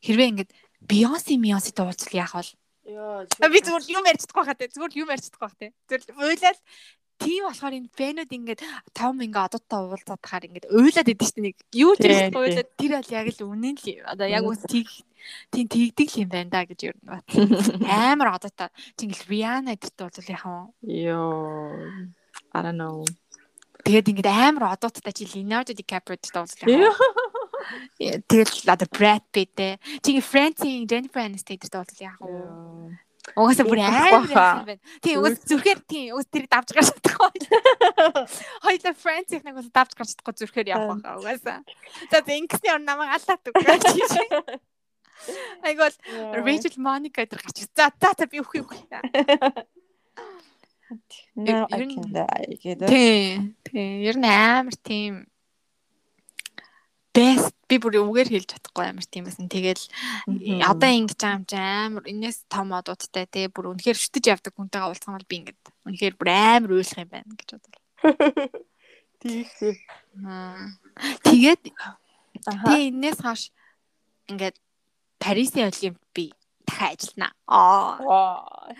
хэрвээ 0.07 0.31
ингэж 0.31 0.49
Бейонсе 0.85 1.35
Мионсэтэй 1.41 1.83
уулзвал 1.83 2.21
яах 2.23 2.35
вэ? 2.39 2.55
Йоо. 2.95 3.25
А, 3.25 3.49
Би 3.49 3.59
зүгээр 3.65 3.85
юм 3.97 4.05
ярьж 4.05 4.23
чадахгүй 4.29 4.45
хаа 4.45 4.55
те. 4.55 4.69
Зүгээр 4.69 4.93
юм 5.01 5.09
ярьж 5.09 5.25
чадахгүй 5.33 5.49
хаа 5.49 5.59
те. 5.59 5.73
Зүгээр 5.89 6.15
уйлал 6.21 6.59
тийм 7.19 7.43
болохоор 7.49 7.75
энэ 7.79 7.91
фэнүүд 7.97 8.31
ингээд 8.37 8.61
том 8.93 9.17
ингээ 9.25 9.47
одоотой 9.49 9.81
уулзаад 9.89 10.21
тахаар 10.21 10.45
ингээд 10.47 10.69
уйлаад 10.69 11.09
идэв 11.09 11.31
чинь 11.31 11.47
нэг 11.49 11.57
юу 11.73 11.95
ч 11.97 12.05
хэлэхгүй 12.05 12.43
уйлаад 12.45 12.71
тэр 12.77 12.93
бол 12.99 13.11
яг 13.17 13.27
л 13.33 13.47
үнэн 13.49 13.77
л 13.81 13.87
юм. 13.89 14.05
Одоо 14.05 14.27
яг 14.29 14.45
үс 14.45 14.63
тийг 14.69 14.89
тийм 15.49 15.67
тэгдэг 15.71 16.09
л 16.13 16.21
юм 16.27 16.29
байна 16.29 16.51
да 16.53 16.63
гэж 16.69 16.81
ер 16.85 16.97
нь 16.99 17.09
бат. 17.09 17.25
Амар 17.89 18.37
одоотой. 18.37 18.69
Чингэл 19.01 19.25
Rihanna 19.31 19.73
гэдэгт 19.79 20.29
яах 20.29 20.45
вэ? 20.45 20.61
Йоо. 20.85 22.13
I 22.53 22.63
don't 22.63 22.77
know. 22.77 23.07
Тэгээд 23.85 24.11
ингээд 24.17 24.29
амар 24.33 24.73
одооттай 24.73 25.13
чи 25.13 25.29
Leonardo 25.29 25.77
DiCaprio 25.77 26.17
гэдэгт 26.17 26.41
уулзвал 26.41 26.73
яах 26.73 26.97
вэ? 26.97 27.09
Э, 28.01 28.21
Тэгэл 28.25 28.65
одоо 28.65 28.89
Brad 28.89 29.25
Pitt 29.29 29.53
те. 29.53 29.77
Чи 30.01 30.25
Friends-ийн 30.25 30.89
Jennifer 30.89 31.21
Aniston 31.21 31.61
гэдэгт 31.61 31.77
уулзвал 31.77 32.09
яах 32.09 32.21
вэ? 32.25 32.97
Угаасаа 33.37 33.65
бүр 33.69 33.81
амар 33.81 34.25
байна. 34.29 34.81
Тийм 35.01 35.21
угаас 35.21 35.41
зүрхээр 35.49 35.81
тийм 35.89 36.17
угаас 36.17 36.29
тэрийг 36.29 36.49
давж 36.53 36.69
гарч 36.77 36.89
чадахгүй. 36.93 37.33
Хоёлаа 38.65 38.95
Friends 38.97 39.33
их 39.33 39.45
нэг 39.45 39.57
бас 39.57 39.69
давж 39.73 39.93
гарч 39.97 40.17
чадахгүй 40.17 40.35
зүрхээр 40.45 40.73
явах 40.73 41.01
байхаа 41.01 41.21
угаасаа. 41.21 41.61
За 42.13 42.21
ингэсний 42.21 42.73
ор 42.73 42.85
намайг 42.85 43.17
алаад 43.17 43.45
үгүй. 43.49 44.61
Айгол 45.65 45.97
Rachel 46.45 46.77
Monica 46.77 47.25
гэдэг 47.25 47.41
гарч. 47.41 47.65
За 47.73 47.89
за 47.97 48.13
за 48.13 48.29
би 48.29 48.45
үхэх 48.45 48.65
үхэх. 48.65 48.85
No, 51.37 51.67
I 51.71 51.87
can 51.87 52.09
die 52.13 52.59
гэдэг. 52.63 52.89
Тийм. 52.89 53.55
Тийм. 53.65 53.93
Ер 54.03 54.17
нь 54.19 54.27
амар 54.29 54.77
тийм 54.83 55.27
best 57.15 57.55
би 57.71 57.79
бүр 57.79 57.97
үгээр 58.03 58.29
хэлж 58.29 58.49
чадахгүй 58.51 58.87
амар 58.91 59.07
тийм 59.07 59.25
байсан. 59.31 59.47
Тэгэл 59.47 59.83
Мгм. 60.27 60.61
одоо 60.67 60.91
ингэж 60.91 61.19
байгаа 61.19 61.39
юм 61.39 61.45
чи 61.47 61.57
амар 61.57 62.05
энэс 62.11 62.39
том 62.51 62.75
одуудтай 62.75 63.27
те 63.31 63.47
бүр 63.49 63.71
үнэхээр 63.71 63.99
шүтэж 63.99 64.25
явдаг 64.35 64.53
хүнтэйгээ 64.59 64.89
уулзах 64.91 65.09
юм 65.09 65.17
бол 65.19 65.31
би 65.31 65.37
ингэж 65.41 65.57
үнэхээр 65.87 66.15
бүр 66.19 66.29
амар 66.31 66.71
уйлах 66.75 66.99
юм 66.99 67.11
байна 67.15 67.33
гэж 67.39 67.49
бодлоо. 67.55 67.83
Тийхээ. 69.23 69.75
Аа. 70.27 70.75
Тэгээд 71.23 71.63
би 72.67 72.75
энэс 72.91 73.19
хойш 73.23 73.55
ингээд 74.29 74.59
Парисын 75.23 75.71
олимп 75.71 75.97
би 76.13 76.35
дахиад 76.67 76.99
ажиллана. 77.01 77.31
Аа. 77.49 78.75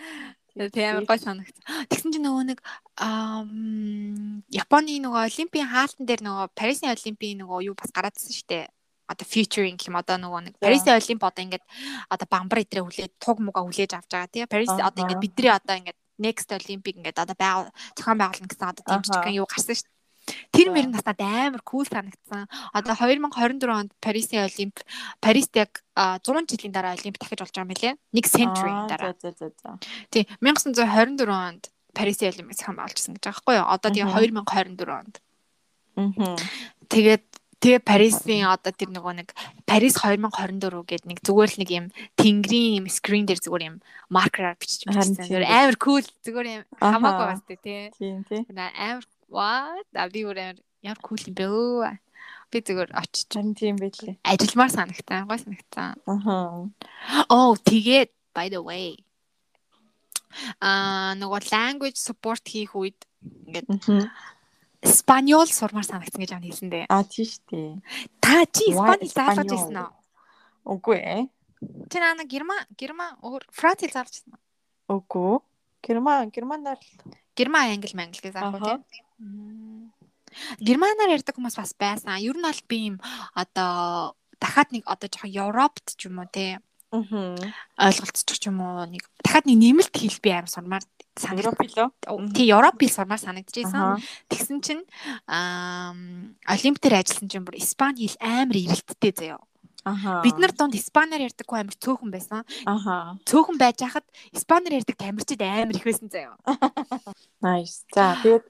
Тийм 0.55 0.87
амар 0.87 1.03
гой 1.03 1.19
санагц. 1.19 1.57
Тэгсэн 1.91 2.15
чинь 2.15 2.23
нөгөө 2.23 2.43
нэг 2.47 2.59
Японы 4.55 4.95
нөгөө 5.03 5.21
олимпийн 5.27 5.67
хаалтан 5.67 6.07
дээр 6.07 6.23
нөгөө 6.23 6.47
Парисын 6.55 6.95
олимпийн 6.95 7.43
нөгөө 7.43 7.67
юу 7.67 7.75
бас 7.75 7.91
гараадсэн 7.91 8.31
шүү 8.31 8.47
дээ. 8.47 8.65
Одоо 9.11 9.27
featuring 9.27 9.75
юм 9.83 9.99
одоо 9.99 10.15
нөгөө 10.15 10.41
нэг 10.47 10.55
Парисын 10.63 10.95
олимп 10.95 11.27
одоо 11.27 11.43
ингээд 11.43 11.65
одоо 12.07 12.27
бамбар 12.31 12.63
идрээ 12.63 12.87
хүлээд 12.87 13.13
туг 13.19 13.43
муга 13.43 13.67
хүлээж 13.67 13.99
авч 13.99 14.07
байгаа 14.15 14.31
тийм 14.31 14.47
Парис 14.47 14.71
одоо 14.71 15.01
ингээд 15.03 15.19
бидний 15.19 15.51
одоо 15.51 15.75
ингээд 15.75 15.99
next 16.23 16.47
олимпик 16.55 16.95
ингээд 17.03 17.19
одоо 17.19 17.35
зохион 17.99 18.19
байгуулна 18.23 18.47
гэсэн 18.47 18.71
одоо 18.71 18.83
тийм 18.87 19.03
Аха. 19.03 19.07
жижигхэн 19.11 19.37
юу 19.43 19.47
гарсан 19.51 19.75
шүү. 19.75 19.94
Тэр 20.49 20.73
мөр 20.73 20.89
нас 20.89 21.05
надад 21.05 21.21
амар 21.21 21.61
cool 21.61 21.85
санагдсан. 21.85 22.49
Одоо 22.73 22.95
2024 22.97 23.69
онд 23.69 23.91
Парисын 24.01 24.41
олимп 24.45 24.81
Парист 25.21 25.53
яг 25.53 25.83
а, 25.93 26.17
100 26.17 26.49
жилийн 26.49 26.73
дараа 26.73 26.97
олимп 26.97 27.19
дахиж 27.21 27.39
болж 27.39 27.53
байгаа 27.53 27.65
юм 27.65 27.73
билэ. 27.73 27.93
Нэг 28.15 28.25
century 28.25 28.71
Аа, 28.73 28.89
дараа. 28.89 29.13
Тий 30.09 30.25
1924 30.41 31.29
онд 31.29 31.69
Парисын 31.93 32.33
олимпиад 32.33 32.57
зохион 32.59 32.77
байгуулжсэн 32.81 33.13
гэж 33.15 33.23
байгаа 33.23 33.37
байхгүй 33.37 33.55
юу? 33.55 33.67
Одоо 33.69 33.89
тэгээ 33.93 34.07
Мгм. 34.09 34.43
2024 34.43 34.99
онд. 34.99 35.15
Мгм. 35.95 36.35
Тэгээд 36.91 37.23
тэгээ 37.63 37.81
Парисын 37.81 38.43
одоо 38.51 38.71
тэр 38.75 38.89
нөгөө 38.91 39.13
нэг 39.15 39.29
Парис 39.65 39.95
2024 39.97 40.83
гэдэг 40.85 41.07
нэг 41.07 41.19
зүгээр 41.23 41.49
л 41.55 41.59
нэг 41.63 41.69
юм 41.71 41.85
тэнгэрийн 42.19 42.83
юм 42.83 42.87
скрин 42.91 43.25
дээр 43.25 43.41
зүгээр 43.41 43.63
юм 43.71 43.77
маркераар 44.11 44.59
бичиж 44.59 44.85
тийм 44.85 44.93
Зүгээр 44.93 45.47
амар 45.47 45.77
cool 45.79 46.03
зүгээр 46.03 46.47
юм 46.51 46.63
хамаагүй 46.77 47.25
бастай 47.31 47.57
тий. 47.63 47.89
Тийм 47.95 48.21
тий. 48.27 48.43
Амар 48.51 49.07
what? 49.29 49.85
А 49.95 50.09
би 50.09 50.23
бүр 50.25 50.37
амар 50.39 50.59
ямар 50.83 50.99
cool 51.01 51.21
юм 51.25 51.35
бэ 51.35 51.45
өө. 51.49 51.91
Би 52.51 52.61
зүгээр 52.61 52.91
очиж 52.93 53.27
Харин 53.33 53.55
тийм 53.57 53.75
байлээ. 53.81 54.15
ажилмаар 54.23 54.71
санагтаа. 54.71 55.25
Гой 55.25 55.39
санагтаа. 55.39 55.95
Аха. 56.05 56.69
Oh, 57.29 57.57
тэгээд 57.57 58.09
by 58.35 58.49
the 58.53 58.61
way. 58.61 59.01
Аа 60.61 61.15
нөгөө 61.15 61.41
language 61.51 61.97
support 61.97 62.43
хийх 62.45 62.75
үед 62.75 62.99
ингээд 63.47 63.67
Мгм. 63.71 64.09
Спаньол 64.85 65.49
сурмаар 65.49 65.87
санагдсан 65.87 66.21
гэж 66.21 66.31
ам 66.37 66.45
хэлсэн 66.45 66.69
дээ. 66.69 66.85
А 66.89 67.01
тийш 67.03 67.41
тий. 67.49 67.81
Та 68.21 68.45
чи 68.45 68.69
Испани 68.69 69.09
заалгаж 69.09 69.49
ирсэн 69.49 69.81
үү? 69.81 69.91
Үгүй 70.69 70.97
ээ. 71.01 71.23
Чи 71.89 71.97
наа 71.97 72.13
герман 72.29 72.61
герман 72.77 73.17
өөр 73.25 73.49
Франц 73.49 73.81
хэл 73.81 73.95
заалж 73.95 74.13
ирсэн 74.13 74.37
үү? 74.37 74.41
Үгүй. 74.93 75.41
Герман 75.81 76.29
германаар. 76.29 76.77
Герман 77.33 77.73
англи 77.73 77.95
мангли 77.97 78.21
гэж 78.21 78.33
заах 78.37 78.53
Аха. 78.53 78.77
Германаар 80.59 81.15
ярьдаг 81.15 81.35
хүмүүс 81.35 81.55
бас 81.55 81.73
байсан. 81.79 82.19
Ер 82.19 82.35
нь 82.35 82.43
бол 82.43 82.61
би 82.67 82.77
юм 82.91 82.97
одоо 83.33 84.15
дахиад 84.39 84.71
нэг 84.75 84.83
одоо 84.85 85.07
жоохон 85.07 85.31
Европт 85.31 85.95
ч 85.95 86.07
юм 86.11 86.19
уу 86.19 86.27
те 86.27 86.59
ойлголцчих 87.79 88.39
ч 88.39 88.47
юм 88.51 88.59
уу 88.59 88.83
нэг 88.87 89.07
дахиад 89.23 89.47
нэг 89.47 89.57
нэмэлт 89.59 89.95
хэл 89.95 90.19
би 90.19 90.29
аим 90.35 90.47
сурмаар 90.47 90.83
санагдав. 91.15 91.55
Тий 92.35 92.51
Европ 92.51 92.75
хэл 92.79 92.91
сурмаар 92.91 93.19
санагдчихсан. 93.23 93.99
Тэгсэн 94.27 94.59
чинь 94.59 94.83
аа 95.27 95.95
олимп 96.47 96.79
дээр 96.83 96.99
ажилласан 96.99 97.31
чинь 97.31 97.47
бүр 97.47 97.55
Испани 97.59 98.07
хэл 98.07 98.19
амар 98.19 98.55
эрэлттэй 98.59 99.11
заяа. 99.15 99.39
Бид 99.85 100.37
нар 100.41 100.49
донд 100.57 100.73
Испаниар 100.73 101.29
ярьдаггүй 101.29 101.61
амар 101.61 101.77
цөөхөн 101.77 102.09
байсан. 102.09 102.41
Цөөхөн 103.29 103.57
байж 103.61 103.85
хахад 103.85 104.05
Испаниар 104.33 104.81
ярьдаг 104.81 104.97
тамирчид 104.97 105.41
амар 105.45 105.77
их 105.77 105.85
байсан 105.85 106.09
заяа. 106.09 106.33
Nice. 107.45 107.85
За 107.93 108.17
тэгээд 108.25 108.45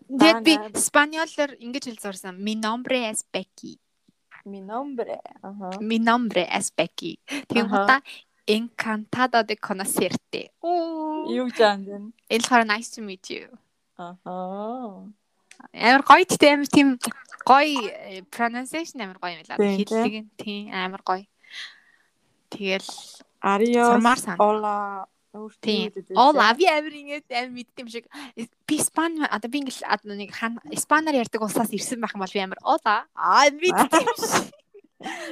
би 0.47 0.55
Даа, 0.55 0.71
Спаниолоор 0.79 1.59
ингэж 1.59 1.91
хэл 1.91 1.99
зурсан. 1.99 2.39
Mi 2.39 2.55
nombre 2.55 3.11
es 3.11 3.27
Becky. 3.27 3.75
Mi 4.47 4.63
nombre. 4.63 5.19
Аха. 5.43 5.75
Mi 5.83 5.99
nombre 5.99 6.47
es 6.47 6.71
Becky. 6.71 7.19
Тэгээд 7.51 7.67
Аха. 7.67 7.75
гутаа 7.83 7.99
encantada 8.47 9.43
de 9.43 9.59
conocerte. 9.59 10.55
Юу 10.63 11.51
гэж 11.51 11.59
аан 11.59 12.13
Энэ 12.31 12.43
болохоор 12.47 12.63
nice 12.63 12.95
to 12.95 13.03
meet 13.03 13.27
you. 13.27 13.51
Аха. 13.99 15.11
Амар 15.73 16.03
гоё 16.03 16.25
тийм 16.25 16.61
амар 16.61 16.69
тийм 16.69 16.87
гоё 17.45 17.89
э, 17.89 18.21
pronunciation 18.33 19.01
амар 19.01 19.19
гоё 19.21 19.37
юм 19.37 19.43
лаа. 19.49 19.57
Хэллэг 19.57 20.15
нь 20.21 20.29
тийм 20.37 20.73
амар 20.73 21.01
гоё. 21.01 21.25
Тэгэл 22.49 22.89
сан. 24.17 24.37
Ола 24.39 25.07
Тийм. 25.61 25.91
All 26.15 26.39
ави 26.39 26.63
амир 26.63 26.93
ингээд 26.95 27.27
амир 27.27 27.51
мэддэм 27.59 27.87
шиг 27.91 28.07
би 28.63 28.75
Испани 28.79 29.27
одоо 29.27 29.51
би 29.51 29.59
ингээл 29.59 29.83
нэг 30.15 30.31
Испанаар 30.71 31.19
ярьдаг 31.19 31.43
улсаас 31.43 31.75
ирсэн 31.75 31.99
байх 31.99 32.15
юм 32.15 32.23
бол 32.23 32.31
би 32.31 32.39
амир 32.39 32.59
ола 32.63 33.03
аа 33.11 33.51
мэддэм 33.51 34.15
шиг. 34.15 34.47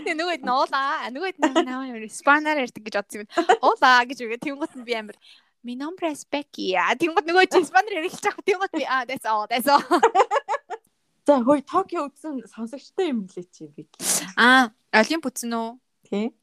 Тэгээ 0.04 0.20
нөгөөд 0.20 0.44
нь 0.44 0.52
ола 0.52 1.08
нөгөөд 1.08 1.38
нь 1.40 1.56
наа 1.64 1.88
Испанаар 2.04 2.68
ярьдаг 2.68 2.84
гэж 2.84 2.96
бодсон 3.00 3.24
юм. 3.24 3.30
Ола 3.64 4.04
гэж 4.04 4.20
үгээ 4.28 4.44
тэнгуут 4.44 4.76
нь 4.76 4.84
би 4.84 4.92
амир 4.92 5.16
Mi 5.64 5.76
nombre 5.76 6.12
es 6.12 6.26
Becky. 6.28 6.76
А 6.76 6.92
тэнгууд 7.00 7.24
нөгөө 7.24 7.48
чи 7.48 7.64
Испанаар 7.64 8.04
ярих 8.04 8.20
гэж 8.20 8.36
тэнгууд 8.44 8.74
би 8.76 8.84
а 8.84 9.08
that's 9.08 9.24
all 9.24 9.48
that's 9.48 9.64
all. 9.72 9.80
За 11.28 11.40
хөөе 11.40 11.64
Токио 11.64 12.04
үзсэн 12.12 12.44
сонсогчтой 12.52 13.16
юм 13.16 13.24
лээ 13.32 13.48
чи 13.48 13.72
би. 13.72 13.88
А 14.36 14.76
Олимп 14.92 15.32
үзсэн 15.32 15.56
үү? 15.56 15.70
Тий. 16.04 16.36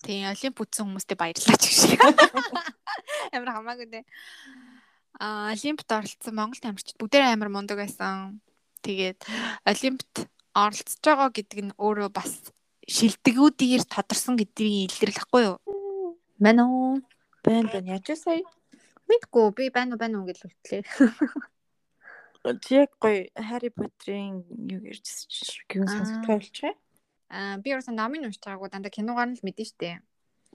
Тийм, 0.00 0.32
Олимп 0.32 0.56
үзсэн 0.56 0.88
хүмүүстээ 0.88 1.20
баярлалаа 1.20 1.58
ч 1.60 1.64
гэж. 1.68 2.00
Амар 3.36 3.52
хамаагүй 3.60 3.92
дээ. 3.92 4.04
А 5.20 5.52
Олимпт 5.52 5.88
оролцсон 5.92 6.32
Монгол 6.32 6.64
тамирчид 6.64 6.96
бүгдээ 6.96 7.28
амар 7.28 7.52
мундаг 7.52 7.76
байсан. 7.76 8.40
Тэгээд 8.80 9.20
Олимпт 9.68 10.32
оролцож 10.56 11.04
байгаа 11.04 11.28
гэдэг 11.28 11.60
нь 11.60 11.76
өөрөө 11.76 12.08
бас 12.08 12.40
шилдэгүүдээр 12.88 13.84
тодорсон 13.84 14.40
гэдгийг 14.40 14.96
илэрлэх 14.96 15.28
байхгүй 15.28 15.42
юу? 15.44 15.56
Мэн 16.40 16.58
үү? 16.64 17.04
Байн 17.44 17.68
байна. 17.68 17.96
Яаж 17.96 18.08
сая? 18.16 18.40
Мэдгүй 19.04 19.52
би 19.56 19.68
байна 19.68 19.94
уу 19.94 20.00
байна 20.00 20.18
уу 20.20 20.28
гэж 20.28 20.48
үлдлээ. 20.48 20.82
Яг 22.44 22.90
гоё 23.00 23.28
Harry 23.36 23.70
Potter-ын 23.72 24.44
юу 24.48 24.80
гэж 24.80 25.04
гин 25.68 25.84
сонсогдохой 25.88 26.40
болчихё. 26.40 26.72
Аа 27.28 27.56
би 27.60 27.76
өөрөө 27.76 27.92
номын 27.92 28.28
уншиж 28.28 28.40
байгаагүй 28.44 28.68
дандаа 28.72 28.92
киногаар 28.92 29.28
нь 29.28 29.36
л 29.36 29.44
мэдэн 29.44 29.68
штэ. 29.68 30.00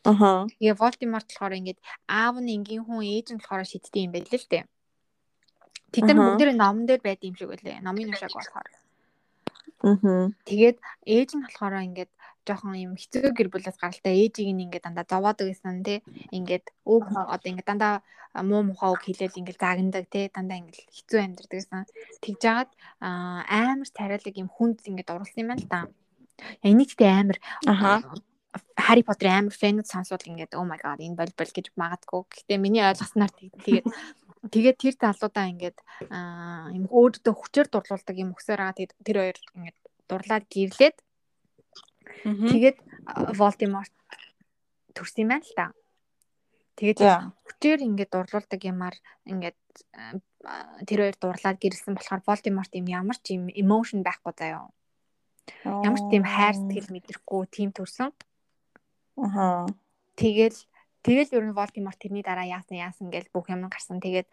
Аха. 0.06 0.50
Тэгээ 0.50 0.80
Voldemort 0.82 1.28
болохоор 1.30 1.58
ингээд 1.62 1.80
аав 2.10 2.36
нь 2.42 2.54
энгийн 2.58 2.86
хүн 2.86 3.06
ээж 3.06 3.28
нь 3.34 3.42
болохоор 3.42 3.70
шийддэг 3.70 4.06
юм 4.06 4.12
байл 4.14 4.30
л 4.30 4.50
дээ. 4.50 4.66
Тэд 5.94 6.06
нар 6.06 6.18
бүгд 6.18 6.58
номон 6.58 6.86
дээр 6.86 7.02
байд 7.06 7.22
юм 7.26 7.36
шиг 7.38 7.50
байлээ. 7.50 7.82
Номын 7.86 8.14
уншааг 8.14 8.34
болохоор. 8.34 8.68
Аха. 9.86 10.14
Тэгээд 10.46 10.78
ээж 11.06 11.30
нь 11.36 11.44
болохоор 11.46 11.74
ингээд 11.90 12.12
жоохон 12.50 12.76
юм 12.76 12.94
хэцүү 12.98 13.32
гэр 13.38 13.50
бүлээс 13.54 13.78
гаралтай 13.78 14.14
ээжийг 14.26 14.50
нь 14.58 14.64
ингээд 14.66 14.86
дандаа 14.90 15.06
зовоодаг 15.06 15.46
гэсэн 15.48 15.86
тий. 15.86 16.02
Ингээд 16.34 16.66
үг 16.90 17.06
одоо 17.14 17.48
ингээд 17.50 17.70
дандаа 17.70 18.02
муу 18.42 18.62
мухаа 18.66 18.98
үг 18.98 19.06
хэлээл 19.06 19.40
ингээд 19.40 19.62
загнадаг 19.62 20.06
тий. 20.10 20.26
Дандаа 20.34 20.58
ингээд 20.58 20.90
хэцүү 20.90 21.20
амьдэрдэг 21.22 21.58
гэсэн. 21.62 21.86
Тэгж 22.26 22.40
жагаад 22.42 22.72
аа, 23.06 23.46
амар 23.46 23.90
царайлаг 23.94 24.36
юм 24.36 24.50
хүнд 24.50 24.82
ингээд 24.90 25.14
урлсан 25.14 25.42
юм 25.46 25.50
байна 25.54 25.62
л 25.62 25.70
да. 25.70 25.82
Энийг 26.66 26.92
тэ 26.98 27.06
амар 27.06 27.38
Аха. 27.70 28.02
Harry 28.80 29.04
Potter 29.06 29.30
амар 29.30 29.54
фэнүүд 29.54 29.86
сонсвол 29.86 30.24
ингээд 30.26 30.58
oh 30.58 30.66
my 30.66 30.80
god 30.82 30.98
энэ 30.98 31.14
бол 31.20 31.32
бол 31.38 31.52
гэж 31.54 31.70
магадгүй. 31.78 32.22
Гэхдээ 32.34 32.58
миний 32.58 32.82
ойлгосноор 32.82 33.30
тэг- 33.30 33.54
тэгээд 33.62 33.86
тэгээд 34.50 34.78
тэр 34.82 34.96
залуудаа 34.98 35.46
ингээд 35.54 35.78
аа 36.10 36.72
юм 36.74 36.90
өөдөө 36.90 37.34
хүчээр 37.36 37.68
дурлуулдаг 37.70 38.16
юм 38.18 38.34
өксөр 38.34 38.58
байгаа. 38.58 38.78
Тэгээд 38.80 38.94
тэр 39.06 39.18
хоёр 39.22 39.38
ингээд 39.54 39.78
дурлаад 40.10 40.46
гэрлээд 40.50 40.98
тэгээд 42.24 42.78
Voldemort 43.38 43.94
төрсөн 44.94 45.24
юм 45.26 45.30
байна 45.34 45.46
л 45.46 45.56
та. 45.56 45.66
Тэгээд 46.80 47.00
хүчээр 47.48 47.80
ингээд 47.84 48.12
дурлуулдаг 48.12 48.62
юмар 48.64 48.96
ингээд 49.28 49.60
тэр 50.88 51.00
хоёр 51.04 51.18
дурлаад 51.20 51.58
гэрэлсэн 51.60 51.96
болохоор 51.96 52.24
Voldemort 52.24 52.72
юм 52.76 52.88
ямар 52.88 53.18
ч 53.20 53.36
юм 53.36 53.52
emotion 53.52 54.00
байхгүй 54.04 54.34
заяа. 54.36 54.72
Ямар 55.66 56.00
ч 56.00 56.06
тийм 56.08 56.24
хайр 56.24 56.56
сэтгэл 56.56 56.94
мэдрэхгүй 56.94 57.42
тийм 57.52 57.70
төрсөн. 57.76 58.16
Аха. 59.20 59.68
Тэгэл 60.16 60.56
тэгэл 61.04 61.36
ер 61.36 61.46
нь 61.52 61.58
Voldemort 61.58 62.00
тэрний 62.00 62.24
дараа 62.24 62.48
яасан 62.48 62.80
яасан 62.80 63.12
гэж 63.12 63.28
бүх 63.36 63.52
юм 63.52 63.68
гарсан. 63.68 64.00
Тэгээд 64.00 64.28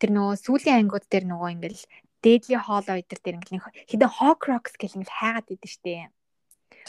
тэр 0.00 0.10
нөгөө 0.16 0.40
сүүлийн 0.40 0.88
ангиуд 0.88 1.04
дээр 1.12 1.28
нөгөө 1.28 1.50
ингээл 1.60 1.84
Deadly 2.24 2.56
Hollow 2.56 2.96
эдэр 2.96 3.20
дээр 3.20 3.36
ингээл 3.36 3.68
хідэн 3.84 4.08
Horcrux 4.16 4.80
гэл 4.80 4.96
ингээл 4.96 5.18
хайгаад 5.20 5.52
идэв 5.52 5.68
штэ. 5.68 6.08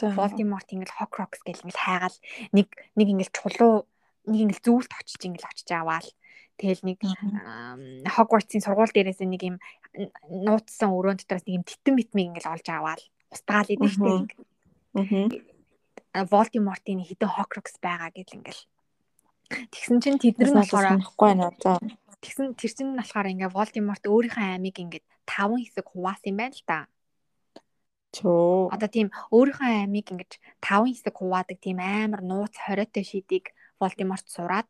Voldemort 0.02 0.68
ингээл 0.68 0.98
Horcrux 1.00 1.40
гэл 1.46 1.64
ингээл 1.64 1.84
хайгаал 1.86 2.18
нэг 2.52 2.68
нэг 3.00 3.08
ингээл 3.14 3.36
чулуу 3.36 3.88
нэг 4.28 4.40
ингээл 4.50 4.66
зүйлт 4.66 4.92
очиж 4.92 5.22
ингээл 5.24 5.50
очиж 5.50 5.70
аваал. 5.72 6.10
Тэгэл 6.60 6.84
нэг 6.88 7.00
Hogwarts-ийн 8.08 8.64
сургууль 8.64 8.92
дээрээс 8.92 9.24
нэг 9.24 9.42
юм 9.44 9.58
нууцсан 10.32 10.92
өрөөнд 10.92 11.24
дотроос 11.24 11.48
нэг 11.48 11.56
юм 11.60 11.66
титэн 11.68 11.96
битмиг 11.96 12.28
ингээл 12.32 12.54
олж 12.56 12.68
аваал. 12.72 13.04
Устгаал. 13.32 13.68
Мгм. 13.76 14.28
Аха. 14.96 16.26
Voldemort-ийн 16.32 17.04
хідэн 17.04 17.32
Horcrux 17.32 17.76
байгаа 17.84 18.12
гэл 18.16 18.40
ингээл. 18.40 18.64
Тэгсэн 19.52 20.00
чинь 20.02 20.20
тэд 20.20 20.40
нар 20.40 20.50
нь 20.50 20.60
болохоор 20.64 20.88
болохгүй 20.96 21.34
наа. 21.36 21.52
За. 21.60 21.78
тэгсэн 22.24 22.56
тэр 22.56 22.72
чинь 22.72 22.96
нь 22.96 23.00
болохоор 23.00 23.28
ингээ 23.30 23.52
Voldemort 23.52 24.04
өөрийнхөө 24.08 24.46
аймыг 24.56 24.80
ингээд 24.80 25.06
таван 25.28 25.60
хэсэг 25.62 25.86
хуваасан 25.92 26.32
юм 26.34 26.38
байна 26.40 26.56
л 26.56 26.66
та. 26.66 26.88
Чөө. 28.16 28.72
Одоо 28.72 28.90
тийм 28.90 29.08
өөрийнхөө 29.36 29.68
аймыг 29.84 30.08
ингэж 30.16 30.32
таван 30.64 30.92
хэсэг 30.96 31.16
хуваадаг 31.20 31.60
тийм 31.60 31.84
амар 31.84 32.22
нууц 32.24 32.56
хориотой 32.56 33.04
шидийг 33.04 33.52
Voldemort 33.80 34.24
сураад 34.32 34.68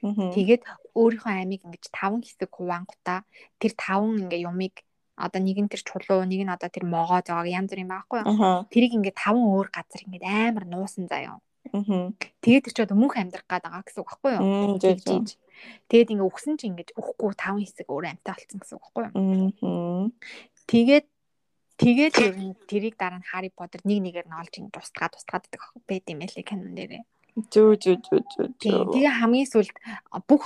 тэгээд 0.00 0.64
өөрийнхөө 0.96 1.32
аймыг 1.44 1.60
ингэж 1.68 1.84
таван 1.92 2.24
хэсэг 2.24 2.48
хуваангуудаа 2.48 3.20
тэр 3.60 3.72
таван 3.76 4.16
ингээ 4.24 4.48
юмыг 4.48 4.80
одоо 5.20 5.40
нэг 5.44 5.58
нь 5.60 5.68
тэр 5.68 5.84
чулуу, 5.84 6.24
нэг 6.24 6.40
нь 6.40 6.48
одоо 6.48 6.72
тэр 6.72 6.88
могоо 6.88 7.20
зоог 7.20 7.44
янз 7.44 7.68
бүр 7.68 7.84
юм 7.84 7.92
байхгүй 7.92 8.24
юу? 8.24 8.64
Тэрийг 8.72 8.96
ингээ 8.96 9.12
таван 9.12 9.44
өөр 9.44 9.68
газар 9.68 10.00
ингээ 10.08 10.24
амар 10.48 10.64
нуусан 10.64 11.04
заяа. 11.04 11.36
Тэгээд 12.40 12.64
тэр 12.64 12.74
ч 12.74 12.78
одоо 12.80 12.96
мөнх 12.96 13.20
амьдрах 13.20 13.44
гээд 13.44 13.68
байгаа 13.68 13.84
гэсэн 13.84 14.00
үг 14.00 14.08
байхгүй 14.08 14.32
юу? 14.32 14.40
Тэгээд 15.92 16.12
ингээ 16.16 16.24
өгсөн 16.32 16.56
чинь 16.56 16.72
ингээ 16.72 16.96
өгөхгүй 16.96 17.30
таван 17.36 17.60
хэсэг 17.60 17.86
өөр 17.92 18.04
амьтаа 18.08 18.34
болсон 18.40 18.58
гэсэн 18.64 18.76
үг 18.80 18.84
байхгүй 18.88 19.04
юу? 19.12 19.12
Тэгээд 20.64 21.06
тэгээд 21.80 22.14
ер 22.20 22.34
нь 22.36 22.54
тэрийг 22.68 22.94
дараа 23.00 23.20
нь 23.20 23.28
Harry 23.32 23.50
Potter 23.56 23.80
нэг 23.88 23.98
нэгээр 24.04 24.28
нь 24.28 24.38
олж 24.40 24.54
ингэ 24.60 24.76
тусгаад 24.76 25.12
тусгаад 25.16 25.44
байдаг 25.88 26.12
юм 26.12 26.20
байлээ 26.20 26.44
канон 26.44 26.76
дээрээ. 26.76 27.02
Зөө 27.52 27.72
зөө 27.78 27.96
зөө. 28.04 28.20
Тийм. 28.58 28.90
Тэгээ 28.90 29.18
хамгийн 29.22 29.48
сүлд 29.48 29.76
бүх 30.28 30.44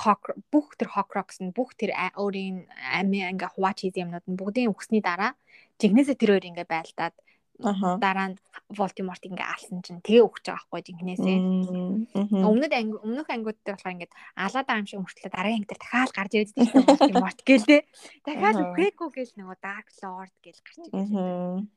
бүх 0.53 0.67
тэр 0.77 0.89
Horcrux 0.93 1.41
нь 1.41 1.51
бүх 1.51 1.73
тэр 1.73 1.91
өөрийн 2.15 2.69
амийн 2.93 3.33
ингээ 3.35 3.51
хуваач 3.57 3.77
хийх 3.83 3.97
юмнууд 3.97 4.25
нь 4.29 4.39
бүгдийн 4.39 4.71
өгсний 4.71 5.01
дараа 5.01 5.33
жигнэсээ 5.81 6.15
тэр 6.15 6.31
хоёр 6.37 6.45
ингээ 6.45 6.67
байлдаад. 6.69 7.15
Дараа 7.59 8.27
нь 8.33 8.37
Voldemort 8.73 9.23
ингээ 9.23 9.45
алсан 9.45 9.79
чинь 9.85 10.01
тэгээ 10.01 10.25
өгч 10.25 10.43
байгаа 10.49 10.65
байхгүй 10.67 10.81
жигнэсээ. 10.89 11.37
Мм. 11.37 12.43
Өмнөд 12.49 12.73
анги 12.73 12.97
өмнөх 12.99 13.29
ангиуд 13.29 13.59
дээр 13.63 13.77
болохоор 13.77 13.95
ингээд 13.95 14.13
алаад 14.35 14.65
байгаа 14.67 14.81
юм 14.81 14.89
шиг 14.89 15.01
мөртлөө 15.05 15.31
дараагийн 15.31 15.59
анги 15.63 15.69
дээр 15.69 15.81
дахиад 15.81 16.11
гарч 16.17 16.31
ирээд 16.35 16.51
тийм 16.57 16.83
Voldemort 16.83 17.39
гэлээ. 17.45 17.81
Дахиад 18.25 18.57
үхээгүй 18.59 19.09
гэл 19.15 19.33
нөгөө 19.39 19.57
Dark 19.63 19.87
Lord 20.01 20.33
гэл 20.43 20.61
гарч. 20.65 20.77
Мгм. 20.91 21.69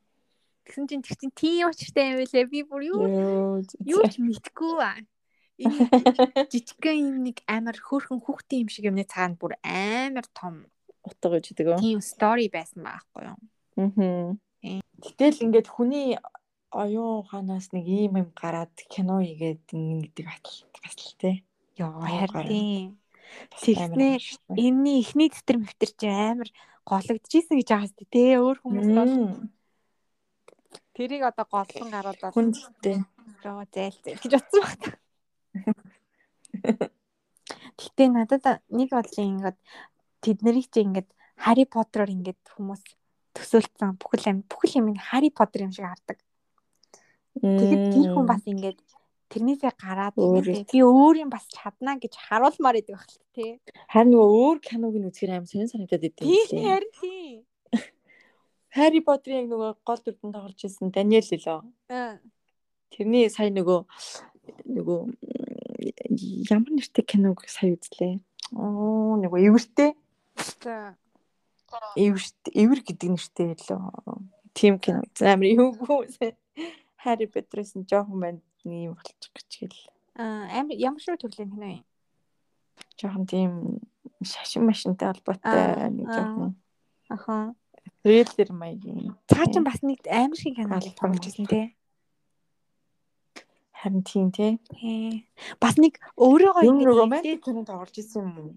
Тэгсэн 0.67 0.85
чинь 0.89 1.05
тэр 1.05 1.17
чинь 1.17 1.37
тийм 1.37 1.69
учиртай 1.71 2.05
юм 2.13 2.17
байлээ. 2.21 2.51
Би 2.51 2.61
бүр 2.67 2.83
юу 2.89 2.99
Юу. 3.85 4.05
ч 4.09 4.19
мэдгүй 4.19 4.75
аа. 4.83 5.01
Жижигхэн 5.59 6.97
юм 7.03 7.17
нэг 7.27 7.43
амар 7.51 7.75
хөөрхөн 7.79 8.23
хүүхдийн 8.23 8.67
юм 8.67 8.71
шиг 8.71 8.87
юмны 8.87 9.03
цаана 9.03 9.35
бүр 9.35 9.59
амар 9.65 10.27
том 10.31 10.69
утга 11.03 11.35
гэж 11.35 11.45
гэдэг 11.51 11.67
үү? 11.73 11.79
тийм 11.83 12.01
story 12.05 12.47
байсан 12.53 12.85
байхгүй 12.87 13.23
юу? 13.27 13.39
Аа. 13.79 14.39
Гэтэл 15.03 15.43
ингээд 15.45 15.69
хүний 15.71 16.19
оюун 16.75 17.25
ухаанаас 17.25 17.73
нэг 17.73 17.87
ийм 17.87 18.21
юм 18.21 18.29
гараад 18.35 18.75
кино 18.93 19.23
хийгээд 19.23 19.65
ингэ 19.73 20.13
гэдэг 20.13 20.27
бас 20.27 20.95
л. 20.99 21.43
Йоо 21.79 22.03
гараа. 22.03 22.43
харин 22.43 22.99
гаштай. 23.53 24.19
энэний 24.57 25.01
ихний 25.01 25.31
тэтэр 25.31 25.57
мэвтэр 25.61 25.91
чи 25.97 26.07
амар 26.09 26.49
гологдчихсэн 26.89 27.57
гэж 27.59 27.69
байгаа 27.69 27.91
сте 27.91 28.05
тий 28.09 28.37
өөр 28.41 28.59
хүмүүс 28.61 28.89
бол 28.97 29.15
тэрийг 30.97 31.23
одоо 31.31 31.47
голлон 31.47 31.89
гаруудаад 31.93 32.35
Хүндтэй. 32.35 32.97
роо 33.45 33.63
зайл 33.73 33.97
зайл 34.03 34.21
гэж 34.23 34.33
утсан 34.39 34.61
баг 34.65 34.75
та. 34.83 34.91
Гэтэ 37.79 38.05
надад 38.11 38.45
нэг 38.73 38.89
бодлын 38.91 39.31
ингээд 39.39 39.59
тэд 40.25 40.39
нарыг 40.43 40.67
чи 40.73 40.81
ингээд 40.83 41.09
Harry 41.45 41.65
Potter-оор 41.71 42.11
ингээд 42.11 42.43
хүмүүс 42.57 42.83
төсөөлсөн 43.37 43.99
бүхэл 44.01 44.31
юм 44.31 44.39
бүхэл 44.49 44.79
юм 44.81 44.87
Harry 45.11 45.31
Potter 45.31 45.67
юм 45.67 45.73
шиг 45.73 45.87
хардаг. 45.89 46.19
Тэгэд 47.39 47.85
тэр 47.95 48.09
хүн 48.15 48.27
бас 48.27 48.43
ингээд 48.47 48.79
тэрнээсээ 49.29 49.73
гараад 49.77 50.17
ингээд 50.17 50.73
би 50.73 50.81
өөр 50.83 51.17
юм 51.23 51.31
бас 51.31 51.45
чаднаа 51.53 52.01
гэж 52.01 52.17
харуулмаар 52.17 52.81
идэг 52.81 52.97
байх 52.97 53.07
л 53.07 53.21
тий. 53.37 53.51
харин 53.93 54.11
нөгөө 54.17 54.29
өөр 54.41 54.59
киног 54.65 54.95
нь 54.97 55.09
үзэхээр 55.09 55.37
аим 55.37 55.47
сонир 55.47 55.69
санагдаад 55.69 56.09
идэв. 56.09 56.25
Тийм 56.25 56.65
харин 56.65 56.93
тийм. 56.97 57.39
Harry 58.79 59.01
Potter-ийн 59.05 59.45
яг 59.45 59.49
нөгөө 59.53 59.71
гол 59.85 60.01
дүрдэн 60.03 60.33
тоглож 60.33 60.61
ирсэн 60.65 60.89
Daniel 60.91 61.27
лөө. 61.29 61.61
Аа. 61.93 62.17
Тэрний 62.89 63.29
сая 63.29 63.53
нөгөө 63.53 63.81
нөгөө 64.65 64.99
ямар 66.49 66.73
нэртэй 66.73 67.05
киног 67.05 67.45
сая 67.47 67.77
үзлээ. 67.77 68.19
Оо 68.57 69.21
нөгөө 69.21 69.41
эвэртэй. 69.45 69.93
За. 70.65 70.97
Эвэрт 71.97 72.41
эвэр 72.53 72.81
гэдэг 72.83 73.09
нэртэй 73.13 73.53
лөө. 73.69 74.23
Тим 74.55 74.79
кино. 74.79 75.03
Амар 75.21 75.49
юугүй. 75.49 76.09
Harry 77.05 77.27
Potter-ын 77.31 77.87
жоохон 77.87 78.19
банд 78.21 78.43
юм 78.65 78.97
болчих 78.97 79.31
гэж 79.37 79.51
хэл. 79.61 79.81
Аа 80.19 80.49
амар 80.61 80.77
ямар 80.77 81.01
шиг 81.01 81.21
төрлийн 81.21 81.53
кино 81.53 81.69
юм? 81.79 81.85
жоохон 82.99 83.27
тийм 83.27 83.51
шашин 84.23 84.67
машинтай 84.67 85.13
холбоотой 85.13 85.91
нэг 85.95 86.07
жоохон 86.11 86.57
Аха. 87.09 87.55
трейлер 88.03 88.53
маягийн. 88.53 89.15
Цаа 89.31 89.47
чин 89.53 89.65
бас 89.65 89.83
нэг 89.83 90.03
амар 90.11 90.37
шиг 90.37 90.59
тоглож 90.59 91.23
байсан 91.23 91.47
тий. 91.47 91.77
Харин 93.79 94.03
тийм 94.03 94.33
тий. 94.35 94.59
Бас 95.63 95.79
нэг 95.79 96.03
өөрөөгөө 96.19 96.67
Юм 96.67 96.83
ингэж 96.83 96.99
романтик 96.99 97.45
кино 97.45 97.63
тоглож 97.63 97.95
исэн 97.95 98.27
юм 98.27 98.39
уу? 98.39 98.55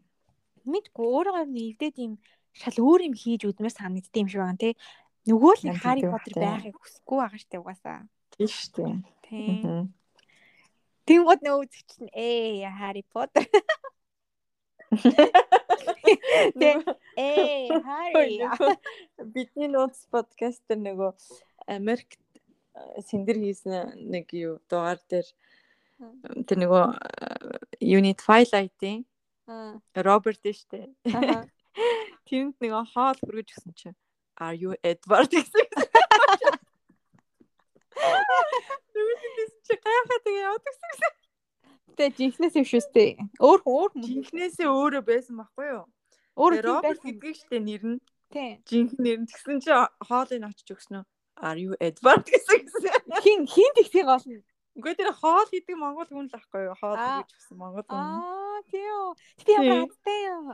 мэдгүй 0.66 1.06
өөрөөгөө 1.06 1.46
нэвдээд 1.50 1.96
юм 2.06 2.14
шал 2.54 2.78
өөр 2.80 3.08
юм 3.08 3.16
хийж 3.16 3.48
үдмээр 3.48 3.74
санагддаг 3.74 4.22
юм 4.22 4.30
шиг 4.32 4.42
байна 4.44 4.60
тий. 4.60 4.74
Нөгөө 5.28 5.54
л 5.58 5.64
Поттер 6.12 6.36
байна. 6.36 6.58
байхыг 6.58 6.76
хүсэхгүй 6.82 7.18
байгаа 7.22 7.40
штеп 7.40 7.62
угаасаа. 7.62 8.00
Тийм 8.34 8.50
шүү 8.50 8.72
дээ. 8.76 8.96
Тий. 9.26 9.48
Тэнгууд 11.06 11.42
нөгөө 11.46 11.62
үзэгч 11.66 11.92
нь 12.02 12.12
ээ 12.14 12.68
Хари 12.74 13.04
Поттер. 13.08 13.46
Тий. 16.60 16.76
Ээ 17.16 17.70
Хари. 17.86 18.36
Бидний 19.22 19.70
нууц 19.72 20.04
подкаст 20.12 20.66
дээр 20.68 20.82
нөгөө 20.92 21.12
Америкт 21.70 22.20
э, 22.76 23.02
сэндэр 23.06 23.38
хийсэн 23.40 24.10
нэг 24.10 24.34
юу 24.34 24.60
дугаар 24.68 25.00
дээр 25.08 25.28
тэр 26.50 26.58
нөгөө 26.66 26.86
юуны 27.80 28.18
Twilight-ийн 28.18 29.06
Аа. 29.52 29.82
Роберт 29.96 30.46
штэ. 30.46 30.88
Аха. 31.06 31.48
Тэнд 32.28 32.56
нөгөө 32.62 32.84
хоол 32.94 33.18
хүргэж 33.22 33.48
гисэн 33.52 33.74
чинь 33.76 33.98
Are 34.42 34.56
you 34.58 34.74
Edward 34.82 35.30
гэсэн. 35.30 35.66
Нүгээс 38.96 39.54
чи 39.68 39.74
гайхаад 39.78 40.26
яваад 40.26 40.64
гэсэн. 40.66 41.14
Тэгээ 41.98 42.16
жинхнээс 42.18 42.56
юм 42.58 42.66
шүү 42.66 42.84
дээ. 42.96 43.12
Өөр 43.38 43.60
өөр 43.68 43.90
хүн. 43.94 44.04
Жинхнээсээ 44.08 44.68
өөрөө 44.72 45.04
байсан 45.06 45.36
байхгүй 45.38 45.68
юу? 45.76 45.86
Өөр 46.40 46.54
Роберт 46.64 47.04
байсан. 47.04 47.20
гэдгийг 47.20 47.36
штэ 47.38 47.60
нэр 47.60 47.84
нь 47.86 48.00
Тий. 48.32 48.52
жинхэнэ 48.64 49.04
нэр 49.04 49.20
нь 49.22 49.28
тэгсэн 49.28 49.58
чи 49.60 49.72
хоолыг 50.08 50.42
очиж 50.48 50.68
өгсөн 50.72 50.96
үү? 51.04 51.06
Are 51.44 51.60
you 51.60 51.74
Edward 51.84 52.24
гэсэн. 52.26 52.66
Хин 53.22 53.46
хин 53.46 53.72
тэгсийг 53.76 54.08
олно. 54.08 54.40
Үгүй 54.72 54.94
тэр 54.96 55.12
хоол 55.12 55.48
хийдэг 55.52 55.76
монгол 55.76 56.08
хүн 56.08 56.32
л 56.32 56.34
байхгүй 56.34 56.72
юу? 56.72 56.76
Хоол 56.80 56.96
хийж 56.96 57.30
өгсөн 57.36 57.58
монгол 57.60 57.84
хүн. 57.84 58.00
Аа 58.00 58.60
тийм 58.72 58.88
үү. 58.88 59.12
Тэгтээ 59.44 59.56
ямар 59.60 59.68
Тий. 59.68 59.90
хаттай 59.92 60.20
юм. 60.32 60.46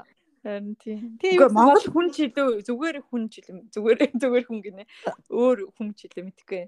Харин 0.48 0.76
тийм. 0.80 1.18
Тийм 1.20 1.36
Үгүй 1.44 1.50
монгол 1.52 1.88
хүн 1.92 2.08
ч 2.16 2.16
илүү 2.32 2.64
зүгээр 2.64 2.98
хүн 3.04 3.24
ч 3.28 3.44
илүү 3.44 3.58
зүгээр 3.76 4.00
зүгээр 4.16 4.46
хүн 4.48 4.60
гинэ. 4.64 4.84
Өөр 5.28 5.68
хүн 5.76 5.92
ч 5.92 6.08
илүү 6.08 6.24
мэдгүй. 6.32 6.62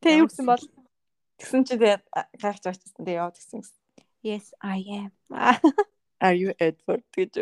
Тэг 0.00 0.12
юу 0.24 0.28
гэсэн 0.32 0.48
бол 0.48 0.64
Тэгсэн 1.36 1.62
чи 1.68 1.74
гайхаж 1.76 2.64
очсон. 2.64 2.92
Тэгээд 2.96 3.16
яваад 3.20 3.36
гисэн. 3.36 3.60
Yes 4.24 4.52
I 4.64 4.80
am. 5.04 5.12
Are 6.20 6.36
you 6.36 6.52
Edward 6.60 7.04
гэж 7.12 7.36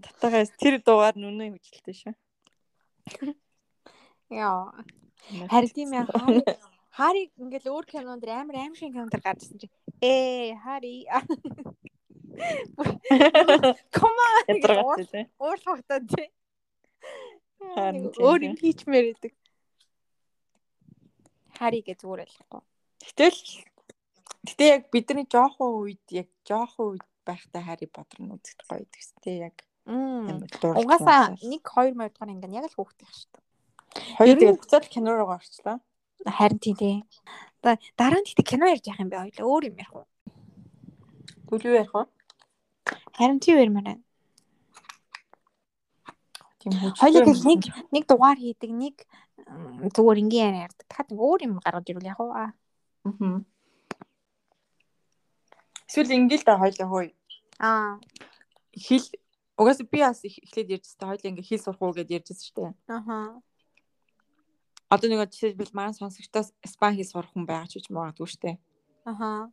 татагаас 0.00 0.52
тэр 0.60 0.80
дугаар 0.80 1.16
нүнэ 1.20 1.52
хүчилтэй 1.56 1.96
шүү. 2.00 2.14
Яа. 4.32 4.72
Харин 5.52 5.72
тийм 5.72 5.92
яа. 5.92 6.08
Хари- 6.08 6.44
Хариг 6.94 7.30
ингээл 7.40 7.72
өөр 7.74 7.84
кинонд 7.88 8.24
амар 8.28 8.56
аим 8.60 8.74
шиг 8.76 8.92
кинонд 8.92 9.12
гарчсан 9.20 9.56
чи. 9.60 9.68
Ээ, 10.00 10.56
Хари. 10.64 11.04
Тий. 15.10 15.24
Уурлахтаа 15.38 16.00
тий. 16.02 16.28
Тийм, 17.74 18.10
Өөр 18.18 18.40
юм 18.44 18.56
хийчмээр 18.58 19.04
байдаг. 19.14 19.32
Харигээ 21.58 21.96
зүгээр 21.98 22.24
ойлгохгүй. 22.26 22.62
Гэтэл 23.04 23.38
гэтээ 24.44 24.68
яг 24.74 24.82
бидний 24.90 25.26
жоохон 25.30 25.70
үед 25.86 26.04
яг 26.10 26.28
жоохон 26.44 26.98
үед 26.98 27.06
байхдаа 27.24 27.62
Harry 27.62 27.88
Potter 27.88 28.20
нь 28.20 28.34
үзэх 28.34 28.58
гоё 28.68 28.84
гэсэн 28.84 29.18
тий 29.22 29.38
яг 29.40 29.56
Мм. 29.86 30.28
амар 30.28 30.48
дуртай. 30.50 30.82
Угаасаа 30.82 31.38
1 31.40 31.62
2 31.62 31.94
мөр 31.96 32.10
дахь 32.10 32.28
ингээ 32.28 32.58
яг 32.58 32.66
л 32.68 32.76
хөөхтэй 32.76 33.08
шүү 33.08 33.30
дээ. 33.32 33.44
хоёр 34.18 34.36
тэгээд 34.36 34.60
буцаад 34.60 34.84
кино 34.90 35.10
руу 35.14 35.28
гарчлаа. 35.30 35.78
Харин 36.26 36.58
тийм 36.58 36.76
тий. 36.76 36.96
Одоо 37.62 37.78
дараа 37.96 38.20
нь 38.20 38.26
гэхдээ 38.28 38.50
кино 38.50 38.64
ярьж 38.68 38.84
явах 38.88 39.00
юм 39.04 39.10
бэ 39.12 39.16
хоёлаа 39.24 39.46
өөр 39.48 39.64
юм 39.70 39.76
ярих 39.80 39.94
уу? 39.94 40.06
Түлүү 41.48 41.72
ярих 41.80 41.94
уу? 41.94 42.06
Харин 43.14 43.38
тийм 43.40 43.58
ярмаар 43.62 43.84
байна. 43.84 44.02
Тийм 46.58 46.72
хөөж. 46.74 46.96
Хоёлыг 46.98 47.26
л 47.30 47.44
нэг 47.46 47.60
нэг 47.94 48.04
дугаар 48.10 48.38
хийдэг, 48.38 48.70
нэг 48.72 48.96
зүгээр 49.94 50.18
ингийн 50.22 50.46
яриа 50.50 50.66
ярьдаг. 50.66 50.86
Дахиад 50.88 51.10
өөр 51.14 51.40
юм 51.46 51.58
гаргаж 51.62 51.86
ирвэл 51.90 52.10
яг 52.10 52.20
уу. 52.20 52.32
Аа. 52.34 52.50
Эсвэл 55.88 56.10
ингээл 56.16 56.44
да 56.46 56.58
хоёлаа 56.58 56.88
хөөе. 56.88 57.12
Аа. 57.60 58.00
Хэл 58.74 59.06
угаасаа 59.60 59.86
би 59.86 59.98
бас 60.02 60.24
их- 60.24 60.42
эхлээд 60.42 60.74
ярьжсэн 60.80 61.06
хоёлаа 61.06 61.30
ингээ 61.30 61.46
хэл 61.46 61.62
сурах 61.62 61.82
уу 61.82 61.94
гэдээ 61.94 62.18
ярьжсэн 62.18 62.42
шүү 62.42 62.56
дээ. 62.58 62.72
Аха. 62.90 63.38
Одоо 64.90 65.06
нэг 65.10 65.30
жишээлбэл 65.30 65.70
маань 65.76 65.94
сонсогчдоос 65.94 66.50
испани 66.66 66.98
хэл 66.98 67.12
сурах 67.12 67.30
хүн 67.30 67.46
байгаа 67.46 67.70
ч 67.70 67.78
гэж 67.78 67.86
магадгүй 67.94 68.26
шүү 68.26 68.42
дээ. 68.42 68.56
Аха. 69.06 69.52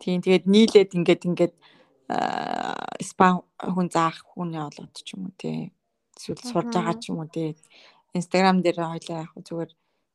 Тийм 0.00 0.22
тэгээд 0.24 0.46
нийлээд 0.46 0.90
ингээд 0.96 1.22
ингээд 1.28 1.54
аа, 2.08 2.88
испани 3.02 3.44
хүн 3.74 3.88
заах 3.92 4.18
хүн 4.32 4.56
явуулаад 4.56 4.92
ч 4.96 5.14
юм 5.14 5.28
уу 5.28 5.34
тий. 5.36 5.72
Эсвэл 6.16 6.42
сурж 6.50 6.72
байгаа 6.74 6.96
ч 7.00 7.12
юм 7.12 7.20
уу 7.20 7.28
тий. 7.28 7.56
Инстаграм 8.16 8.58
дээр 8.64 8.78
хоёлаа 8.80 9.24
яг 9.24 9.32
зүгээр 9.36 9.70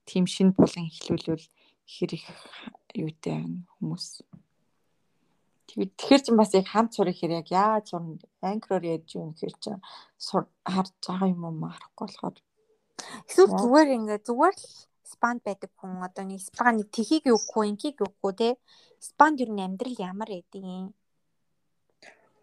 тийм 0.09 0.25
шин 0.25 0.49
булан 0.57 0.89
эхлүүлвэл 0.89 1.45
хэр 1.93 2.11
их 2.17 2.25
юутай 2.93 3.33
байна 3.41 3.61
хүмүүс. 3.77 4.07
Тэгэхэр 5.73 6.21
чинь 6.21 6.37
бас 6.37 6.53
яг 6.53 6.67
хамт 6.69 6.93
сурах 6.93 7.17
хэрэг 7.17 7.45
яг 7.45 7.49
яаж 7.49 7.85
сурна 7.89 8.19
анкроор 8.41 8.83
яаж 8.83 9.07
юу 9.15 9.33
гэхэр 9.33 9.55
чинь 9.63 9.81
сур 10.17 10.45
харж 10.65 10.93
байгаа 11.01 11.33
юм 11.33 11.45
уу 11.45 11.69
харахгүй 11.71 12.05
болохоор 12.05 12.35
Эсвэл 13.27 13.57
зүгээр 13.61 13.89
ингээ 13.97 14.19
зүгээр 14.27 14.55
л 14.57 14.67
спанд 15.13 15.41
байдаг 15.45 15.71
хүн 15.77 16.01
одоо 16.07 16.23
нэг 16.25 16.41
спан 16.41 16.77
нэг 16.77 16.87
тхийг 16.93 17.25
өгөхгүй, 17.29 17.65
инкийг 17.71 17.97
өгөхгүй 18.05 18.33
те. 18.39 18.49
Спанд 18.99 19.41
юу 19.43 19.49
н 19.51 19.65
амьдрал 19.65 19.97
ямар 19.97 20.29
байдаг 20.29 20.61
юм. 20.61 20.93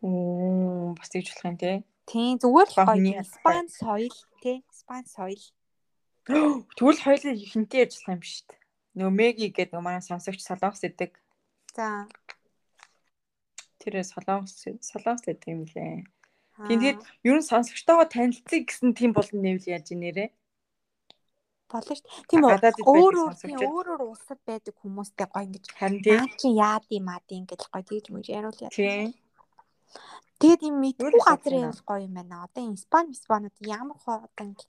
Оо 0.03 0.95
бас 0.97 1.09
тэгж 1.13 1.29
болох 1.31 1.47
юм 1.49 1.57
тий. 1.61 1.77
Тийм 2.11 2.39
зүгээр 2.43 2.69
л 2.69 2.77
гоё. 2.77 2.97
тийм. 2.97 3.25
Спан 3.25 3.67
соёл 3.69 4.17
те. 4.43 4.53
Спан 4.73 5.05
соёл. 5.07 5.43
Тэгвэл 6.27 7.01
хинтээ 7.53 7.83
ярьж 7.85 7.95
байгаа 8.01 8.17
юм 8.17 8.23
шүү 8.25 8.45
дээ. 8.49 8.61
Нөгөө 8.99 9.15
Меги 9.15 9.47
гэдэг 9.55 9.73
нөгөө 9.73 9.87
манай 9.87 10.03
сонсогч 10.03 10.41
солонгос 10.43 10.83
идэг. 10.85 11.13
За. 11.77 12.07
Тэр 13.79 13.95
солонгос 14.03 14.55
солонгос 14.83 15.25
идэг 15.31 15.49
юм 15.49 15.63
лээ. 15.71 16.05
Аа. 16.59 16.69
Тийм 16.69 16.79
тэгээд 16.81 17.01
ер 17.29 17.37
нь 17.39 17.47
сонсогчтойгоо 17.47 18.07
танилцъя 18.11 18.61
гэсэн 18.67 18.93
тийм 18.99 19.11
болон 19.15 19.39
нэвэл 19.41 19.71
яаж 19.71 19.89
нэрээ. 19.95 20.31
болно 21.71 21.95
шүү 21.95 22.05
дээ. 22.05 22.27
Тийм 22.29 22.43
үү. 22.43 22.53
Өөр 22.83 23.15
өөр 23.23 23.35
тийм 23.39 23.59
өөр 23.63 23.87
өөр 23.95 24.03
улсад 24.11 24.41
байдаг 24.43 24.75
хүмүүстэй 24.83 25.27
гоё 25.31 25.45
ингэж 25.47 25.65
Харин 25.79 26.01
тийм. 26.03 26.27
чи 26.41 26.49
яад 26.51 26.85
юм 26.91 27.07
ад 27.15 27.27
юм 27.31 27.45
гэж 27.47 27.61
гоё 27.71 27.85
тэгж 27.87 28.07
мэж 28.11 28.27
яриул 28.27 28.59
яа. 28.59 28.75
Тийм. 28.75 29.15
Тэгээд 30.41 30.62
юм 30.68 30.76
мэдгүй 30.80 31.20
газар 31.20 31.53
явал 31.53 31.82
гоё 31.84 32.05
юм 32.09 32.14
байна. 32.16 32.45
Одоо 32.49 32.61
энэ 32.64 32.76
Испани, 32.80 33.12
Испанууд 33.12 33.57
ямар 33.61 33.99
хоо 34.01 34.24
одоо 34.24 34.45
ингэ 34.49 34.64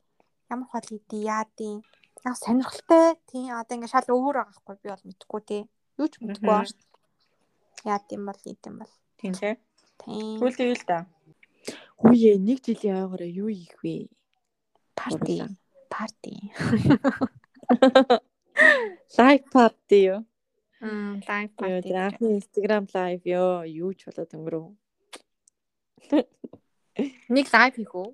ямар 0.51 0.67
хол 0.67 0.83
хийдий 0.83 1.23
яад 1.23 1.51
юм. 1.59 1.79
Яг 2.27 2.35
сонирхолтой 2.35 3.15
тийм 3.31 3.55
одоо 3.55 3.75
ингэ 3.77 3.91
шал 3.91 4.07
өөр 4.11 4.35
байгаа 4.41 4.57
хгүй 4.59 4.75
би 4.83 4.87
бол 4.91 5.05
мэдгүй 5.07 5.41
тий. 5.47 5.63
Юу 5.99 6.07
ч 6.11 6.13
мэдгүй 6.19 6.47
байна. 6.49 6.75
Яад 7.87 8.05
юм 8.11 8.23
бол 8.27 8.41
ийд 8.43 8.61
юм 8.67 8.75
бол. 8.83 8.93
Тийм 9.19 9.33
тий. 9.39 9.55
Тийм. 10.01 10.37
Тэгвэл 10.41 10.59
тэгэл 10.59 10.83
да. 10.89 10.99
Хүүе 12.01 12.35
нэг 12.41 12.59
жилийн 12.65 13.05
ойгоор 13.05 13.23
юу 13.29 13.49
ийх 13.53 13.77
вэ? 13.85 14.09
Парти. 14.97 15.45
Парти. 15.87 16.33
Лайв 19.17 19.41
парти 19.53 19.97
юу? 20.11 20.19
Мм, 20.81 21.21
лайв 21.27 21.51
парти. 21.55 21.93
анхны 21.93 22.27
Instagram 22.39 22.85
live 22.91 23.23
ёо, 23.23 23.63
юу 23.65 23.93
ч 23.93 24.09
болоод 24.09 24.33
өнгөрөв. 24.35 24.65
Нэг 27.29 27.45
лайв 27.53 27.73
хийх 27.75 27.93
үү? 27.95 28.09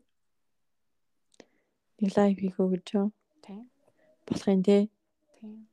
Нэг 2.03 2.11
live 2.13 2.39
хийх 2.41 2.57
үү 2.61 2.69
гэж 2.77 2.85
юу? 2.93 3.07
Тийм. 3.41 3.69
Болох 4.27 4.47
юм 4.47 4.61
тий. 4.61 4.83
Тийм. 5.39 5.67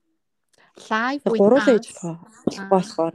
Лайв 0.88 1.20
Гуруулаа 1.26 1.76
us. 1.76 1.84
хийж 1.84 1.98
болох 2.00 2.70
болохоор. 2.70 3.14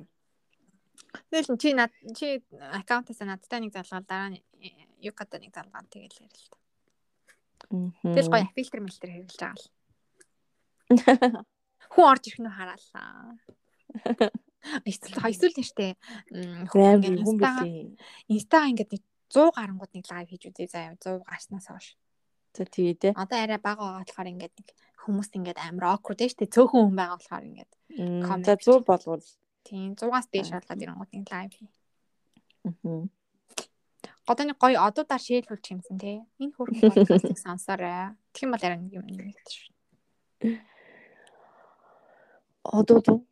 Тэгэл 1.30 1.58
чи 1.58 1.74
над 1.74 1.91
чи 2.14 2.43
аккаунтаас 2.54 3.20
надтай 3.26 3.60
нэг 3.60 3.74
залгаал 3.74 4.06
дараа 4.06 4.30
нь 4.30 4.41
юу 5.02 5.14
гэдэг 5.16 5.41
нэг 5.41 5.54
залгаал 5.56 5.88
тэгэл 5.89 6.22
ярил 6.22 6.38
л 6.38 6.50
та. 6.54 6.58
Тэгэл 7.70 8.30
гоё 8.30 8.47
фильтр 8.54 8.80
мэлтер 8.82 9.10
хэрэглэж 9.10 9.39
байгаа 9.41 9.58
л. 9.58 9.68
Хүн 11.89 12.06
орж 12.06 12.24
ирэх 12.30 12.41
нь 12.45 12.50
хараалаа. 12.54 13.38
Эсвэл 14.86 15.20
эсвэл 15.60 15.95
Амар 16.74 16.99
ингээд 16.99 17.24
хүн 17.24 17.38
билийн. 17.39 17.89
инстага 18.28 18.70
ингээд 18.70 18.91
нэг 18.93 19.03
100 19.32 19.55
гарангууд 19.55 19.91
нэг 19.93 20.05
лайв 20.12 20.28
хийж 20.30 20.43
үзье 20.49 20.68
заяа 20.68 20.97
100 20.99 21.24
гарснаас 21.24 21.68
хойш. 21.70 21.88
За 22.53 22.66
тэгээ 22.66 22.95
дээ. 22.99 23.14
Одоо 23.16 23.38
арай 23.39 23.60
бага 23.62 23.80
байгаа 23.80 24.03
болохоор 24.03 24.32
ингээд 24.34 24.53
нэг 24.57 24.68
хүмүүст 25.05 25.34
ингээд 25.38 25.60
амар 25.64 25.86
awkward 25.95 26.20
штэ 26.20 26.49
цөөхөн 26.49 26.91
хүн 26.91 26.97
байгаа 26.97 27.18
болохоор 27.18 27.45
ингээд 27.47 27.72
За 28.45 28.55
100 28.57 28.84
болвол. 28.84 29.26
тийм 29.64 29.93
100-аас 29.95 30.28
дээш 30.34 30.49
болоод 30.51 30.82
ирэнгууд 30.82 31.12
нэг 31.14 31.28
лайв 31.30 31.51
хий. 31.53 31.70
мгм. 32.66 33.10
Одоо 34.30 34.45
нэг 34.45 34.57
гоё 34.62 34.78
одуудаар 34.86 35.22
шээлүүлчих 35.22 35.74
юмсан 35.74 35.97
тий. 35.97 36.22
Энэ 36.38 36.53
хөрхөн 36.53 36.93
подкастыг 36.93 37.38
сонсоорой. 37.38 38.14
Тэгэх 38.34 38.45
юм 38.45 38.53
бол 38.53 38.66
арай 38.66 38.78
нэг 38.78 38.93
юм 38.93 39.05
нэг 39.10 39.38
шүү. 39.41 39.74
Дуу. 42.86 43.26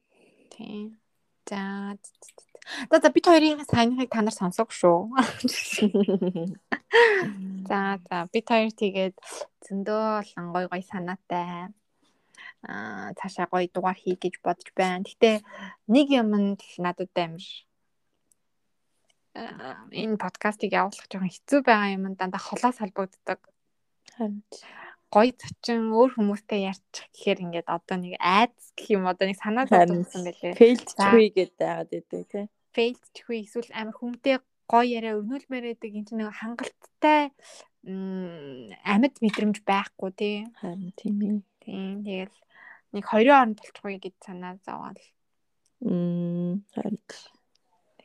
Тий. 0.49 0.97
За. 1.49 1.95
За 2.91 2.99
за 2.99 3.09
бид 3.15 3.25
хоёрын 3.27 3.63
саяныхыг 3.63 4.11
та 4.11 4.21
нар 4.21 4.35
сонсоогүй 4.35 4.75
шүү. 4.75 5.07
За 7.69 7.79
за 8.03 8.17
бид 8.33 8.45
хоёр 8.51 8.71
тэгээд 8.75 9.15
зөндөө 9.65 10.03
олон 10.19 10.47
гой 10.55 10.65
гой 10.71 10.83
санаатай 10.83 11.71
аа 12.67 13.15
цаашаа 13.19 13.47
гоё 13.51 13.71
дугаар 13.71 13.95
хий 13.95 14.19
гэж 14.19 14.43
бодож 14.43 14.67
байна. 14.75 15.07
Гэтэ 15.07 15.31
нэг 15.87 16.07
юм 16.11 16.31
нь 16.35 16.59
надад 16.83 17.15
амар 17.15 17.45
аа, 19.39 19.87
энэ 20.03 20.19
подкастыг 20.23 20.75
явуулах 20.75 21.07
жоохон 21.07 21.31
хэцүү 21.31 21.59
байгаа 21.63 21.95
юм 21.95 22.03
дандаа 22.19 22.43
холоос 22.43 22.77
холбогддог. 22.83 23.39
Харин 24.15 24.43
Гоё 25.07 25.31
зочин 25.39 25.95
өөр 25.95 26.11
хүмүүстэй 26.19 26.67
ярьчих 26.67 27.07
гэхээр 27.15 27.39
ингээд 27.47 27.67
одоо 27.71 27.95
нэг 27.95 28.19
айц 28.19 28.59
гэх 28.75 28.91
юм 28.91 29.07
одоо 29.07 29.25
нэг 29.31 29.39
санаа 29.39 29.63
зовдсон 29.63 30.27
байлээ. 30.27 30.53
чгүй 30.83 31.31
гэдэг 31.31 31.55
байгаад 31.63 31.89
байдаг 31.95 32.23
тий. 32.27 32.45
Failed 32.75 33.05
чихгүй 33.15 33.47
эсвэл 33.47 33.71
амар 33.71 33.95
хүнтэй 33.95 34.35
гоё 34.67 34.83
яриа 34.83 35.15
өрнүүлмээр 35.15 35.65
байдаг 35.71 35.91
энэ 35.95 36.11
нэг 36.11 36.29
хангалттай 36.35 37.31
амьд 37.87 39.15
мэдрэмж 39.23 39.57
байхгүй 39.63 40.11
тий. 40.11 40.35
Харин 40.59 40.91
тийм 40.99 41.15
ээ. 41.23 41.39
Тийм 41.63 42.03
тэгэл 42.03 42.37
нэг 42.91 43.03
хоёрын 43.07 43.31
хооронд 43.31 43.57
болчихгүй 43.63 43.95
гэж 44.03 44.15
санаа 44.27 44.59
зовоод. 44.67 44.99
Мм 45.79 46.67
харин 46.75 46.99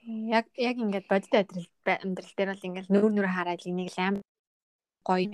Яг 0.03 0.47
яг 0.55 0.77
ингээд 0.79 1.07
бодит 1.11 1.35
амьдрал 1.35 1.67
амьдрал 1.87 2.35
дээр 2.35 2.51
бол 2.55 2.67
ингээд 2.67 2.89
нүүр 2.91 3.11
нүр 3.15 3.29
хараад 3.31 3.63
энийг 3.67 3.91
л 3.95 4.03
аим 4.03 4.17
гоё 5.05 5.27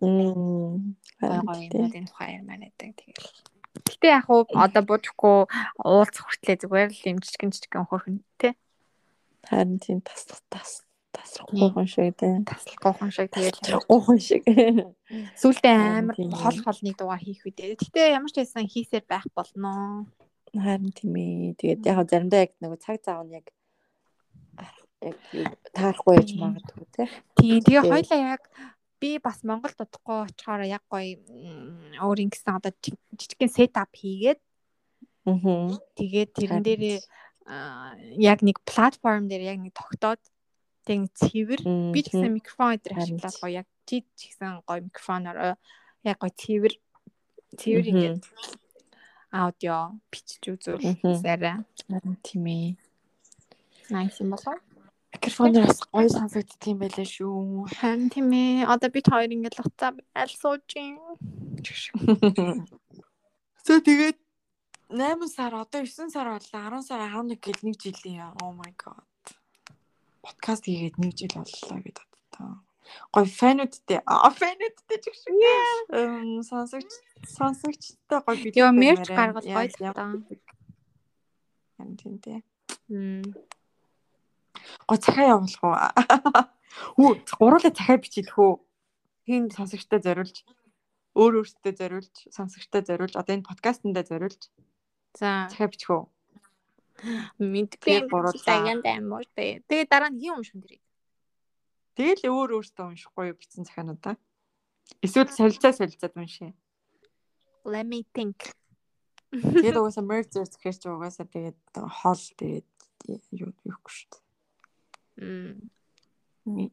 мм 0.00 0.96
гоё 1.20 1.30
харин 1.30 1.46
гоё 1.46 1.58
тий. 1.58 1.78
юмнуудын 1.78 2.06
тухай 2.08 2.28
ярмаар 2.38 2.60
байдаг 2.64 2.90
тэгэл. 2.96 3.28
Гэтэ 3.86 4.06
яг 4.10 4.26
уу 4.30 4.46
одоо 4.54 4.82
бодохгүй 4.82 5.38
уулзах 5.84 6.24
хүртлээ 6.26 6.56
зүгээр 6.62 6.90
л 6.90 7.08
юм 7.10 7.18
жижигэн 7.22 7.50
жижигэн 7.54 7.86
хөрхөн 7.86 8.18
тий. 8.40 8.54
Харин 9.46 9.78
тийм 9.78 9.98
тас 10.02 10.26
тас 10.26 10.82
тасрахгүй 11.10 11.68
хүн 11.74 11.86
шиг 11.90 12.14
тий. 12.18 12.34
Таслахгүй 12.46 12.92
хүн 12.98 13.10
шиг 13.10 13.28
тэгэл 13.34 13.58
Тасрахгүй 13.58 13.98
хүн 14.00 14.20
шиг. 14.22 14.42
сүултээ 15.38 15.74
Харин 15.74 15.98
амар 16.06 16.16
хол 16.38 16.58
хол 16.62 16.80
нэг 16.82 16.94
дугаар 16.98 17.22
хийх 17.22 17.42
үедээ. 17.46 17.78
Гэтэ 17.78 18.14
ямар 18.14 18.30
ч 18.30 18.36
байсан 18.42 18.66
хийсээр 18.66 19.04
байх 19.10 19.26
болно. 19.34 20.06
Харин 20.54 20.90
тийм 20.94 21.14
ээ. 21.14 21.54
Тэгээд 21.58 21.82
яг 21.86 21.98
заримдаа 22.10 22.46
яг 22.46 22.52
нөгөө 22.62 22.78
цаг 22.78 22.98
зав 23.02 23.22
нь 23.26 23.34
яг 23.38 23.46
яг 25.02 25.16
таарахгүй 25.74 26.14
яж 26.20 26.30
магадгүй 26.36 26.86
тий. 26.94 27.08
Тийм 27.38 27.58
тэгээ 27.64 27.82
Тий. 27.82 27.90
хоёлаа 27.90 28.20
яг 28.36 28.42
би 29.00 29.18
бас 29.18 29.40
Монголд 29.42 29.80
удахгүй 29.80 30.28
очихоор 30.28 30.62
яг 30.68 30.84
гоё 30.92 31.16
өөр 32.04 32.18
ингэсэн 32.28 32.56
одоо 32.60 32.72
жи- 32.84 33.00
жижигхэн 33.16 33.48
сетап 33.50 33.90
хийгээд 33.96 34.40
Аа. 35.26 35.80
тэгээд 35.96 36.30
тэрэн 36.36 36.62
дээрээ 36.64 36.98
яг 38.20 38.40
нэг 38.44 38.60
платформ 38.64 39.26
дээр 39.28 39.56
яг 39.56 39.58
нэг 39.60 39.72
тогтоод 39.72 40.20
тэг 40.84 41.08
цэвэр 41.16 41.60
би 41.92 42.00
ч 42.04 42.12
гэсэн 42.12 42.32
микрофон 42.36 42.76
дээр 42.80 42.96
ашиглаад 43.00 43.36
гоё 43.40 43.52
яг 43.64 43.66
чи 43.88 44.04
ч 44.16 44.32
гэсэн 44.36 44.60
гоё 44.68 44.80
микрофоноор 44.84 45.56
яг 46.04 46.16
гоё 46.20 46.32
цэвэр 46.36 46.74
цэвэр 47.56 47.86
ингээд 47.92 48.22
аудио 49.32 49.96
бичиж 50.10 50.42
үзүүл 50.44 50.82
Мгм. 50.82 51.24
арай 51.24 52.16
тийм 52.22 52.44
ээ. 52.46 52.76
nice 53.90 54.18
юм 54.22 54.30
болов 54.34 54.58
Микрофоноор 55.12 55.66
бас 55.66 55.80
гоё 55.90 56.08
сонсогддог 56.08 56.68
юм 56.70 56.78
байлаа 56.82 57.06
шүү. 57.06 57.66
харин 57.78 58.08
тийм 58.14 58.28
ээ 58.30 58.66
одоо 58.74 58.90
бид 58.94 59.06
хоёр 59.10 59.30
ингээд 59.34 59.58
луцаа 59.58 59.90
аль 60.14 60.34
сууж 60.40 60.66
юм 60.78 60.98
За 63.66 63.80
тэгээд 63.80 64.16
8 64.90 65.28
сар 65.28 65.54
одоо 65.54 65.82
9 65.86 66.10
сар 66.10 66.26
боллоо 66.34 66.80
10 66.80 66.82
сар 66.88 67.00
11 67.06 67.38
гэл 67.44 67.62
1 67.62 67.78
жилийн 67.82 68.34
oh 68.42 68.52
my 68.54 68.72
god. 68.74 69.06
Подкаст 70.22 70.64
хийгээд 70.66 70.96
1 70.98 71.14
жил 71.18 71.34
боллоо 71.38 71.78
гэдэг 71.84 72.08
одоо. 72.30 72.62
Гой 73.14 73.26
фэнүүдтэй 73.26 74.00
а 74.06 74.30
фэнүүдтэй 74.30 74.98
ч 74.98 75.06
шиг. 75.14 75.34
Эм 75.94 76.42
сонсогч 76.42 76.90
сонсогчтой 77.36 78.20
гой 78.26 78.36
бид. 78.42 78.54
Йоо, 78.58 78.72
мерч 78.74 79.06
гаргал 79.10 79.46
гоё 79.46 79.70
л 79.70 79.94
таа. 79.94 80.14
Ян 81.78 81.90
тийм 82.00 82.14
дээ. 82.18 82.42
Мм. 82.90 83.22
Гой 84.88 84.98
цахаа 84.98 85.36
явуулах 85.38 85.62
уу? 85.64 85.76
Хүү 86.96 87.10
гуруула 87.38 87.70
цахаа 87.70 87.98
бичиж 87.98 88.30
хөө. 88.32 88.60
Хин 89.26 89.50
Сонсогчтой 89.54 90.00
зориулж 90.00 90.44
өөр 91.14 91.42
өөртөө 91.42 91.72
зориулж 91.74 92.14
сонсогчтой 92.30 92.82
зориулж 92.86 93.14
одоо 93.18 93.34
энэ 93.34 93.46
подкастнда 93.46 94.06
зориулж 94.06 94.46
за 95.18 95.50
цахаа 95.50 95.68
бичих 95.70 95.90
үү? 95.90 96.04
мэдгүй 97.40 98.06
гуруулаа. 98.06 98.46
дагянд 98.46 98.86
амууш 98.86 99.26
тэ. 99.34 99.64
Тэгээ 99.66 99.90
дараа 99.90 100.10
нь 100.14 100.20
хин 100.22 100.38
өмшөн 100.38 100.60
дэрэг. 100.62 100.82
Тэгэл 101.98 102.30
өөр 102.30 102.50
өөртөө 102.62 102.86
уншихгүй 102.94 103.24
юу 103.34 103.38
бичсэн 103.40 103.66
захиануудаа. 103.66 104.14
Эсвэл 105.02 105.32
солилцаа 105.34 105.74
солилцаад 105.74 106.14
уншия. 106.14 106.54
Let 107.66 107.86
me 107.90 108.06
think. 108.14 108.54
Тэгээд 109.34 109.78
угаасаа 109.78 110.04
merge 110.06 110.38
гэхэр 110.46 110.76
чи 110.78 110.88
угаасаа 110.90 111.26
тэгээд 111.26 111.58
хол 111.74 112.22
тэгээд 112.38 112.68
юу 113.34 113.50
юухгүй 113.66 113.92
шүү 113.94 114.06
Мм. 114.06 114.14
дээ. 114.14 114.29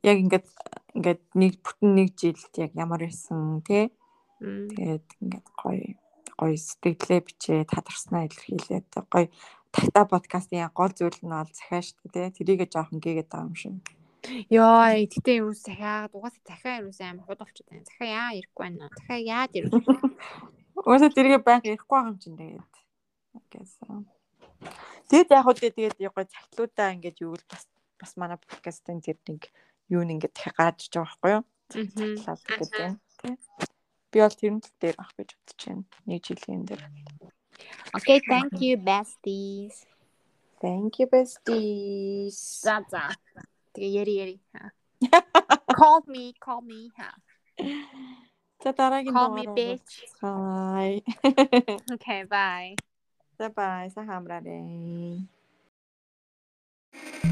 Яг 0.03 0.17
ингээд 0.23 0.47
ингээд 0.95 1.21
нэг 1.35 1.53
бүтэн 1.61 1.89
нэг 1.93 2.09
жилд 2.15 2.53
яг 2.57 2.71
ямар 2.73 3.03
байсан. 3.03 3.61
Мм. 4.39 4.69
Тэгээд 4.71 5.07
ингээд 5.21 5.47
гоё 5.57 5.95
гоё 6.37 6.55
сэтгэлээ 6.55 7.21
бичээ 7.25 7.59
тадарснаа 7.65 8.29
илэрхийлээд 8.29 8.87
гоё 9.09 9.27
тата 9.73 10.05
подкастын 10.05 10.63
яг 10.65 10.73
гол 10.73 10.93
зүйл 10.93 11.19
нь 11.21 11.33
бол 11.33 11.51
захиа 11.51 11.81
шүү 11.81 12.07
дээ 12.13 12.29
тий. 12.31 12.45
Тэрийгэ 12.45 12.65
жоохон 12.71 13.01
гээгээд 13.01 13.29
байгаа 13.29 13.47
юм 13.49 13.55
шиг. 13.57 13.75
Йоо, 14.49 14.91
гэтээ 15.13 15.41
юу 15.41 15.53
захиагаад 15.53 16.13
угаасаа 16.13 16.43
захиа 16.47 16.81
юус 16.83 16.99
аим 17.01 17.21
хууд 17.23 17.39
болчиход 17.41 17.69
байна. 17.69 17.89
Захиа 17.89 18.09
яа 18.11 18.31
ирэхгүй 18.37 18.63
байна. 18.63 18.89
Захиа 18.97 19.19
яад 19.23 19.51
ирэв. 19.57 19.71
Угаасаа 20.87 21.11
тэрийгэ 21.15 21.39
байнга 21.41 21.71
ярихгүй 21.71 21.95
байгаа 21.95 22.11
юм 22.11 22.19
чинь 22.21 22.39
тэгээд. 22.39 22.73
Гэсэн. 23.51 24.05
Тэгэд 25.09 25.29
яг 25.31 25.45
үгүй 25.47 25.71
тэгээд 25.71 25.97
яг 26.01 26.13
гоё 26.15 26.27
цагтлуудаа 26.27 26.89
ингээд 26.97 27.17
юу 27.23 27.33
л 27.37 27.45
бас 27.47 27.63
бас 27.99 28.15
манай 28.17 28.37
подкастын 28.37 29.01
тэр 29.01 29.17
нэг 29.27 29.49
юу 29.89 30.03
нэг 30.05 30.23
ингээд 30.23 30.37
гараад 30.57 30.79
иж 30.81 30.93
байгаа 30.93 31.17
байхгүй 31.17 31.31
юу? 31.35 31.43
Цагтлаад 32.23 32.41
гэдэг 32.47 32.81
юм 32.85 32.95
тий. 33.19 33.35
Би 34.11 34.17
бол 34.23 34.35
тэрэн 34.39 34.59
дээр 34.79 34.95
авах 34.97 35.13
гэж 35.19 35.29
бодож 35.35 35.61
байна. 35.67 35.83
Нэг 36.07 36.21
жилийн 36.23 36.63
дээр. 36.63 36.83
Okay, 37.97 38.19
thank 38.29 38.61
you 38.61 38.77
besties. 38.77 39.85
Thank 40.61 40.99
you 40.99 41.07
besties. 41.11 42.37
За 42.63 42.81
за. 42.89 43.11
Тэгээ 43.73 43.91
яри 44.01 44.13
яри. 44.23 44.37
Call 45.77 46.01
me, 46.07 46.33
call 46.41 46.61
me. 46.65 46.89
За 48.63 48.73
дараагийн 48.73 49.13
Call 49.13 49.31
me 49.37 49.45
дугаараар 49.45 49.57
bitch. 49.57 49.93
уулзцгаая. 50.23 51.01
Okay, 51.93 52.21
bye. 52.25 52.73
За 53.37 53.49
бай, 53.49 53.89
сайхан 53.93 54.25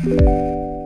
you 0.03 0.84